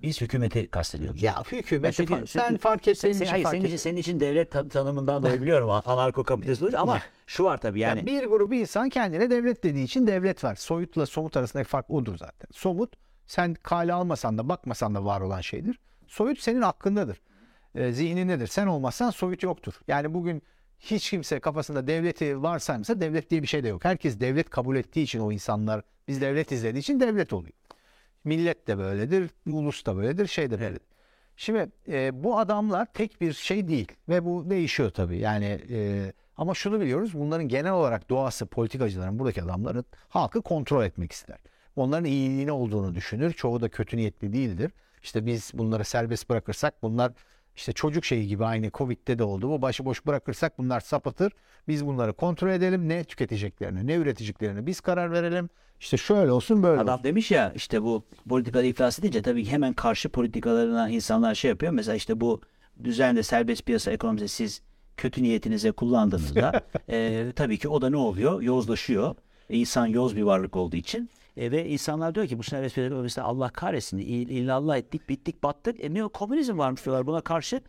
biz 0.01 0.21
hükümeti 0.21 0.67
kastediyoruz. 0.67 1.23
Ya 1.23 1.43
çünkü- 1.49 1.75
fa- 1.75 2.27
sen 2.27 2.47
çünkü- 2.47 2.57
fark 2.61 2.87
et 2.87 2.97
Sen, 2.97 3.01
senin 3.01 3.13
sen- 3.13 3.25
için 3.25 3.31
hayır, 3.31 3.43
fark 3.43 3.55
senin 3.55 3.65
için, 3.65 3.77
senin 3.77 3.97
için 3.97 4.19
devlet 4.19 4.51
tan- 4.51 4.67
tanımından 4.69 5.23
dolayı 5.23 5.41
biliyorum 5.41 5.69
anarko 5.85 6.23
kapitalist 6.23 6.73
ama 6.75 6.99
şu 7.27 7.43
var 7.43 7.57
tabii 7.57 7.79
yani. 7.79 7.97
Yani 7.99 8.07
bir 8.07 8.25
grup 8.27 8.53
insan 8.53 8.89
kendine 8.89 9.29
devlet 9.29 9.63
dediği 9.63 9.83
için 9.83 10.07
devlet 10.07 10.43
var. 10.43 10.55
Soyutla 10.55 11.05
somut 11.05 11.37
arasındaki 11.37 11.69
fark 11.69 11.89
odur 11.89 12.17
zaten. 12.17 12.47
Somut 12.51 12.93
sen 13.27 13.53
kale 13.53 13.93
almasan 13.93 14.37
da 14.37 14.49
bakmasan 14.49 14.95
da 14.95 15.05
var 15.05 15.21
olan 15.21 15.41
şeydir. 15.41 15.79
Soyut 16.07 16.39
senin 16.39 16.61
hakkındadır. 16.61 17.21
E, 17.75 17.91
zihnindedir. 17.91 18.47
Sen 18.47 18.67
olmazsan 18.67 19.09
soyut 19.09 19.43
yoktur. 19.43 19.73
Yani 19.87 20.13
bugün 20.13 20.43
hiç 20.81 21.09
kimse 21.09 21.39
kafasında 21.39 21.87
devleti 21.87 22.41
varsaymışsa 22.43 23.01
devlet 23.01 23.29
diye 23.29 23.41
bir 23.41 23.47
şey 23.47 23.63
de 23.63 23.67
yok. 23.67 23.85
Herkes 23.85 24.19
devlet 24.19 24.49
kabul 24.49 24.75
ettiği 24.75 25.01
için 25.03 25.19
o 25.19 25.31
insanlar 25.31 25.81
biz 26.07 26.21
devlet 26.21 26.51
izlediği 26.51 26.81
için 26.81 26.99
devlet 26.99 27.33
oluyor. 27.33 27.53
Millet 28.23 28.67
de 28.67 28.77
böyledir, 28.77 29.29
ulus 29.47 29.85
da 29.85 29.97
böyledir, 29.97 30.27
şey 30.27 30.51
de 30.51 30.59
böyledir. 30.59 30.81
Şimdi 31.35 31.71
e, 31.87 32.23
bu 32.23 32.39
adamlar 32.39 32.85
tek 32.93 33.21
bir 33.21 33.33
şey 33.33 33.67
değil 33.67 33.91
ve 34.09 34.25
bu 34.25 34.49
değişiyor 34.49 34.89
tabii. 34.89 35.17
Yani 35.17 35.61
e, 35.69 36.13
ama 36.37 36.53
şunu 36.53 36.81
biliyoruz 36.81 37.13
bunların 37.13 37.47
genel 37.47 37.71
olarak 37.71 38.09
doğası 38.09 38.45
politikacıların 38.45 39.19
buradaki 39.19 39.43
adamların 39.43 39.85
halkı 40.09 40.41
kontrol 40.41 40.83
etmek 40.83 41.11
ister. 41.11 41.37
Onların 41.75 42.05
iyiliğine 42.05 42.51
olduğunu 42.51 42.95
düşünür. 42.95 43.33
Çoğu 43.33 43.61
da 43.61 43.69
kötü 43.69 43.97
niyetli 43.97 44.33
değildir. 44.33 44.71
İşte 45.03 45.25
biz 45.25 45.51
bunları 45.53 45.85
serbest 45.85 46.29
bırakırsak 46.29 46.83
bunlar 46.83 47.11
işte 47.55 47.73
çocuk 47.73 48.05
şeyi 48.05 48.27
gibi 48.27 48.45
aynı 48.45 48.71
Covid'de 48.71 49.19
de 49.19 49.23
oldu. 49.23 49.49
Bu 49.49 49.61
başıboş 49.61 50.05
bırakırsak 50.05 50.57
bunlar 50.57 50.79
sapıtır. 50.79 51.31
Biz 51.67 51.85
bunları 51.85 52.13
kontrol 52.13 52.49
edelim. 52.49 52.89
Ne 52.89 53.03
tüketeceklerini, 53.03 53.87
ne 53.87 53.95
üreteceklerini 53.95 54.65
biz 54.65 54.81
karar 54.81 55.11
verelim. 55.11 55.49
İşte 55.79 55.97
şöyle 55.97 56.31
olsun 56.31 56.63
böyle 56.63 56.81
olsun. 56.81 56.83
Adam 56.83 57.03
demiş 57.03 57.31
ya 57.31 57.53
işte 57.55 57.83
bu 57.83 58.05
politikada 58.29 58.63
iflas 58.63 58.99
edince 58.99 59.21
tabii 59.21 59.45
hemen 59.45 59.73
karşı 59.73 60.09
politikalarına 60.09 60.89
insanlar 60.89 61.35
şey 61.35 61.49
yapıyor. 61.49 61.71
Mesela 61.71 61.95
işte 61.95 62.21
bu 62.21 62.41
düzende 62.83 63.23
serbest 63.23 63.65
piyasa 63.65 63.91
ekonomisi 63.91 64.27
siz 64.27 64.61
kötü 64.97 65.23
niyetinize 65.23 65.71
kullandığınızda 65.71 66.61
e, 66.89 67.27
tabii 67.35 67.57
ki 67.57 67.69
o 67.69 67.81
da 67.81 67.89
ne 67.89 67.97
oluyor? 67.97 68.41
Yozlaşıyor. 68.41 69.15
İnsan 69.49 69.85
yoz 69.85 70.15
bir 70.15 70.21
varlık 70.21 70.55
olduğu 70.55 70.75
için. 70.75 71.09
E, 71.37 71.51
ve 71.51 71.69
insanlar 71.69 72.15
diyor 72.15 72.27
ki 72.27 72.37
bu 72.39 72.43
serbest 72.43 72.75
piyasa 72.75 73.23
Allah 73.23 73.49
kahretsin 73.49 73.97
il- 73.97 74.29
illallah 74.29 74.77
ettik 74.77 75.09
bittik 75.09 75.43
battık. 75.43 75.83
E 75.83 75.93
ne 75.93 76.03
o 76.05 76.09
komünizm 76.09 76.57
varmış 76.57 76.85
diyorlar 76.85 77.07
buna 77.07 77.21
karşı. 77.21 77.61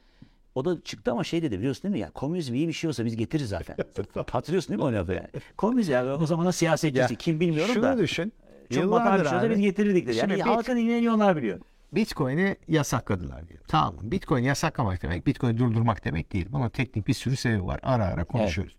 O 0.54 0.64
da 0.64 0.80
çıktı 0.80 1.12
ama 1.12 1.24
şey 1.24 1.42
dedi 1.42 1.58
biliyorsun 1.58 1.82
değil 1.82 1.92
mi? 1.92 1.98
Ya 1.98 2.10
komünizm 2.10 2.54
iyi 2.54 2.68
bir 2.68 2.72
şey 2.72 2.88
olsa 2.88 3.04
biz 3.04 3.16
getiririz 3.16 3.48
zaten. 3.48 3.76
Hatırlıyorsun 4.30 4.68
değil 4.68 4.78
mi 4.78 4.84
o 4.84 4.92
lafı 4.92 5.12
yani? 5.12 5.28
Komünizm 5.56 5.92
yani 5.92 6.10
o 6.10 6.26
zamanın 6.26 6.50
siyasetçisi 6.50 7.12
Ya, 7.12 7.18
kim 7.18 7.40
bilmiyorum 7.40 7.74
Şunu 7.74 7.82
da. 7.82 7.98
düşün. 7.98 8.32
Çok 8.70 8.84
makar 8.84 9.20
bir 9.20 9.28
şey 9.28 9.38
olsa 9.38 9.50
biz 9.50 9.58
getirirdik 9.58 10.06
dedi. 10.06 10.16
Yani 10.16 10.30
Şimdi 10.30 10.42
halkın 10.42 10.76
ilgileniği 10.76 11.10
onlar 11.10 11.36
biliyor. 11.36 11.60
Bitcoin'i 11.92 12.56
yasakladılar 12.68 13.48
diyor. 13.48 13.60
Tamam? 13.68 13.94
Bitcoin 14.02 14.42
yasaklamak 14.44 15.02
demek, 15.02 15.26
Bitcoin'i 15.26 15.58
durdurmak 15.58 16.04
demek 16.04 16.32
değil. 16.32 16.46
Bunun 16.52 16.68
teknik 16.68 17.06
bir 17.08 17.14
sürü 17.14 17.36
sebebi 17.36 17.64
var. 17.66 17.80
Ara 17.82 18.04
ara 18.06 18.24
konuşuyoruz. 18.24 18.76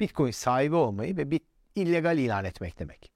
Bitcoin 0.00 0.30
sahibi 0.30 0.74
olmayı 0.74 1.16
ve 1.16 1.30
bit 1.30 1.42
illegal 1.74 2.18
ilan 2.18 2.44
etmek 2.44 2.78
demek. 2.78 3.10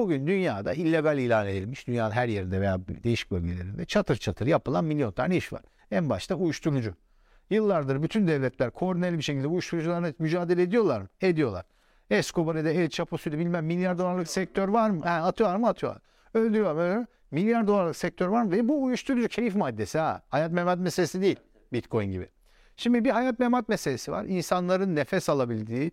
Bugün 0.00 0.26
dünyada 0.26 0.74
illegal 0.74 1.18
ilan 1.18 1.46
edilmiş, 1.46 1.86
dünyanın 1.86 2.10
her 2.10 2.28
yerinde 2.28 2.60
veya 2.60 2.80
değişik 3.04 3.30
bölgelerinde 3.30 3.84
çatır 3.84 4.16
çatır 4.16 4.46
yapılan 4.46 4.84
milyon 4.84 5.12
tane 5.12 5.36
iş 5.36 5.52
var. 5.52 5.62
En 5.90 6.10
başta 6.10 6.34
uyuşturucu. 6.34 6.94
Yıllardır 7.50 8.02
bütün 8.02 8.28
devletler 8.28 8.70
koordineli 8.70 9.18
bir 9.18 9.22
şekilde 9.22 9.46
uyuşturucularla 9.46 10.12
mücadele 10.18 10.62
ediyorlar 10.62 11.00
mı? 11.00 11.08
Ediyorlar. 11.20 11.64
Escobar'da, 12.10 12.70
El 12.70 12.88
Chapo'suyla 12.88 13.38
bilmem 13.38 13.66
milyar 13.66 13.98
dolarlık 13.98 14.28
sektör 14.28 14.68
var 14.68 14.90
mı? 14.90 15.00
Ha, 15.04 15.10
atıyorlar 15.10 15.56
mı? 15.56 15.68
Atıyorlar. 15.68 16.02
Öldürüyorlar 16.34 16.96
mı? 16.96 17.06
Milyar 17.30 17.66
dolarlık 17.66 17.96
sektör 17.96 18.28
var 18.28 18.42
mı? 18.42 18.50
Ve 18.50 18.68
bu 18.68 18.84
uyuşturucu 18.84 19.28
keyif 19.28 19.54
maddesi 19.54 19.98
ha. 19.98 20.22
Hayat 20.28 20.52
memat 20.52 20.78
meselesi 20.78 21.22
değil. 21.22 21.36
Bitcoin 21.72 22.12
gibi. 22.12 22.28
Şimdi 22.76 23.04
bir 23.04 23.10
hayat 23.10 23.38
memat 23.38 23.68
meselesi 23.68 24.12
var. 24.12 24.24
İnsanların 24.24 24.96
nefes 24.96 25.28
alabildiği, 25.28 25.90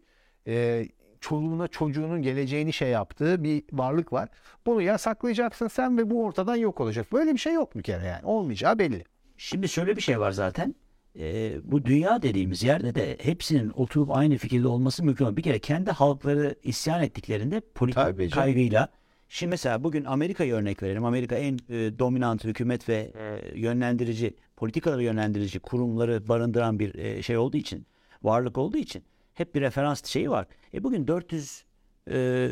e, 0.47 0.85
çoluğuna 1.27 1.67
çocuğunun 1.67 2.21
geleceğini 2.21 2.73
şey 2.73 2.89
yaptığı 2.89 3.43
bir 3.43 3.63
varlık 3.71 4.13
var. 4.13 4.29
Bunu 4.65 4.81
yasaklayacaksın 4.81 5.67
sen 5.67 5.97
ve 5.97 6.09
bu 6.09 6.23
ortadan 6.23 6.55
yok 6.55 6.81
olacak. 6.81 7.13
Böyle 7.13 7.33
bir 7.33 7.37
şey 7.37 7.53
yok 7.53 7.77
bir 7.77 7.83
kere 7.83 8.05
yani. 8.05 8.25
Olmayacağı 8.25 8.79
belli. 8.79 9.03
Şimdi 9.37 9.69
şöyle 9.69 9.95
bir 9.95 10.01
şey 10.01 10.19
var 10.19 10.31
zaten. 10.31 10.75
Ee, 11.19 11.53
bu 11.63 11.85
dünya 11.85 12.21
dediğimiz 12.21 12.63
yerde 12.63 12.95
de 12.95 13.17
hepsinin 13.21 13.69
oturup 13.69 14.11
aynı 14.11 14.37
fikirde 14.37 14.67
olması 14.67 15.03
mümkün. 15.03 15.37
Bir 15.37 15.41
kere 15.41 15.59
kendi 15.59 15.91
halkları 15.91 16.55
isyan 16.63 17.03
ettiklerinde 17.03 17.61
politik 17.75 17.95
Tabii 18.03 18.29
canım. 18.29 18.43
kaygıyla. 18.43 18.87
Şimdi 19.29 19.49
mesela 19.49 19.83
bugün 19.83 20.05
Amerika'yı 20.05 20.53
örnek 20.53 20.83
verelim. 20.83 21.05
Amerika 21.05 21.35
en 21.35 21.53
e, 21.69 21.99
dominant 21.99 22.43
hükümet 22.43 22.89
ve 22.89 23.11
e, 23.19 23.59
yönlendirici, 23.59 24.35
politikaları 24.55 25.03
yönlendirici 25.03 25.59
kurumları 25.59 26.27
barındıran 26.27 26.79
bir 26.79 26.95
e, 26.95 27.21
şey 27.21 27.37
olduğu 27.37 27.57
için, 27.57 27.85
varlık 28.23 28.57
olduğu 28.57 28.77
için 28.77 29.03
hep 29.37 29.55
bir 29.55 29.61
referans 29.61 30.05
şeyi 30.05 30.29
var. 30.29 30.47
E 30.73 30.83
bugün 30.83 31.07
400 31.07 31.65
e, 32.11 32.49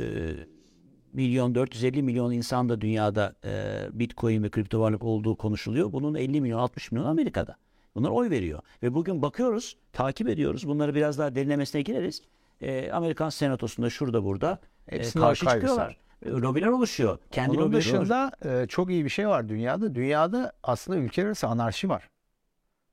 milyon 1.13 1.55
450 1.55 2.03
milyon 2.03 2.31
insan 2.31 2.69
da 2.69 2.81
dünyada 2.81 3.35
e, 3.45 3.81
Bitcoin 3.91 4.43
ve 4.43 4.49
kripto 4.49 4.79
varlık 4.79 5.03
olduğu 5.03 5.35
konuşuluyor. 5.35 5.91
Bunun 5.91 6.15
50 6.15 6.41
milyon 6.41 6.59
60 6.59 6.91
milyon 6.91 7.07
Amerika'da. 7.07 7.55
Bunlar 7.95 8.09
oy 8.09 8.29
veriyor. 8.29 8.59
Ve 8.83 8.93
bugün 8.93 9.21
bakıyoruz, 9.21 9.77
takip 9.93 10.29
ediyoruz. 10.29 10.67
Bunları 10.67 10.95
biraz 10.95 11.17
daha 11.17 11.35
derinlemesine 11.35 11.81
gireriz. 11.81 12.21
E, 12.61 12.91
Amerikan 12.91 13.29
senatosunda 13.29 13.89
şurada 13.89 14.23
burada 14.23 14.59
e, 14.87 15.09
karşı 15.09 15.45
çıkıyorlar. 15.45 15.97
E, 16.25 16.29
lobiler 16.29 16.67
oluşuyor. 16.67 17.17
Kendi 17.31 17.57
Onun 17.57 17.73
dışında 17.73 18.31
e, 18.45 18.67
çok 18.67 18.89
iyi 18.89 19.05
bir 19.05 19.09
şey 19.09 19.27
var 19.27 19.49
dünyada. 19.49 19.95
Dünyada 19.95 20.53
aslında 20.63 20.99
ülkeler 20.99 21.27
arası 21.27 21.47
anarşi 21.47 21.89
var. 21.89 22.09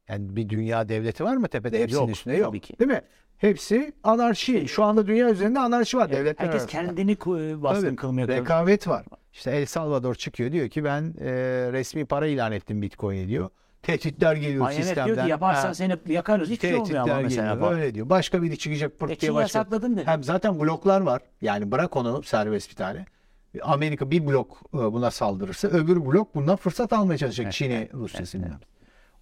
Yani 0.09 0.37
bir 0.37 0.49
dünya 0.49 0.89
devleti 0.89 1.25
var 1.25 1.37
mı 1.37 1.49
tepede? 1.49 1.81
Hepsinin 1.81 2.01
Yok, 2.01 2.11
üstünde 2.11 2.37
yok. 2.37 2.49
tabii 2.49 2.61
ki. 2.61 2.79
Değil 2.79 2.91
mi? 2.91 3.03
Hepsi 3.47 3.93
anarşi. 4.05 4.69
Şu 4.69 4.85
anda 4.85 5.07
dünya 5.07 5.31
üzerinde 5.31 5.59
anarşi 5.61 5.97
var 5.97 6.11
devletler 6.13 6.45
Herkes 6.47 6.63
arasında. 6.63 6.83
kendini 6.83 7.13
ku- 7.15 7.63
baskın 7.63 7.97
kılmaya. 7.97 8.29
Rekabet 8.29 8.89
var. 8.89 9.05
İşte 9.33 9.51
El 9.51 9.67
Salvador 9.67 10.15
çıkıyor 10.15 10.53
diyor 10.53 10.69
ki 10.69 10.85
ben 10.85 11.15
e, 11.21 11.31
resmi 11.73 12.05
para 12.05 12.27
ilan 12.27 12.53
ettim 12.53 12.83
Bitcoin'i 12.83 13.29
diyor. 13.29 13.51
Tehditler 13.83 14.37
geliyor 14.37 14.65
IMF 14.71 14.75
sistemden. 14.77 15.07
diyor 15.07 15.25
ki 15.25 15.31
yaparsan 15.31 15.69
Ha, 15.69 15.75
seni 15.75 15.97
yakarız. 16.07 16.51
Hiçbir 16.51 16.69
şey 16.69 16.79
olmuyor 16.79 17.01
ama 17.03 17.21
mesela. 17.21 17.43
geliyor. 17.53 17.61
falan. 17.69 17.81
Öyle 17.81 17.95
diyor. 17.95 18.09
Başka 18.11 18.43
biri 18.43 18.59
çıkacak 18.59 18.99
pırt 18.99 19.11
E, 19.11 19.21
diye 19.21 19.35
başka. 19.35 19.59
yasakladın 19.59 19.97
dedi. 19.97 20.07
Hem 20.07 20.25
zaten 20.25 20.61
bloklar 20.61 21.01
var. 21.01 21.23
Yani 21.41 21.71
bırak 21.71 21.97
onu 21.97 22.23
serbest 22.23 22.71
bir 22.71 22.77
tane. 22.77 23.07
Amerika 23.63 24.11
bir 24.11 24.27
blok 24.27 24.63
e, 24.75 24.77
buna 24.79 25.11
saldırırsa 25.11 25.69
öbür 25.69 26.07
blok 26.07 26.35
bundan 26.35 26.57
fırsat 26.57 26.93
almaya 26.93 27.19
çalışacak 27.19 27.45
Evet, 27.45 27.55
Çin'i, 27.55 27.73
evet, 27.75 27.95
Rusya'sını. 27.95 28.47
evet, 28.47 28.63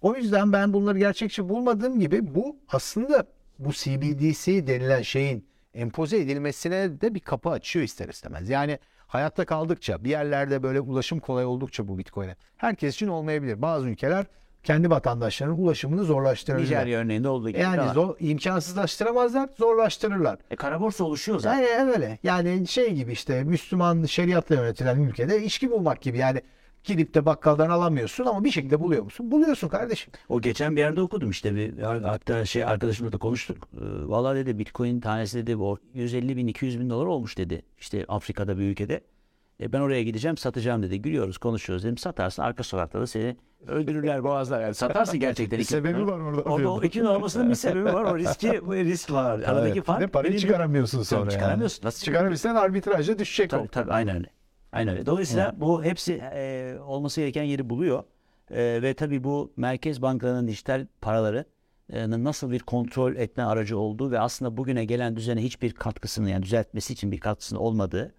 O 0.01 0.15
yüzden 0.15 0.53
ben 0.53 0.73
bunları 0.73 0.99
gerçekçi 0.99 1.49
bulmadığım 1.49 1.99
gibi 1.99 2.35
bu 2.35 2.55
aslında 2.71 3.25
bu 3.65 3.71
CBDC 3.71 4.67
denilen 4.67 5.01
şeyin 5.01 5.45
empoze 5.73 6.17
edilmesine 6.17 7.01
de 7.01 7.15
bir 7.15 7.19
kapı 7.19 7.49
açıyor 7.49 7.85
ister 7.85 8.09
istemez. 8.09 8.49
Yani 8.49 8.79
hayatta 9.07 9.45
kaldıkça 9.45 10.03
bir 10.03 10.09
yerlerde 10.09 10.63
böyle 10.63 10.79
ulaşım 10.79 11.19
kolay 11.19 11.45
oldukça 11.45 11.87
bu 11.87 11.97
Bitcoin'e 11.97 12.35
herkes 12.57 12.95
için 12.95 13.07
olmayabilir. 13.07 13.61
Bazı 13.61 13.87
ülkeler 13.87 14.25
kendi 14.63 14.89
vatandaşlarının 14.89 15.57
ulaşımını 15.57 16.03
zorlaştırırlar. 16.03 16.63
Nijerya 16.63 16.99
örneğinde 16.99 17.27
olduğu 17.27 17.49
gibi. 17.49 17.59
Yani 17.59 17.93
zor, 17.93 18.15
imkansızlaştıramazlar, 18.19 19.49
zorlaştırırlar. 19.57 20.37
E, 20.51 20.55
kara 20.55 20.81
borsa 20.81 21.03
oluşuyor 21.03 21.39
zaten. 21.39 21.61
Yani 21.61 21.91
öyle. 21.91 22.19
Yani 22.23 22.67
şey 22.67 22.93
gibi 22.93 23.11
işte 23.11 23.43
Müslüman 23.43 24.05
şeriatla 24.05 24.55
yönetilen 24.55 24.99
ülkede 24.99 25.43
içki 25.43 25.71
bulmak 25.71 26.01
gibi. 26.01 26.17
Yani 26.17 26.41
gidip 26.83 27.13
de 27.13 27.25
bakkaldan 27.25 27.69
alamıyorsun 27.69 28.25
ama 28.25 28.43
bir 28.43 28.51
şekilde 28.51 28.79
buluyor 28.79 29.03
musun? 29.03 29.31
Buluyorsun 29.31 29.67
kardeşim. 29.67 30.13
O 30.29 30.41
geçen 30.41 30.75
bir 30.75 30.81
yerde 30.81 31.01
okudum 31.01 31.29
işte 31.29 31.55
bir 31.55 31.79
hatta 32.03 32.45
şey 32.45 32.63
arkadaşımla 32.63 33.11
da 33.11 33.17
konuştuk. 33.17 33.57
Ee, 33.73 33.79
Vallahi 34.07 34.37
dedi 34.37 34.59
Bitcoin 34.59 34.99
tanesi 34.99 35.37
dedi 35.47 35.57
o 35.57 35.77
150 35.93 36.37
bin 36.37 36.47
200 36.47 36.79
bin 36.79 36.89
dolar 36.89 37.05
olmuş 37.05 37.37
dedi. 37.37 37.61
İşte 37.79 38.05
Afrika'da 38.07 38.57
bir 38.57 38.63
ülkede. 38.63 39.01
E, 39.61 39.73
ben 39.73 39.79
oraya 39.79 40.03
gideceğim 40.03 40.37
satacağım 40.37 40.83
dedi. 40.83 41.01
Gülüyoruz 41.01 41.37
konuşuyoruz 41.37 41.83
dedim. 41.83 41.97
Satarsın 41.97 42.41
arka 42.41 42.63
sokakta 42.63 42.99
da 43.01 43.07
seni 43.07 43.37
öldürürler 43.67 44.23
boğazlar. 44.23 44.61
Yani 44.61 44.73
satarsın 44.73 45.19
gerçekten. 45.19 45.59
Bir 45.59 45.63
sebebi 45.63 46.07
var 46.07 46.19
orada. 46.19 46.41
Orada 46.41 46.71
o 46.71 46.83
iki 46.83 46.99
bin 47.01 47.05
olmasının 47.05 47.49
bir 47.49 47.55
sebebi 47.55 47.83
var. 47.85 48.03
O 48.03 48.17
riski 48.17 48.61
bu 48.67 48.75
risk 48.75 49.11
var. 49.11 49.39
Aradaki 49.39 49.73
Evet. 49.77 49.83
fark. 49.85 50.01
De 50.01 50.07
parayı 50.07 50.31
benim- 50.33 50.41
çıkaramıyorsun 50.41 51.03
sonra 51.03 51.21
yani. 51.21 51.31
Çıkaramıyorsun. 51.31 51.85
Nasıl 51.85 52.05
Çıkarabilsen 52.05 52.55
arbitrajda 52.55 53.19
düşecek 53.19 53.49
Tabii 53.49 53.61
o. 53.63 53.67
tabii 53.67 53.91
aynen 53.91 54.15
öyle. 54.15 54.27
Aynen 54.71 54.93
öyle. 54.93 55.05
Dolayısıyla 55.05 55.53
bu 55.57 55.83
hepsi 55.83 56.13
e, 56.13 56.75
olması 56.85 57.21
gereken 57.21 57.43
yeri 57.43 57.69
buluyor. 57.69 58.03
E, 58.51 58.81
ve 58.81 58.93
tabii 58.93 59.23
bu 59.23 59.53
merkez 59.57 60.01
bankalarının 60.01 60.47
dijital 60.47 60.87
paraları 61.01 61.45
nasıl 62.07 62.51
bir 62.51 62.59
kontrol 62.59 63.15
etme 63.15 63.43
aracı 63.43 63.77
olduğu 63.77 64.11
ve 64.11 64.19
aslında 64.19 64.57
bugüne 64.57 64.85
gelen 64.85 65.15
düzene 65.15 65.43
hiçbir 65.43 65.71
katkısını 65.71 66.29
yani 66.29 66.43
düzeltmesi 66.43 66.93
için 66.93 67.11
bir 67.11 67.19
katkısının 67.19 67.59
olmadığı 67.59 68.13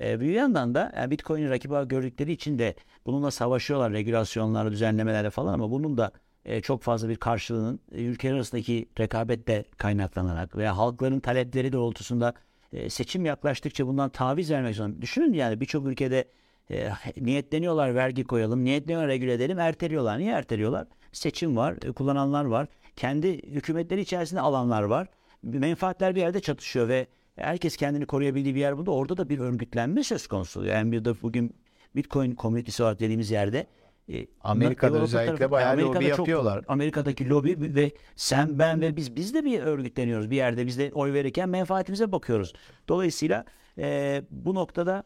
e, 0.00 0.20
bir 0.20 0.30
yandan 0.32 0.74
da 0.74 0.92
yani 0.96 1.10
Bitcoin'i 1.10 1.46
olarak 1.46 1.90
gördükleri 1.90 2.32
için 2.32 2.58
de 2.58 2.74
bununla 3.06 3.30
savaşıyorlar 3.30 3.92
regülasyonlarla, 3.92 4.72
düzenlemelerle 4.72 5.30
falan 5.30 5.54
ama 5.54 5.70
bunun 5.70 5.98
da 5.98 6.12
e, 6.44 6.60
çok 6.60 6.82
fazla 6.82 7.08
bir 7.08 7.16
karşılığının 7.16 7.80
e, 7.92 8.02
ülkeler 8.02 8.34
arasındaki 8.34 8.88
rekabette 8.98 9.64
kaynaklanarak 9.76 10.56
veya 10.56 10.76
halkların 10.76 11.20
talepleri 11.20 11.72
doğrultusunda 11.72 12.34
e, 12.76 12.90
seçim 12.90 13.24
yaklaştıkça 13.24 13.86
bundan 13.86 14.10
taviz 14.10 14.50
vermek 14.50 14.74
zorunda. 14.74 15.02
Düşünün 15.02 15.32
yani 15.32 15.60
birçok 15.60 15.86
ülkede 15.86 16.24
e, 16.70 16.88
niyetleniyorlar 17.16 17.94
vergi 17.94 18.24
koyalım, 18.24 18.64
niyetleniyorlar 18.64 19.08
regüle 19.08 19.32
edelim, 19.32 19.58
erteliyorlar. 19.58 20.18
Niye 20.18 20.32
erteliyorlar? 20.32 20.86
Seçim 21.12 21.56
var, 21.56 21.76
e, 21.84 21.92
kullananlar 21.92 22.44
var, 22.44 22.68
kendi 22.96 23.42
hükümetleri 23.42 24.00
içerisinde 24.00 24.40
alanlar 24.40 24.82
var. 24.82 25.08
Menfaatler 25.42 26.14
bir 26.14 26.20
yerde 26.20 26.40
çatışıyor 26.40 26.88
ve 26.88 27.06
herkes 27.36 27.76
kendini 27.76 28.06
koruyabildiği 28.06 28.54
bir 28.54 28.60
yer 28.60 28.78
buldu. 28.78 28.90
Orada 28.90 29.16
da 29.16 29.28
bir 29.28 29.38
örgütlenme 29.38 30.02
söz 30.02 30.26
konusu. 30.26 30.64
Yani 30.64 30.92
bir 30.92 31.04
de 31.04 31.22
bugün 31.22 31.56
Bitcoin 31.96 32.34
komünitesi 32.34 32.82
var 32.82 32.98
dediğimiz 32.98 33.30
yerde 33.30 33.66
e, 34.12 34.26
Amerika'da 34.40 34.98
özellikle 35.00 35.36
tarafı- 35.36 35.50
bayağı 35.50 35.72
Amerika'da 35.72 35.94
lobi 35.98 36.08
çok- 36.08 36.18
yapıyorlar. 36.18 36.64
Amerika'daki 36.68 37.28
lobi 37.28 37.74
ve 37.74 37.90
sen 38.16 38.58
ben 38.58 38.80
ve 38.80 38.96
biz 38.96 39.16
biz 39.16 39.34
de 39.34 39.44
bir 39.44 39.60
örgütleniyoruz 39.60 40.30
bir 40.30 40.36
yerde 40.36 40.66
biz 40.66 40.78
de 40.78 40.90
oy 40.94 41.12
verirken 41.12 41.48
menfaatimize 41.48 42.12
bakıyoruz. 42.12 42.52
Dolayısıyla 42.88 43.44
e, 43.78 44.22
bu 44.30 44.54
noktada 44.54 45.04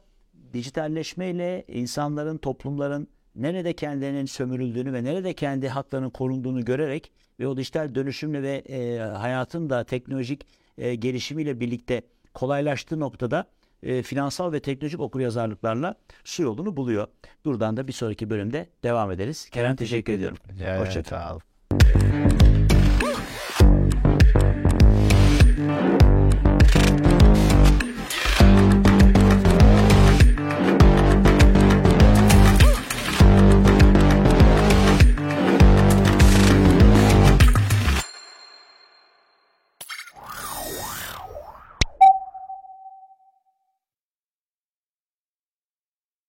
dijitalleşmeyle 0.53 1.65
insanların 1.69 2.39
toplumların 2.39 3.09
nerede 3.37 3.73
kendilerinin 3.73 4.25
sömürüldüğünü 4.27 4.93
ve 4.93 5.05
nerede 5.05 5.33
kendi 5.33 5.69
haklarının 5.69 6.11
korunduğunu 6.11 6.65
görerek 6.65 7.13
ve 7.41 7.47
o 7.47 7.57
dijital 7.57 7.95
dönüşümle 7.95 8.43
ve 8.43 8.55
e, 8.69 8.99
hayatın 8.99 9.71
da 9.71 9.85
teknolojik 9.85 10.47
e, 10.79 10.95
gelişimiyle 10.95 11.61
birlikte 11.61 12.03
kolaylaştığı 12.35 13.01
noktada 13.01 13.45
e, 13.83 14.03
finansal 14.03 14.53
ve 14.53 14.61
teknolojik 14.61 15.01
okuryazarlıklarla 15.01 15.95
su 16.25 16.43
yolunu 16.43 16.77
buluyor. 16.77 17.07
Buradan 17.45 17.77
da 17.77 17.89
bir 17.89 17.93
sonraki 17.93 18.31
bölümde 18.31 18.69
devam 18.83 19.11
ederiz. 19.11 19.51
Kerem 19.51 19.77
teşekkür 19.77 20.13
ediyorum. 20.13 20.39
Evet, 20.63 20.81
Hoşça 20.81 21.03
kal. 21.03 21.09
sağ 21.11 21.37
ol. 21.37 21.41